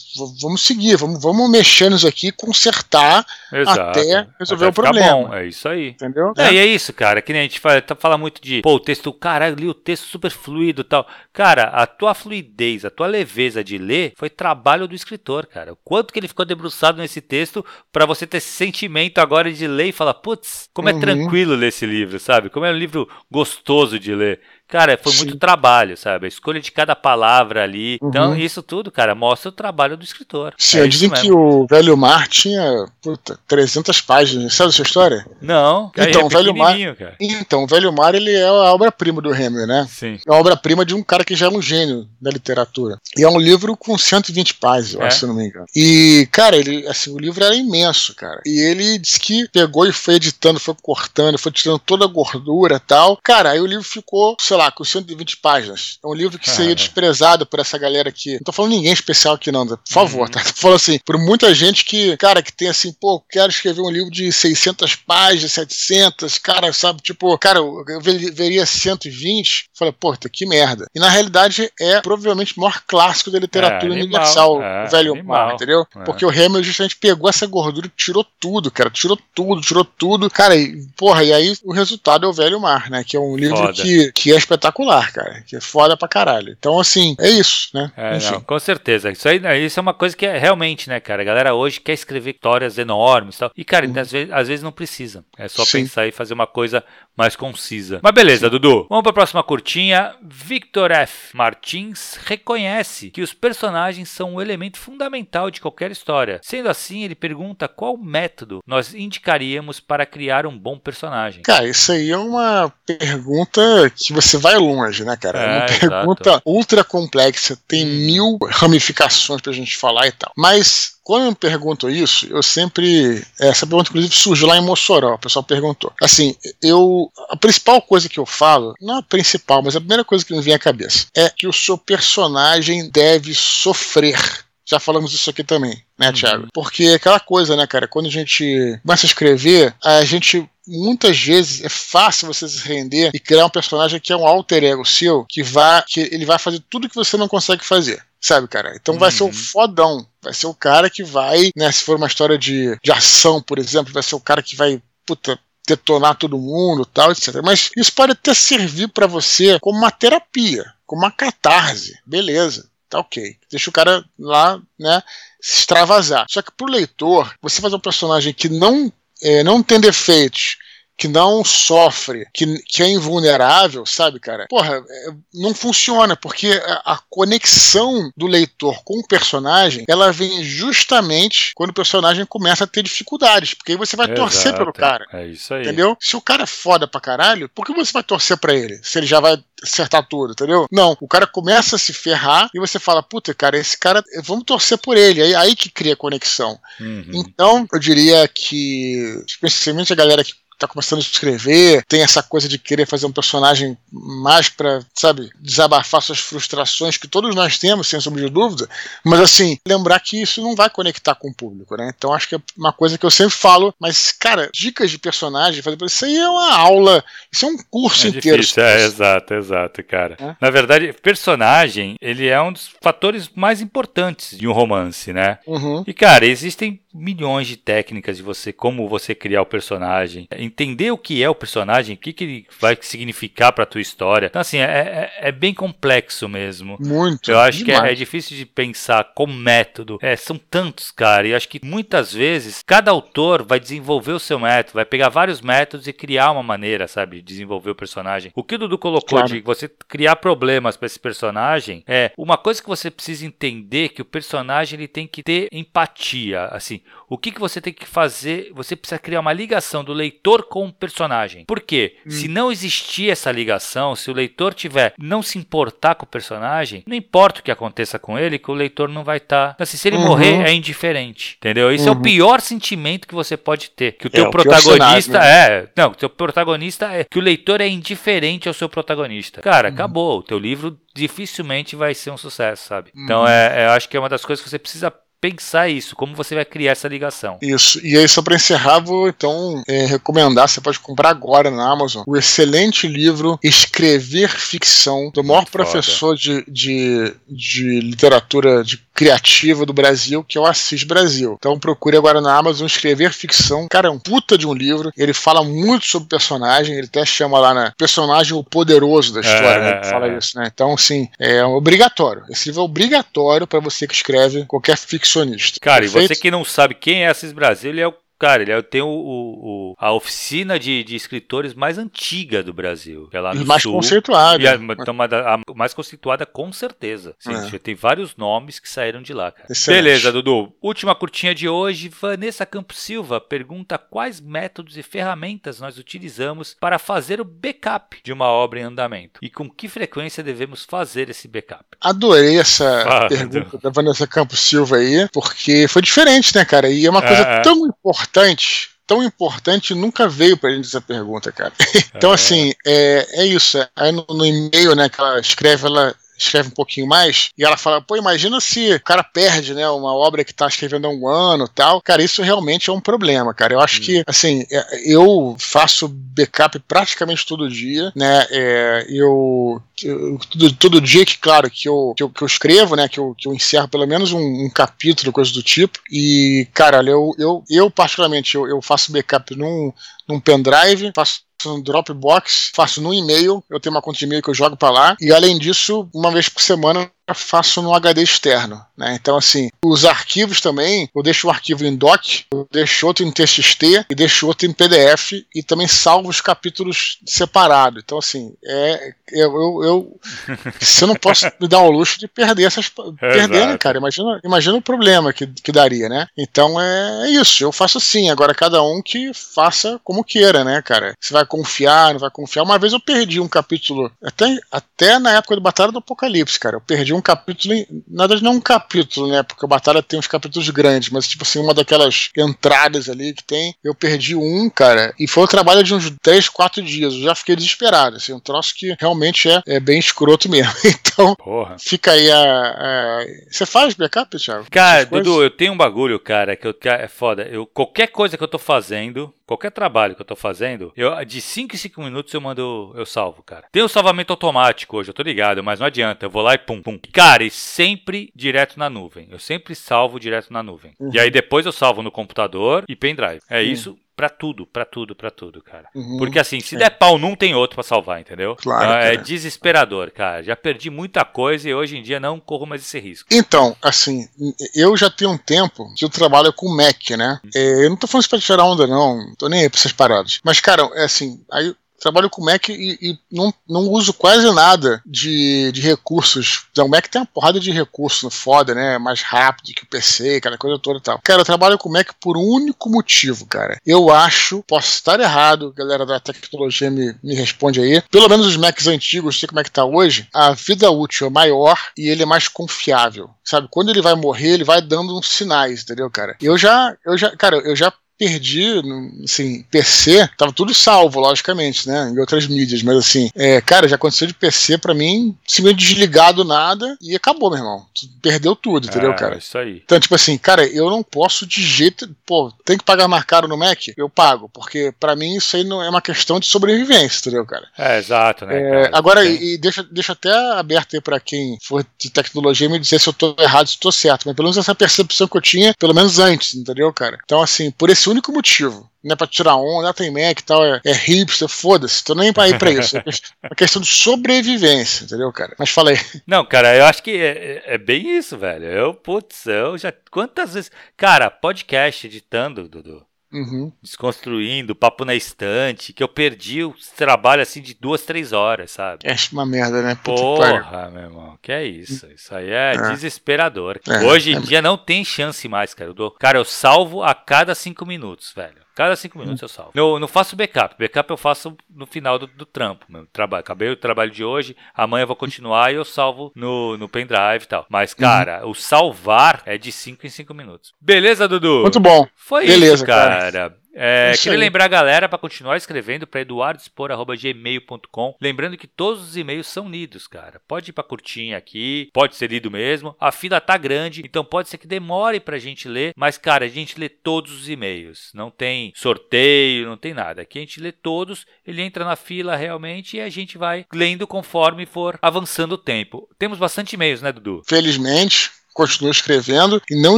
vamos 0.42 0.62
seguir, 0.62 0.98
vamos, 0.98 1.22
vamos 1.22 1.50
mexer 1.50 1.90
nisso 1.90 2.08
aqui, 2.08 2.32
consertar 2.32 3.26
Exato. 3.52 3.80
até 3.80 4.28
resolver 4.40 4.66
até 4.66 4.70
o 4.70 4.74
problema. 4.74 5.28
Bom. 5.28 5.34
É 5.34 5.48
isso 5.48 5.63
isso 5.64 5.70
aí. 5.70 5.90
Entendeu? 5.90 6.34
É, 6.38 6.54
e 6.54 6.58
é 6.58 6.66
isso, 6.66 6.92
cara. 6.94 7.22
Que 7.22 7.32
nem 7.32 7.42
a 7.42 7.44
gente 7.44 7.60
fala, 7.60 7.82
tá, 7.82 7.96
fala 7.96 8.18
muito 8.18 8.42
de, 8.42 8.62
pô, 8.62 8.76
o 8.76 8.80
texto, 8.80 9.12
caralho, 9.14 9.56
li 9.56 9.68
o 9.68 9.74
texto 9.74 10.06
super 10.06 10.30
fluido 10.32 10.82
e 10.82 10.84
tal. 10.84 11.08
Cara, 11.32 11.64
a 11.64 11.88
tua 11.88 12.14
fluidez, 12.14 12.84
a 12.86 12.90
tua 12.90 13.08
leveza 13.08 13.64
de 13.64 13.78
ler 13.78 14.14
foi 14.16 14.30
trabalho 14.30 14.88
do 14.88 14.96
escritor, 14.96 15.46
cara. 15.46 15.74
O 15.74 15.78
quanto 15.84 16.12
que 16.14 16.20
ele 16.20 16.28
ficou 16.28 16.46
debruçado 16.46 16.98
nesse 17.02 17.22
texto 17.22 17.66
para 17.92 18.06
você 18.06 18.28
ter 18.28 18.38
esse 18.38 18.50
sentimento 18.52 19.20
agora 19.20 19.52
de 19.52 19.68
ler 19.68 19.88
e 19.88 19.92
falar, 19.92 20.14
putz, 20.16 20.70
como 20.74 20.90
é 20.90 20.94
Uhum. 20.94 21.00
tranquilo 21.00 21.56
ler 21.56 21.68
esse 21.68 21.86
livro, 21.86 22.20
sabe? 22.20 22.50
Como 22.50 22.66
é 22.66 22.72
um 22.72 22.78
livro 22.78 23.08
gostoso 23.32 24.00
de 24.00 24.14
ler. 24.14 24.42
Cara, 24.68 25.00
foi 25.02 25.14
muito 25.18 25.34
Sim. 25.34 25.38
trabalho, 25.38 25.96
sabe? 25.96 26.26
A 26.26 26.28
escolha 26.28 26.60
de 26.60 26.72
cada 26.72 26.96
palavra 26.96 27.64
ali. 27.64 27.98
Então, 28.02 28.32
Uhum. 28.32 28.36
isso 28.38 28.64
tudo, 28.64 28.92
cara, 28.92 29.14
mostra 29.14 29.50
o 29.50 29.52
trabalho 29.52 29.96
do 29.96 30.04
escritor. 30.04 30.54
Sim, 30.58 30.80
É 30.80 30.88
dizem 30.88 31.10
que 31.12 31.32
o 31.32 31.68
Velho 31.70 31.96
Mar 31.96 32.28
tinha, 32.28 32.86
puta, 33.02 33.38
300 33.48 34.02
páginas. 34.02 34.54
Sabe 34.56 34.70
essa 34.72 34.82
história? 34.82 35.26
Não, 35.42 35.90
cara, 35.92 36.10
Então, 36.10 36.22
é 36.22 36.26
o 36.26 36.30
Velho 36.30 36.56
Mar- 36.56 36.96
cara. 36.96 37.16
Então, 37.20 37.64
o 37.64 37.68
Velho 37.68 37.94
Mar, 37.94 38.16
ele 38.16 38.32
é 38.32 38.48
a 38.48 38.74
obra-prima 38.74 39.22
do 39.22 39.30
Hammer, 39.32 39.68
né? 39.68 39.88
Sim. 39.90 40.20
É 40.28 40.34
a 40.34 40.38
obra-prima 40.38 40.84
de 40.86 40.96
um 40.96 41.04
cara 41.04 41.24
que 41.24 41.36
já 41.36 41.46
é 41.46 41.50
um 41.50 41.62
gênio 41.62 42.08
da 42.20 42.32
literatura. 42.32 42.98
E 43.18 43.24
é 43.24 43.30
um 43.30 43.40
livro 43.40 43.78
com 43.78 43.96
120 43.98 44.56
páginas, 44.56 44.94
eu 44.96 45.02
É? 45.04 45.08
acho, 45.08 45.20
se 45.20 45.26
eu 45.26 45.30
não 45.30 45.36
me 45.36 45.46
engano. 45.48 45.66
E, 45.76 46.28
cara, 46.32 46.56
ele, 46.58 46.88
assim, 46.88 47.12
o 47.14 47.20
livro 47.20 47.44
era 47.44 47.54
imenso, 47.56 48.16
cara. 48.16 48.42
E 48.46 48.60
ele 48.72 48.98
disse 48.98 49.20
que 49.20 49.48
pegou 49.50 49.86
e 49.86 49.94
foi 49.94 50.16
editando, 50.16 50.60
foi 50.60 50.76
cortando, 50.82 51.38
foi 51.38 51.52
tirando 51.52 51.78
toda 51.80 52.06
a 52.06 52.08
gordura 52.08 52.78
e 52.78 52.80
tal. 52.80 53.20
Cara, 53.24 53.52
aí 53.52 53.60
o 53.62 53.66
livro 53.68 53.84
ficou, 53.84 54.36
sei 54.40 54.53
lá, 54.56 54.72
com 54.72 54.84
120 54.84 55.38
páginas. 55.38 55.98
É 56.04 56.08
um 56.08 56.14
livro 56.14 56.38
que 56.40 56.50
seria 56.52 56.76
desprezado 56.76 57.46
por 57.46 57.60
essa 57.60 57.78
galera 57.78 58.10
aqui. 58.10 58.34
Não 58.34 58.40
tô 58.46 58.52
falando 58.52 58.72
ninguém 58.72 58.94
especial 58.94 59.36
aqui, 59.36 59.52
não, 59.52 59.66
por 59.68 59.80
favor, 59.90 60.22
Uhum. 60.28 60.32
tá? 60.32 60.42
Tô 60.44 60.54
falando 60.54 60.76
assim, 60.78 61.00
por 61.06 61.18
muita 61.18 61.54
gente 61.54 61.84
que, 61.86 62.16
cara, 62.18 62.42
que 62.42 62.52
tem 62.54 62.68
assim, 62.70 62.92
pô, 62.94 63.20
quero 63.30 63.50
escrever 63.52 63.82
um 63.82 63.90
livro 63.90 64.10
de 64.12 64.32
600 64.32 64.96
páginas, 64.96 65.52
700, 65.54 66.38
cara, 66.38 66.72
sabe? 66.74 67.02
Tipo, 67.02 67.38
cara, 67.38 67.60
eu 67.60 67.84
ve- 68.02 68.32
veria 68.32 68.66
120, 68.66 69.66
falei, 69.74 69.94
pô, 69.98 70.14
que 70.32 70.46
merda. 70.46 70.86
E 70.96 71.00
na 71.00 71.10
realidade 71.10 71.72
é 71.80 72.02
provavelmente 72.02 72.54
o 72.58 72.62
maior 72.62 72.82
clássico 72.88 73.30
da 73.32 73.40
literatura 73.40 73.94
É, 73.94 73.96
universal, 73.96 74.62
é, 74.62 74.86
o 74.86 74.90
Velho 74.90 75.14
animal. 75.14 75.46
Mar, 75.48 75.54
entendeu? 75.56 75.86
É. 75.96 76.04
Porque 76.04 76.26
o 76.26 76.30
Hamilton 76.30 76.64
justamente 76.64 76.96
pegou 76.98 77.30
essa 77.30 77.46
gordura 77.48 77.88
e 77.88 77.92
tirou 77.96 78.26
tudo, 78.40 78.70
cara, 78.72 78.90
tirou 78.90 79.18
tudo, 79.36 79.62
tirou 79.62 79.84
tudo. 79.84 80.30
Cara, 80.30 80.56
e, 80.56 80.86
porra, 80.98 81.24
e 81.24 81.34
aí 81.34 81.54
o 81.64 81.74
resultado 81.74 82.26
é 82.26 82.30
o 82.30 82.34
Velho 82.34 82.60
Mar, 82.60 82.90
né? 82.90 83.04
Que 83.04 83.16
é 83.18 83.20
um 83.20 83.36
livro 83.36 83.58
Foda. 83.58 83.74
que, 83.74 84.12
que 84.14 84.32
é 84.34 84.36
espetacular, 84.44 85.12
cara, 85.12 85.42
que 85.48 85.56
é 85.56 85.62
foda 85.62 85.98
pra 85.98 86.08
caralho. 86.08 86.56
Então, 86.58 86.80
assim, 86.80 87.16
é 87.20 87.30
isso, 87.30 87.70
né? 87.74 87.92
É, 87.98 88.20
não, 88.20 88.42
com 88.42 88.60
certeza. 88.60 89.10
Isso 89.12 89.28
aí 89.28 89.40
né, 89.40 89.58
isso 89.60 89.80
é 89.80 89.82
uma 89.82 89.94
coisa 89.94 90.16
que 90.16 90.26
é 90.26 90.38
realmente, 90.38 90.88
né, 90.90 91.00
cara? 91.00 91.22
A 91.22 91.26
galera 91.26 91.54
hoje 91.54 91.80
quer 91.80 91.94
escrever 91.94 92.32
histórias 92.36 92.78
enormes 92.78 93.36
e 93.36 93.40
tal. 93.40 93.52
E, 93.58 93.64
cara, 93.66 93.86
às, 94.00 94.12
vezes, 94.12 94.32
às 94.32 94.48
vezes 94.48 94.64
não 94.64 94.72
precisa. 94.72 95.24
É 95.38 95.48
só 95.48 95.64
Uhum. 95.64 95.66
Sim. 95.66 95.82
pensar 95.84 96.06
e 96.08 96.12
fazer 96.12 96.34
uma 96.34 96.46
coisa 96.48 96.84
mais 97.16 97.36
concisa. 97.36 98.00
Mas 98.02 98.14
beleza, 98.14 98.50
Dudu. 98.50 98.88
Vamos 98.90 99.04
pra 99.04 99.14
próxima 99.14 99.44
curtinha. 99.44 100.16
Victor 100.22 100.92
F. 100.92 101.36
Martins 101.36 102.18
reconhece 102.26 103.10
que 103.12 103.22
os 103.22 103.34
personagens 103.34 104.10
são 104.10 104.36
um 104.36 104.42
elemento 104.42 104.78
fundamental 104.78 105.52
de 105.52 105.62
qualquer 105.62 105.92
história. 105.92 106.40
Sendo 106.44 106.70
assim, 106.70 107.04
ele 107.04 107.16
pergunta 107.16 107.68
qual 107.68 107.98
método 107.98 108.62
nós 108.66 108.94
indicaríamos 108.94 109.80
para 109.80 110.06
criar 110.06 110.46
um 110.46 110.58
bom 110.58 110.78
personagem. 110.78 111.44
Cara, 111.44 111.68
isso 111.68 111.92
aí 111.92 112.10
é 112.10 112.18
uma 112.18 112.72
pergunta 112.86 113.62
que 113.96 114.12
você 114.14 114.38
vai 114.38 114.58
longe, 114.58 115.04
né, 115.04 115.16
cara? 115.18 115.40
É 115.40 115.46
uma 115.58 115.66
É, 115.66 115.80
pergunta 115.80 116.42
ultra 116.46 116.84
complexa, 116.84 117.58
tem 117.68 117.86
mil 117.86 118.38
ramificações 118.50 119.42
pra 119.42 119.54
gente 119.54 119.78
falar 119.78 120.08
e 120.08 120.12
tal. 120.12 120.32
Mas 120.38 120.94
quando 121.04 121.28
me 121.30 121.36
perguntam 121.36 121.90
isso, 121.90 122.26
eu 122.28 122.42
sempre. 122.42 123.26
Essa 123.40 123.68
pergunta, 123.68 123.90
inclusive, 123.90 124.16
surgiu 124.16 124.48
lá 124.48 124.58
em 124.58 124.66
Mossoró, 124.66 125.16
o 125.16 125.20
pessoal 125.20 125.44
perguntou. 125.44 125.92
Assim, 126.02 126.36
eu. 126.62 127.12
A 127.30 127.36
principal 127.36 127.82
coisa 127.82 128.08
que 128.08 128.20
eu 128.20 128.26
falo, 128.26 128.74
não 128.80 129.00
a 129.00 129.04
principal, 129.04 129.62
mas 129.62 129.76
a 129.76 129.82
primeira 129.82 130.06
coisa 130.06 130.24
que 130.24 130.34
me 130.34 130.42
vem 130.42 130.54
à 130.54 130.60
cabeça, 130.60 131.08
é 131.14 131.30
que 131.30 131.48
o 131.48 131.54
seu 131.54 131.78
personagem 131.78 132.90
deve 132.90 133.34
sofrer. 133.34 134.18
Já 134.66 134.80
falamos 134.80 135.14
isso 135.14 135.30
aqui 135.30 135.44
também, 135.44 135.84
né, 135.98 136.08
Uhum. 136.08 136.14
Thiago? 136.14 136.48
Porque 136.54 136.84
é 136.86 136.94
aquela 136.96 137.20
coisa, 137.20 137.56
né, 137.56 137.68
cara? 137.68 137.88
Quando 137.88 138.06
a 138.08 138.12
gente 138.12 138.80
começa 138.86 139.06
a 139.06 139.08
escrever, 139.08 139.76
a 139.84 140.04
gente 140.06 140.48
muitas 140.66 141.20
vezes 141.20 141.62
é 141.64 141.68
fácil 141.70 142.28
você 142.28 142.48
se 142.48 142.66
render 142.66 143.12
e 143.14 143.20
criar 143.20 143.46
um 143.46 143.50
personagem 143.50 144.00
que 144.00 144.14
é 144.14 144.16
um 144.16 144.26
alter 144.26 144.64
ego 144.64 144.86
seu, 144.86 145.26
que 145.28 145.44
vai, 145.44 145.84
que 145.86 146.00
ele 146.00 146.26
vai 146.26 146.40
fazer 146.40 146.64
tudo 146.70 146.88
que 146.88 146.96
você 146.96 147.18
não 147.18 147.28
consegue 147.28 147.64
fazer. 147.66 148.02
Sabe, 148.22 148.48
cara? 148.48 148.74
Então 148.82 148.98
vai 148.98 149.12
ser 149.12 149.24
o 149.24 149.26
Uhum. 149.26 149.34
fodão. 149.34 150.08
Vai 150.22 150.34
ser 150.34 150.48
o 150.48 150.54
cara 150.54 150.90
que 150.90 151.04
vai, 151.04 151.52
né? 151.58 151.70
Se 151.74 151.84
for 151.84 151.98
uma 151.98 152.08
história 152.08 152.38
de, 152.38 152.78
de 152.82 152.90
ação, 152.90 153.42
por 153.42 153.60
exemplo, 153.60 153.92
vai 153.92 154.02
ser 154.02 154.16
o 154.16 154.20
cara 154.22 154.42
que 154.42 154.56
vai, 154.56 154.82
puta, 155.06 155.38
detonar 155.68 156.16
todo 156.16 156.38
mundo 156.40 156.86
tal, 156.86 157.12
etc. 157.12 157.42
Mas 157.44 157.70
isso 157.76 157.92
pode 157.92 158.14
até 158.14 158.34
servir 158.34 158.88
pra 158.88 159.08
você 159.08 159.60
como 159.60 159.78
uma 159.78 159.92
terapia, 159.92 160.64
como 160.86 161.02
uma 161.02 161.12
catarse. 161.12 161.98
Beleza, 162.06 162.70
tá 162.94 163.00
ok. 163.00 163.36
Deixa 163.50 163.70
o 163.70 163.74
cara 163.74 164.06
lá, 164.20 164.62
né? 164.80 165.02
Se 165.42 165.60
extravasar. 165.60 166.26
Só 166.30 166.42
que 166.42 166.52
pro 166.52 166.68
leitor, 166.68 167.34
você 167.42 167.60
fazer 167.60 167.76
um 167.76 167.80
personagem 167.80 168.34
que 168.34 168.48
não, 168.48 168.94
é, 169.22 169.44
não 169.44 169.64
tem 169.64 169.80
defeitos, 169.80 170.58
que 171.04 171.08
não 171.10 171.44
sofre, 171.44 172.26
que, 172.34 172.46
que 172.64 172.82
é 172.82 172.88
invulnerável, 172.88 173.86
sabe, 173.86 174.22
cara? 174.22 174.48
Porra, 174.48 174.78
é, 174.78 175.14
não 175.34 175.54
funciona, 175.54 176.16
porque 176.16 176.50
a, 176.66 176.94
a 176.94 177.00
conexão 177.10 178.10
do 178.16 178.26
leitor 178.26 178.82
com 178.86 179.00
o 179.00 179.06
personagem, 179.06 179.84
ela 179.90 180.14
vem 180.14 180.42
justamente 180.46 181.52
quando 181.56 181.72
o 181.72 181.74
personagem 181.74 182.26
começa 182.26 182.64
a 182.64 182.68
ter 182.68 182.84
dificuldades, 182.84 183.54
porque 183.54 183.74
aí 183.74 183.78
você 183.78 183.98
vai 183.98 184.14
torcer 184.14 184.54
Exato. 184.54 184.60
pelo 184.60 184.72
cara. 184.72 185.06
É 185.12 185.28
isso 185.28 185.54
aí. 185.54 185.64
Entendeu? 185.64 185.98
Se 186.00 186.16
o 186.16 186.22
cara 186.22 186.44
é 186.44 186.48
foda 186.48 186.88
pra 186.88 187.02
caralho, 187.02 187.50
por 187.50 187.66
que 187.66 187.74
você 187.74 187.92
vai 187.92 188.04
torcer 188.04 188.38
pra 188.38 188.54
ele? 188.54 188.80
Se 188.82 188.98
ele 188.98 189.06
já 189.06 189.20
vai 189.20 189.38
acertar 189.62 190.06
tudo, 190.08 190.32
entendeu? 190.34 190.68
Não, 190.72 190.96
o 191.00 191.08
cara 191.08 191.26
começa 191.26 191.76
a 191.76 191.80
se 191.80 191.94
ferrar 191.94 192.50
e 192.54 192.60
você 192.60 192.80
fala, 192.80 193.02
puta, 193.02 193.34
cara, 193.34 193.58
esse 193.58 193.78
cara, 193.78 194.04
vamos 194.24 194.44
torcer 194.44 194.78
por 194.78 194.98
ele. 194.98 195.22
Aí, 195.22 195.36
aí 195.36 195.56
que 195.56 195.70
cria 195.70 195.96
conexão. 195.96 196.60
Uhum. 196.80 197.12
Então, 197.14 197.68
eu 197.72 197.80
diria 197.80 198.28
que, 198.28 199.22
especialmente 199.26 199.94
a 199.94 199.96
galera 199.96 200.24
que 200.24 200.34
tá 200.68 200.74
começando 200.74 201.00
a 201.00 201.02
escrever, 201.02 201.84
tem 201.88 202.02
essa 202.02 202.22
coisa 202.24 202.48
de 202.48 202.58
querer 202.58 202.86
fazer 202.88 203.06
um 203.06 203.12
personagem 203.12 203.78
mais 203.92 204.50
pra, 204.50 204.82
sabe, 204.94 205.30
desabafar 205.40 206.02
suas 206.02 206.20
frustrações 206.20 206.98
que 206.98 207.08
todos 207.08 207.36
nós 207.36 207.58
temos, 207.58 207.88
sem 207.88 208.00
sombra 208.00 208.24
de 208.24 208.30
dúvida, 208.30 208.68
mas 209.04 209.20
assim, 209.20 209.58
lembrar 209.68 210.00
que 210.00 210.22
isso 210.22 210.42
não 210.42 210.56
vai 210.56 210.70
conectar 210.70 211.16
com 211.16 211.30
o 211.30 211.34
público, 211.34 211.76
né? 211.76 211.92
Então 211.96 212.14
acho 212.14 212.28
que 212.28 212.36
é 212.36 212.42
uma 212.58 212.74
coisa 212.74 212.98
que 212.98 213.06
eu 213.06 213.12
sempre 213.12 213.34
falo, 213.36 213.74
mas 213.80 214.12
cara, 214.12 214.50
dicas 214.54 214.90
de 214.92 214.98
personagem, 214.98 215.62
fazer 215.62 215.78
isso 215.84 216.06
aí 216.06 216.18
é 216.18 216.28
uma 216.30 216.54
aula, 216.56 217.04
isso 217.32 217.46
é 217.46 217.50
um 217.50 217.58
curso 217.70 218.08
É 218.08 218.10
inteiro. 218.10 218.42
difícil, 218.42 218.64
é, 218.64 218.86
exato, 218.86 219.34
exato, 219.34 219.84
cara. 219.84 220.18
É. 220.20 220.36
Na 220.40 220.50
verdade, 220.50 220.94
personagem, 221.02 221.98
ele 222.02 222.28
é 222.28 222.42
um 222.42 222.54
dos 222.54 222.70
fatores 222.82 223.30
mais 223.36 223.62
importantes 223.62 224.38
de 224.38 224.48
um 224.48 224.52
romance, 224.54 225.12
né? 225.12 225.40
Uhum. 225.46 225.84
E, 225.86 225.94
cara, 225.94 226.26
existem 226.26 226.80
milhões 226.94 227.48
de 227.48 227.58
técnicas 227.58 228.18
de 228.18 228.24
você, 228.24 228.54
como 228.54 228.88
você 228.88 229.16
criar 229.16 229.42
o 229.42 229.46
personagem, 229.46 230.28
entender 230.54 230.92
o 230.92 230.98
que 230.98 231.24
é 231.24 231.30
o 231.30 231.36
personagem, 231.36 231.96
o 231.96 231.98
que, 231.98 232.14
que 232.14 232.24
ele 232.24 232.48
vai 232.60 232.78
significar 232.80 233.52
pra 233.52 233.66
tua 233.66 233.82
história. 233.82 234.28
Então, 234.28 234.40
assim, 234.42 234.60
é, 234.60 234.64
é, 234.64 235.30
é 235.30 235.32
bem 235.32 235.54
complexo 235.54 236.30
mesmo. 236.30 236.78
Muito. 236.80 237.32
Eu 237.32 237.40
acho 237.40 237.66
que 237.66 237.72
é, 237.72 237.76
demais. 237.76 237.92
é 237.92 237.96
difícil 237.96 238.38
de 238.38 238.46
pensar 238.46 239.12
como 239.16 239.34
método. 239.34 239.98
É, 240.02 240.16
são 240.16 240.38
tantos, 240.38 240.92
cara. 240.92 241.28
E 241.28 241.34
acho 241.36 241.50
que 241.50 241.60
muitas 241.64 242.14
vezes 242.14 242.62
cada 242.66 242.92
autor 242.92 243.44
vai 243.44 243.60
desenvolver 243.60 244.12
o 244.14 244.20
seu 244.20 244.40
método, 244.40 244.76
vai 244.76 244.86
pegar 244.86 245.10
vários 245.10 245.42
métodos 245.42 245.88
e 245.88 245.94
criar 245.94 246.32
uma 246.32 246.44
maneira, 246.44 246.88
sabe, 246.88 247.18
de 247.18 247.22
desenvolver 247.24 247.72
o 247.72 247.76
personagem. 247.76 248.32
O 248.36 248.44
que 248.44 248.56
o 248.56 248.58
Dudu 248.58 248.78
colocou 248.78 249.04
Claro. 249.20 249.28
de 249.28 249.42
você 249.42 249.70
criar 249.88 250.16
problemas 250.18 250.78
para 250.78 250.86
esse 250.86 251.00
personagem 251.00 251.84
é 251.88 252.12
uma 252.18 252.38
coisa 252.38 252.62
que 252.62 252.70
você 252.70 252.90
precisa 252.92 253.26
entender 253.26 253.90
que 253.90 254.02
o 254.02 254.06
personagem 254.06 254.78
ele 254.80 254.88
tem 254.88 255.08
que 255.08 255.24
ter 255.24 255.48
empatia, 255.52 256.46
assim. 256.46 256.82
O 257.10 257.18
que, 257.18 257.32
que 257.32 257.40
você 257.40 257.60
tem 257.62 257.74
que 257.74 257.86
fazer? 257.86 258.52
Você 258.54 258.76
precisa 258.76 259.00
criar 259.00 259.20
uma 259.20 259.34
ligação 259.34 259.84
do 259.84 259.94
leitor 259.94 260.33
com 260.42 260.66
o 260.66 260.74
personagem. 260.74 261.46
Por 261.46 261.62
quê? 261.62 261.98
Hum. 262.08 262.10
Se 262.10 262.28
não 262.28 262.52
existir 262.52 263.12
essa 263.12 263.32
ligação, 263.32 263.96
se 263.96 264.10
o 264.10 264.14
leitor 264.14 264.56
tiver 264.56 264.96
não 264.98 265.22
se 265.22 265.38
importar 265.38 265.94
com 265.94 266.06
o 266.06 266.08
personagem, 266.10 266.84
não 266.88 266.96
importa 266.98 267.40
o 267.40 267.44
que 267.44 267.52
aconteça 267.52 268.00
com 268.00 268.18
ele, 268.18 268.40
que 268.40 268.50
o 268.50 268.56
leitor 268.56 268.90
não 268.90 269.04
vai 269.04 269.18
estar. 269.18 269.56
assim, 269.60 269.78
se 269.78 269.88
ele 269.88 269.98
Uhum. 269.98 270.06
morrer, 270.08 270.42
é 270.48 270.52
indiferente. 270.54 271.36
Entendeu? 271.38 271.72
Isso 271.72 271.88
é 271.88 271.92
o 271.92 271.96
Uhum. 271.96 272.02
pior 272.02 272.42
sentimento 272.42 273.08
que 273.08 273.14
você 273.14 273.38
pode 273.38 273.70
ter. 273.70 273.92
Que 273.94 274.08
o 274.08 274.10
teu 274.10 274.26
o 274.26 274.32
pior 274.32 274.42
protagonista 274.44 275.22
cenário, 275.22 275.68
é. 275.68 275.70
Não, 275.76 275.92
o 275.92 275.96
teu 275.96 276.10
protagonista 276.10 276.92
é. 276.92 277.04
Que 277.04 277.20
o 277.20 277.22
leitor 277.22 277.62
é 277.62 277.68
indiferente 277.68 278.48
ao 278.48 278.54
seu 278.54 278.68
protagonista. 278.68 279.42
Cara, 279.42 279.68
Uhum. 279.68 279.74
acabou. 279.76 280.20
O 280.20 280.24
teu 280.24 280.40
livro 280.40 280.78
dificilmente 280.96 281.76
vai 281.76 281.94
ser 281.94 282.12
um 282.12 282.18
sucesso, 282.18 282.68
sabe? 282.68 282.92
Uhum. 282.96 283.04
Então, 283.04 283.28
é, 283.28 283.62
é, 283.62 283.66
eu 283.68 283.72
acho 283.72 283.88
que 283.90 283.96
é 283.96 284.00
uma 284.00 284.10
das 284.10 284.26
coisas 284.26 284.44
que 284.44 284.50
você 284.50 284.58
precisa 284.60 284.94
pensar 285.24 285.70
isso, 285.70 285.96
como 285.96 286.14
você 286.14 286.36
vai 286.36 286.44
criar 286.44 286.74
essa 286.74 286.90
ligação. 286.90 287.38
Isso. 287.42 287.80
E 287.86 287.98
aí, 287.98 288.06
só 288.10 288.22
para 288.22 288.36
encerrar, 288.36 288.80
vou 288.80 289.08
então 289.08 289.64
é, 289.66 289.86
recomendar, 289.86 290.50
você 290.50 290.60
pode 290.60 290.78
comprar 290.80 291.12
agora 291.12 291.50
na 291.50 291.72
Amazon, 291.72 292.04
o 292.06 292.18
excelente 292.18 292.90
livro 292.90 293.40
Escrever 293.42 294.30
Ficção, 294.30 295.10
do 295.14 295.24
maior 295.24 295.40
Muito 295.40 295.52
professor 295.54 296.18
de, 296.18 296.44
de, 296.46 297.14
de 297.30 297.80
literatura 297.80 298.66
de 298.66 298.83
criativa 298.94 299.66
do 299.66 299.74
Brasil, 299.74 300.24
que 300.24 300.38
é 300.38 300.42
o 300.42 300.46
Assis 300.46 300.84
Brasil. 300.84 301.36
Então 301.38 301.60
procure 301.60 301.98
agora 301.98 302.22
na 302.22 302.38
Amazon 302.38 302.68
Escrever 302.68 303.12
Ficção. 303.12 303.68
Cara, 303.70 303.88
é 303.88 303.92
um 303.92 304.00
puta 304.00 304.38
de 304.38 304.48
um 304.48 304.54
livro. 304.54 304.92
Ele 304.98 305.14
fala 305.14 305.44
muito 305.44 305.86
sobre 305.86 306.10
personagem, 306.10 306.76
ele 306.76 306.88
até 306.88 307.06
chama 307.06 307.40
lá 307.40 307.54
na 307.54 307.74
personagem 307.78 308.34
o 308.34 308.44
poderoso 308.44 309.14
da 309.14 309.22
história, 309.22 309.64
é, 309.64 309.76
né? 309.76 309.84
Fala 309.84 310.08
é. 310.08 310.18
isso, 310.18 310.38
né? 310.38 310.50
Então, 310.54 310.74
assim, 310.74 311.10
é 311.20 311.44
obrigatório. 311.44 312.24
Esse 312.30 312.50
livro 312.50 312.62
é 312.62 312.66
obrigatório 312.66 313.48
para 313.48 313.60
você 313.60 313.88
que 313.88 313.94
escreve 313.94 314.46
qualquer 314.46 314.78
ficcionista. 314.78 315.60
Cara, 315.62 315.82
Perfeito? 315.82 316.12
e 316.12 316.16
você 316.16 316.22
que 316.22 316.32
não 316.32 316.46
sabe 316.46 316.76
quem 316.76 317.04
é 317.04 317.08
Assis 317.08 317.32
Brasil, 317.32 317.72
ele 317.72 317.82
é 317.82 317.88
o 317.88 317.94
Cara, 318.24 318.42
ele 318.42 318.64
tem 318.64 318.82
o, 318.82 318.88
o, 318.88 319.76
a 319.78 319.92
oficina 319.92 320.58
de, 320.58 320.82
de 320.84 320.96
escritores 320.96 321.54
mais 321.54 321.78
antiga 321.78 322.42
do 322.42 322.54
Brasil. 322.54 323.10
É 323.12 323.20
lá 323.20 323.34
no 323.34 323.46
mais 323.46 323.62
sul, 323.62 323.74
conceituada. 323.74 324.42
E 324.42 324.48
a, 324.48 324.56
então, 324.56 324.96
a, 325.02 325.36
a, 325.36 325.54
mais 325.54 325.74
conceituada, 325.74 326.26
com 326.26 326.52
certeza. 326.54 327.16
Sim, 327.20 327.34
é. 327.54 327.60
tem 327.60 327.76
vários 327.76 328.16
nomes 328.16 328.60
que 328.60 328.70
saíram 328.70 329.02
de 329.02 329.14
lá, 329.14 329.32
cara. 329.32 329.48
Beleza, 329.68 330.10
Dudu. 330.12 330.54
Última 330.62 330.96
curtinha 330.96 331.36
de 331.36 331.50
hoje. 331.50 331.90
Vanessa 331.90 332.46
Campos 332.46 332.80
Silva 332.80 333.20
pergunta 333.20 333.78
quais 333.78 334.22
métodos 334.22 334.78
e 334.78 334.84
ferramentas 334.84 335.60
nós 335.60 335.78
utilizamos 335.78 336.56
para 336.60 336.80
fazer 336.80 337.20
o 337.20 337.26
backup 337.26 338.00
de 338.02 338.14
uma 338.14 338.28
obra 338.28 338.62
em 338.62 338.64
andamento. 338.64 339.20
E 339.22 339.30
com 339.30 339.50
que 339.50 339.68
frequência 339.68 340.24
devemos 340.24 340.64
fazer 340.64 341.10
esse 341.10 341.28
backup? 341.28 341.66
Adorei 341.82 342.40
essa 342.40 342.84
ah, 342.88 343.08
pergunta 343.10 343.58
da 343.58 343.70
Vanessa 343.70 344.08
Campos 344.08 344.40
Silva 344.40 344.78
aí, 344.78 345.10
porque 345.12 345.68
foi 345.68 345.82
diferente, 345.82 346.34
né, 346.36 346.46
cara? 346.46 346.70
E 346.70 346.86
é 346.86 346.90
uma 346.90 347.02
coisa 347.02 347.22
é. 347.22 347.42
tão 347.42 347.68
importante 347.68 348.13
importante, 348.14 348.70
tão 348.86 349.04
importante, 349.04 349.74
nunca 349.74 350.08
veio 350.08 350.38
pra 350.38 350.52
gente 350.52 350.68
essa 350.68 350.80
pergunta, 350.80 351.32
cara. 351.32 351.52
então, 351.96 352.12
é. 352.12 352.14
assim, 352.14 352.54
é, 352.66 353.08
é 353.24 353.26
isso. 353.26 353.58
Aí 353.76 353.92
no, 353.92 354.06
no 354.08 354.26
e-mail, 354.26 354.76
né, 354.76 354.88
que 354.88 355.02
ela 355.02 355.20
escreve, 355.20 355.66
ela 355.66 355.96
escreve 356.18 356.50
um 356.50 356.54
pouquinho 356.54 356.88
mais, 356.88 357.30
e 357.38 357.44
ela 357.44 357.58
fala, 357.58 357.82
pô, 357.82 357.96
imagina 357.96 358.40
se 358.40 358.74
o 358.76 358.84
cara 358.84 359.04
perde, 359.04 359.54
né, 359.54 359.68
uma 359.70 359.94
obra 359.94 360.24
que 360.24 360.34
tá 360.34 360.48
escrevendo 360.48 360.88
há 360.88 360.90
um 360.90 361.08
ano 361.08 361.48
tal. 361.48 361.82
Cara, 361.82 362.04
isso 362.04 362.22
realmente 362.22 362.70
é 362.70 362.74
um 362.74 362.80
problema, 362.80 363.34
cara. 363.34 363.54
Eu 363.54 363.60
acho 363.60 363.82
hum. 363.82 363.86
que, 363.86 364.04
assim, 364.08 364.46
é, 364.52 364.94
eu 364.94 365.36
faço 365.40 365.88
backup 365.88 366.60
praticamente 366.68 367.26
todo 367.26 367.50
dia, 367.50 367.92
né, 367.96 368.26
é, 368.30 368.86
eu, 368.90 369.62
eu 369.84 370.20
todo, 370.30 370.54
todo, 370.54 370.82
dia 370.82 371.06
que, 371.06 371.18
claro, 371.18 371.50
que 371.50 371.68
eu, 371.68 371.94
que 371.96 372.04
eu, 372.04 372.10
que 372.10 372.22
eu, 372.22 372.28
escrevo, 372.28 372.76
né, 372.76 372.88
que 372.88 373.00
eu, 373.00 373.16
que 373.18 373.28
eu 373.28 373.34
encerro 373.34 373.68
pelo 373.68 373.88
menos 373.88 374.12
um, 374.12 374.20
um 374.20 374.50
capítulo, 374.50 375.12
coisa 375.12 375.32
do 375.34 375.44
tipo, 375.44 375.80
e, 375.92 376.48
cara, 376.54 376.82
eu, 376.84 377.14
eu, 377.18 377.44
eu 377.50 377.72
particularmente, 377.72 378.36
eu, 378.36 378.48
eu 378.48 378.62
faço 378.62 378.92
backup 378.92 379.36
num, 379.36 379.74
num 380.08 380.20
pendrive, 380.20 380.92
faço 380.96 381.22
no 381.46 381.62
Dropbox, 381.62 382.52
faço 382.54 382.82
no 382.82 382.94
e-mail, 382.94 383.44
eu 383.50 383.60
tenho 383.60 383.76
uma 383.76 383.82
conta 383.82 384.00
de 384.00 384.06
e-mail 384.06 384.22
que 384.22 384.30
eu 384.30 384.34
jogo 384.34 384.56
para 384.56 384.70
lá, 384.70 384.98
e 385.00 385.12
além 385.12 385.38
disso, 385.38 385.90
uma 385.94 386.12
vez 386.12 386.30
por 386.30 386.42
semana 386.42 386.90
faço 387.14 387.62
no 387.62 387.74
HD 387.74 388.04
externo, 388.04 388.64
né? 388.78 388.98
Então, 389.00 389.18
assim, 389.18 389.50
os 389.64 389.84
arquivos 389.84 390.40
também, 390.40 390.90
eu 390.96 391.04
deixo 391.04 391.28
um 391.28 391.30
arquivo 391.30 391.66
em 391.66 391.76
doc, 391.76 392.22
eu 392.32 392.48
deixo 392.52 392.88
outro 392.88 393.04
em 393.04 393.12
TXT 393.12 393.86
e 393.90 393.96
deixo 393.96 394.28
outro 394.28 394.48
em 394.48 394.54
PDF 394.54 395.14
e 395.36 395.44
também 395.44 395.68
salvo 395.68 396.10
os 396.10 396.22
capítulos 396.22 397.00
separados. 397.06 397.82
Então, 397.84 397.98
assim, 397.98 398.34
é, 398.46 398.94
eu, 399.12 399.32
eu, 399.32 399.64
eu 399.64 400.00
se 400.62 400.84
eu 400.84 400.88
não 400.88 400.96
posso 400.96 401.26
me 401.40 401.48
dar 401.48 401.60
o 401.60 401.72
luxo 401.72 402.00
de 402.00 402.08
perder 402.08 402.44
essas, 402.44 402.70
perder, 403.00 403.48
né, 403.48 403.58
cara? 403.58 403.78
Imagina, 403.78 404.20
imagina 404.24 404.58
o 404.58 404.62
problema 404.62 405.12
que, 405.12 405.28
que 405.28 405.52
daria, 405.52 405.90
né? 405.90 406.08
Então 406.18 406.60
é, 406.60 407.08
é 407.08 407.10
isso, 407.12 407.44
eu 407.44 407.52
faço 407.52 407.78
assim. 407.78 408.10
Agora 408.10 408.34
cada 408.34 408.62
um 408.64 408.82
que 408.82 409.12
faça 409.14 409.80
como 409.84 410.04
queira, 410.04 410.44
né, 410.44 410.62
cara? 410.62 410.96
Você 411.00 411.14
vai 411.14 411.26
confiar, 411.26 411.94
não 411.94 412.00
vai 412.00 412.10
confiar. 412.10 412.44
Uma 412.44 412.60
vez 412.60 412.74
eu 412.74 412.80
perdi 412.80 413.20
um 413.20 413.28
capítulo, 413.28 413.92
até, 414.04 414.38
até 414.52 415.00
na 415.00 415.12
época 415.12 415.36
do 415.36 415.42
Batalha 415.42 415.72
do 415.72 415.80
Apocalipse, 415.80 416.40
cara, 416.40 416.58
eu 416.58 416.62
perdi 416.62 416.93
um 416.94 417.02
capítulo, 417.02 417.54
na 417.88 418.08
verdade 418.08 418.24
não 418.24 418.34
um 418.34 418.42
capítulo, 418.42 419.08
né? 419.08 419.24
Porque 419.24 419.46
a 419.46 419.48
batalha 419.48 419.82
tem 419.84 420.00
uns 420.00 420.08
capítulos 420.08 420.50
grandes, 420.50 420.90
mas 420.90 421.08
tipo 421.08 421.24
assim, 421.24 421.40
uma 421.40 421.54
daquelas 421.54 422.10
entradas 422.18 422.90
ali 422.90 423.14
que 423.14 423.24
tem, 423.24 423.56
eu 423.64 423.76
perdi 423.76 424.16
um, 424.16 424.50
cara, 424.50 424.94
e 425.00 425.08
foi 425.08 425.24
um 425.24 425.28
trabalho 425.28 425.64
de 425.64 425.74
uns 425.74 425.90
3, 426.02 426.30
4 426.30 426.62
dias. 426.62 426.94
Eu 426.94 427.02
já 427.02 427.16
fiquei 427.16 427.36
desesperado, 427.36 427.98
assim, 427.98 428.14
um 428.14 428.20
troço 428.20 428.54
que 428.56 428.76
realmente 428.80 429.30
é, 429.30 429.42
é 429.48 429.60
bem 429.60 429.80
escroto 429.80 430.30
mesmo. 430.30 430.54
Então, 430.94 431.16
Porra. 431.16 431.56
fica 431.58 431.92
aí 431.92 432.12
a, 432.12 433.06
Você 433.32 433.48
faz 433.48 433.74
backup, 433.74 434.16
Thiago? 434.18 434.46
Cara, 434.52 434.86
Dudu, 434.86 435.24
eu 435.24 435.30
tenho 435.32 435.54
um 435.54 435.58
bagulho, 435.58 436.00
cara, 436.00 436.36
que 436.36 436.46
eu, 436.46 436.56
é 436.66 436.88
foda. 436.88 437.24
Eu, 437.24 437.48
qualquer 437.48 437.88
coisa 437.88 438.16
que 438.16 438.24
eu 438.24 438.28
tô 438.28 438.38
fazendo, 438.38 439.12
qualquer 439.26 439.52
trabalho 439.52 439.96
que 439.96 440.02
eu 440.02 440.06
tô 440.06 440.16
fazendo, 440.16 440.72
eu, 440.76 441.04
de 441.04 441.20
5 441.22 441.56
em 441.56 441.58
5 441.58 441.82
minutos 441.82 442.14
eu 442.14 442.22
mando, 442.22 442.74
eu 442.76 442.86
salvo, 442.86 443.24
cara. 443.24 443.48
Tem 443.52 443.64
o 443.64 443.68
salvamento 443.68 444.14
automático 444.14 444.78
hoje, 444.78 444.90
eu 444.90 444.94
tô 444.94 445.02
ligado, 445.02 445.44
mas 445.44 445.60
não 445.60 445.68
adianta. 445.68 446.06
Eu 446.06 446.10
vou 446.10 446.22
lá 446.22 446.36
e 446.36 446.38
pum, 446.38 446.62
pum. 446.62 446.80
Cara, 446.92 447.24
e 447.24 447.30
sempre 447.30 448.12
direto 448.16 448.58
na 448.58 448.70
nuvem. 448.70 449.08
Eu 449.10 449.20
sempre 449.20 449.56
salvo 449.56 450.00
direto 450.00 450.32
na 450.32 450.44
nuvem. 450.44 450.74
Uhum. 450.80 450.92
E 450.94 451.00
aí 451.00 451.10
depois 451.10 451.46
eu 451.46 451.52
salvo 451.52 451.82
no 451.82 451.92
computador 451.92 452.64
e 452.68 452.76
pendrive. 452.76 453.22
É 453.30 453.40
uhum. 453.40 453.44
isso 453.44 453.78
para 453.96 454.10
tudo, 454.10 454.46
para 454.46 454.66
tudo, 454.66 454.96
para 454.96 455.12
tudo, 455.12 455.42
cara. 455.42 455.68
Uhum. 455.74 455.98
Porque 455.98 456.18
assim, 456.20 456.40
se 456.40 456.56
é. 456.56 456.60
der 456.60 456.72
pau 456.72 456.98
num, 456.98 457.16
tem 457.16 457.36
outro 457.36 457.56
para 457.56 457.64
salvar, 457.64 458.00
entendeu? 458.00 458.36
Claro. 458.36 458.64
Então, 458.66 458.78
é 458.78 458.98
desesperador, 458.98 459.92
cara. 459.92 460.24
Já 460.24 460.36
perdi 460.36 460.70
muita 460.70 461.06
coisa 461.06 461.48
e 461.48 461.54
hoje 461.54 461.78
em 461.78 461.84
dia 461.84 462.00
não 462.00 462.20
corro 462.20 462.46
mais 462.46 462.62
esse 462.62 462.80
risco. 462.80 463.08
Então, 463.12 463.56
assim, 463.62 464.08
eu 464.56 464.76
já 464.76 464.90
tenho 464.90 465.12
um 465.12 465.18
tempo 465.18 465.72
que 465.76 465.86
eu 465.86 465.90
trabalho 465.90 466.34
com 466.34 466.50
Mac, 466.50 466.90
né? 466.92 467.20
Uhum. 467.24 467.30
É, 467.36 467.66
eu 467.66 467.70
não 467.70 467.78
tô 467.78 467.88
falando 467.88 468.02
isso 468.02 468.10
pra 468.10 468.20
tirar 468.20 468.46
onda, 468.46 468.66
não. 468.66 469.14
Tô 469.18 469.30
nem 469.30 469.42
aí 469.42 469.50
pra 469.50 469.60
essas 469.60 469.72
paradas. 469.72 470.20
Mas, 470.24 470.40
cara, 470.40 470.68
é 470.74 470.86
assim, 470.86 471.24
aí 471.32 471.54
trabalho 471.80 472.10
com 472.10 472.24
Mac 472.24 472.50
e, 472.50 472.78
e, 472.82 472.98
não, 473.12 473.34
não 473.48 473.62
uso 473.70 473.94
quase 473.94 474.30
nada 474.34 474.82
de, 474.86 475.52
de 475.52 475.62
recursos. 475.62 476.46
Então, 476.52 476.66
o 476.66 476.70
Mac 476.70 476.88
tem 476.88 477.02
uma 477.02 477.08
porrada 477.08 477.40
de 477.40 477.52
recursos 477.52 478.14
foda, 478.14 478.56
né? 478.56 478.78
Mais 478.78 479.02
rápido 479.02 479.54
que 479.54 479.64
o 479.64 479.68
PC, 479.68 480.16
aquela 480.16 480.38
coisa 480.38 480.60
toda 480.60 480.80
e 480.80 480.82
tal. 480.82 481.00
Cara, 481.04 481.22
eu 481.22 481.26
trabalho 481.26 481.58
com 481.58 481.70
Mac 481.70 481.92
por 482.00 482.18
um 482.18 482.24
único 482.24 482.70
motivo, 482.70 483.26
cara. 483.26 483.60
Eu 483.66 483.92
acho, 483.92 484.44
posso 484.48 484.70
estar 484.70 485.00
errado, 485.00 485.54
galera 485.54 485.86
da 485.86 486.00
tecnologia 486.00 486.72
me, 486.72 486.96
me 487.04 487.16
responde 487.16 487.60
aí. 487.60 487.82
Pelo 487.92 488.10
menos 488.10 488.28
os 488.28 488.38
Macs 488.38 488.68
antigos, 488.68 489.20
sei 489.20 489.28
como 489.28 489.40
é 489.40 489.44
que 489.44 489.52
tá 489.52 489.66
hoje, 489.66 490.08
a 490.14 490.34
vida 490.34 490.70
útil 490.72 491.08
é 491.08 491.10
maior 491.10 491.60
e 491.78 491.90
ele 491.90 492.04
é 492.04 492.06
mais 492.06 492.28
confiável. 492.28 493.10
Sabe? 493.24 493.48
Quando 493.50 493.70
ele 493.70 493.82
vai 493.82 493.96
morrer, 493.96 494.30
ele 494.30 494.44
vai 494.44 494.62
dando 494.62 494.98
uns 494.98 495.08
sinais, 495.08 495.64
entendeu, 495.64 495.90
cara? 495.90 496.16
Eu 496.22 496.38
já, 496.38 496.76
eu 496.86 496.98
já, 496.98 497.16
cara, 497.16 497.38
eu 497.38 497.56
já 497.56 497.72
perdi, 498.04 498.62
assim, 499.04 499.44
PC, 499.50 500.10
tava 500.18 500.34
tudo 500.34 500.54
salvo, 500.54 501.00
logicamente, 501.00 501.68
né, 501.68 501.90
em 501.90 502.00
outras 502.00 502.28
mídias, 502.28 502.62
mas 502.62 502.78
assim, 502.78 503.10
é, 503.16 503.40
cara, 503.40 503.68
já 503.68 503.76
aconteceu 503.76 504.08
de 504.08 504.14
PC 504.14 504.58
para 504.58 504.74
mim, 504.74 505.16
simplesmente 505.26 505.66
desligado 505.66 506.26
nada 506.26 506.78
e 506.82 506.96
acabou, 506.96 507.30
meu 507.30 507.40
irmão. 507.40 507.66
Perdeu 508.02 508.36
tudo, 508.36 508.68
entendeu, 508.68 508.92
é, 508.92 508.96
cara? 508.96 509.18
Isso 509.18 509.38
aí. 509.38 509.62
Então, 509.64 509.80
tipo 509.80 509.96
assim, 509.96 510.18
cara, 510.18 510.46
eu 510.46 510.70
não 510.70 510.84
posso 510.84 511.26
de 511.26 511.42
jeito, 511.42 511.90
pô, 512.06 512.32
tem 512.44 512.58
que 512.58 512.64
pagar 512.64 512.88
mais 512.88 513.04
caro 513.06 513.28
no 513.28 513.38
Mac? 513.38 513.60
Eu 513.78 513.90
pago, 513.90 514.30
porque 514.30 514.74
para 514.78 514.96
mim 514.96 515.16
isso 515.16 515.36
aí 515.38 515.44
não 515.44 515.64
é 515.64 515.70
uma 515.70 515.82
questão 515.82 516.20
de 516.20 516.26
sobrevivência, 516.26 517.00
entendeu, 517.00 517.26
cara? 517.26 517.48
É, 517.58 517.78
exato, 517.78 518.26
né? 518.26 518.38
É, 518.38 518.70
agora, 518.74 519.06
e 519.06 519.38
deixa, 519.38 519.64
deixa 519.64 519.94
até 519.94 520.12
aberto 520.38 520.76
aí 520.76 520.82
pra 520.82 521.00
quem 521.00 521.38
for 521.42 521.66
de 521.78 521.90
tecnologia 521.90 522.50
me 522.50 522.60
dizer 522.60 522.80
se 522.80 522.90
eu 522.90 522.94
tô 522.94 523.16
errado, 523.20 523.48
se 523.48 523.56
eu 523.56 523.62
tô 523.62 523.72
certo, 523.72 524.04
mas 524.06 524.16
pelo 524.16 524.28
menos 524.28 524.38
essa 524.38 524.56
percepção 524.56 525.08
que 525.08 525.18
eu 525.18 525.22
tinha, 525.22 525.54
pelo 525.58 525.74
menos 525.74 526.00
antes, 526.00 526.36
entendeu, 526.36 526.72
cara? 526.74 526.98
Então, 527.04 527.22
assim, 527.22 527.52
por 527.52 527.70
esse 527.70 527.90
único 527.94 528.12
motivo. 528.12 528.70
Não 528.84 528.94
é 528.94 528.96
pra 528.98 529.08
tirar 529.08 529.38
onda, 529.38 529.74
tem 529.74 529.90
Mac 529.90 530.20
e 530.20 530.24
tal, 530.24 530.44
é, 530.44 530.60
é 530.66 530.74
hipster, 530.74 531.30
foda-se, 531.30 531.84
tô 531.84 531.96
nem 531.96 532.12
pra 532.12 532.28
ir 532.28 532.38
pra 532.38 532.52
isso. 532.52 532.78
É 532.78 532.84
uma 533.30 533.36
questão 533.36 533.62
de 533.62 533.68
sobrevivência, 533.70 534.84
entendeu, 534.84 535.12
cara? 535.14 535.36
Mas 535.40 535.50
falei. 535.50 535.80
Não, 536.06 536.26
cara, 536.26 536.54
eu 536.56 536.66
acho 536.66 536.84
que 536.84 536.92
é, 536.92 537.44
é, 537.46 537.58
bem 537.58 537.98
isso, 537.98 538.18
velho. 538.18 538.46
Eu, 538.46 538.74
putz, 538.74 539.26
eu 539.26 539.58
já. 539.58 539.74
Quantas 539.90 540.34
vezes. 540.34 540.52
Cara, 540.76 541.10
podcast 541.10 541.88
editando, 541.88 542.50
Dudu. 542.50 542.86
Uhum. 543.14 543.52
Desconstruindo, 543.62 544.56
papo 544.56 544.84
na 544.84 544.96
estante, 544.96 545.72
que 545.72 545.84
eu 545.84 545.88
perdi 545.88 546.44
o 546.44 546.56
trabalho 546.76 547.22
assim 547.22 547.42
de 547.42 547.54
duas, 547.54 547.84
três 547.84 548.12
horas, 548.12 548.50
sabe? 548.52 548.80
É 548.88 548.96
uma 549.12 549.26
merda, 549.26 549.62
né? 549.62 549.76
Puta 549.76 549.96
Porra, 549.96 550.72
meu 550.72 550.84
irmão, 550.84 551.18
que 551.22 551.32
é 551.32 551.46
isso? 551.46 551.86
Isso 551.88 552.14
aí 552.16 552.30
é, 552.32 552.54
é. 552.56 552.72
desesperador. 552.72 553.60
É, 553.68 553.84
Hoje 553.84 554.12
em 554.12 554.18
é... 554.18 554.20
dia 554.20 554.42
não 554.42 554.58
tem 554.58 554.84
chance 554.84 555.28
mais, 555.30 555.54
cara. 555.54 555.70
Eu 555.70 555.74
dou... 555.74 555.92
Cara, 555.92 556.18
eu 556.18 556.26
salvo 556.26 556.82
a 556.82 556.96
cada 556.96 557.36
cinco 557.36 557.66
minutos, 557.66 558.12
velho. 558.16 558.43
Cada 558.56 558.76
cinco 558.76 559.00
minutos 559.00 559.22
eu 559.22 559.28
salvo. 559.28 559.52
Eu 559.56 559.80
não 559.80 559.88
faço 559.88 560.16
backup. 560.16 560.56
Backup 560.58 560.90
eu 560.90 560.98
faço 560.98 561.36
no 561.50 561.66
final 561.66 561.98
do, 561.98 562.08
do 562.08 562.26
trampo. 562.26 562.66
Meu 562.70 562.86
trabalho. 562.86 563.22
Acabei 563.22 563.50
o 563.50 563.56
trabalho 563.56 563.92
de 563.92 564.04
hoje, 564.04 564.36
amanhã 564.54 564.84
eu 564.84 564.88
vou 564.88 564.96
continuar 564.96 565.52
e 565.52 565.56
eu 565.56 565.66
salvo 565.66 566.12
no, 566.16 566.58
no 566.58 566.70
pendrive 566.70 567.24
e 567.24 567.28
tal. 567.28 567.46
Mas, 567.50 567.72
uhum. 567.72 567.80
cara, 567.80 568.24
uhum. 568.24 568.32
o 568.32 568.36
salvar 568.36 569.22
é 569.26 569.38
de 569.38 569.52
5 569.52 569.86
em 569.86 569.90
5 569.90 570.14
minutos. 570.14 570.54
Beleza, 570.62 571.08
Dudu? 571.08 571.42
Muito 571.42 571.60
bom. 571.60 571.88
Foi 571.96 572.26
Beleza, 572.26 572.56
isso, 572.56 572.66
cara. 572.66 573.12
cara. 573.12 573.43
É, 573.54 573.94
queria 573.96 574.14
aí. 574.14 574.18
lembrar 574.18 574.46
a 574.46 574.50
galera 574.50 574.90
para 574.90 574.98
continuar 574.98 575.38
escrevendo 575.38 575.86
para 575.86 576.02
eduardespor.gmail.com. 576.02 577.96
Lembrando 578.02 578.38
que 578.38 578.48
todos 578.48 578.82
os 578.82 578.98
e-mails 578.98 579.28
são 579.28 579.50
lidos, 579.50 579.88
cara. 579.88 580.20
Pode 580.28 580.50
ir 580.50 580.54
para 580.54 580.64
curtinha 580.64 581.18
aqui, 581.18 581.70
pode 581.74 581.96
ser 581.96 582.10
lido 582.10 582.32
mesmo. 582.32 582.76
A 582.80 582.92
fila 582.92 583.22
tá 583.22 583.38
grande, 583.38 583.82
então 583.86 584.04
pode 584.04 584.30
ser 584.30 584.38
que 584.38 584.48
demore 584.48 585.00
pra 585.00 585.20
gente 585.20 585.48
ler, 585.48 585.74
mas 585.76 585.98
cara, 585.98 586.26
a 586.26 586.30
gente 586.30 586.60
lê 586.60 586.68
todos 586.68 587.12
os 587.12 587.30
e-mails. 587.30 587.92
Não 587.94 588.10
tem 588.10 588.52
sorteio, 588.56 589.48
não 589.48 589.58
tem 589.58 589.74
nada. 589.74 590.02
Aqui 590.02 590.18
a 590.18 590.22
gente 590.22 590.40
lê 590.40 590.52
todos, 590.52 591.06
ele 591.26 591.42
entra 591.42 591.64
na 591.64 591.76
fila 591.76 592.16
realmente 592.16 592.78
e 592.78 592.82
a 592.82 592.90
gente 592.90 593.18
vai 593.18 593.46
lendo 593.54 593.86
conforme 593.86 594.46
for 594.46 594.80
avançando 594.82 595.34
o 595.34 595.38
tempo. 595.38 595.88
Temos 595.98 596.18
bastante 596.18 596.54
e-mails, 596.54 596.82
né, 596.82 596.92
Dudu? 596.92 597.22
Felizmente, 597.28 598.12
continue 598.34 598.72
escrevendo. 598.72 599.42
E 599.50 599.62
não 599.62 599.78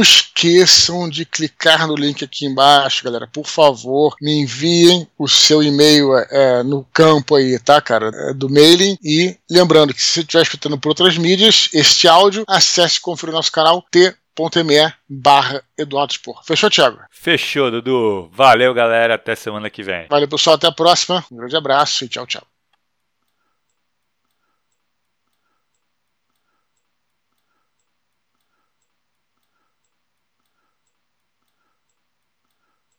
esqueçam 0.00 1.08
de 1.08 1.24
clicar 1.24 1.86
no 1.86 1.94
link 1.94 2.24
aqui 2.24 2.46
embaixo, 2.46 3.04
galera. 3.04 3.28
Por 3.32 3.46
favor, 3.46 4.16
me 4.20 4.42
enviem 4.42 5.06
o 5.18 5.28
seu 5.28 5.62
e-mail 5.62 6.16
é, 6.16 6.62
no 6.62 6.84
campo 6.92 7.34
aí, 7.34 7.58
tá, 7.58 7.80
cara? 7.80 8.10
É, 8.12 8.34
do 8.34 8.48
mailing. 8.48 8.96
E 9.02 9.36
lembrando 9.50 9.94
que 9.94 10.02
se 10.02 10.14
você 10.14 10.20
estiver 10.20 10.42
escutando 10.42 10.78
por 10.78 10.90
outras 10.90 11.16
mídias, 11.18 11.68
este 11.72 12.08
áudio, 12.08 12.44
acesse 12.48 12.98
e 12.98 13.00
confira 13.00 13.32
o 13.32 13.34
nosso 13.34 13.52
canal 13.52 13.84
t.me 13.90 14.92
barra 15.08 15.62
Eduardo 15.78 16.12
Spor. 16.12 16.42
Fechou, 16.44 16.70
Thiago? 16.70 16.98
Fechou, 17.10 17.70
Dudu. 17.70 18.30
Valeu, 18.32 18.72
galera. 18.74 19.14
Até 19.14 19.34
semana 19.34 19.70
que 19.70 19.82
vem. 19.82 20.06
Valeu, 20.08 20.28
pessoal. 20.28 20.56
Até 20.56 20.66
a 20.66 20.72
próxima. 20.72 21.24
Um 21.30 21.36
grande 21.36 21.56
abraço 21.56 22.04
e 22.04 22.08
tchau, 22.08 22.26
tchau. 22.26 22.55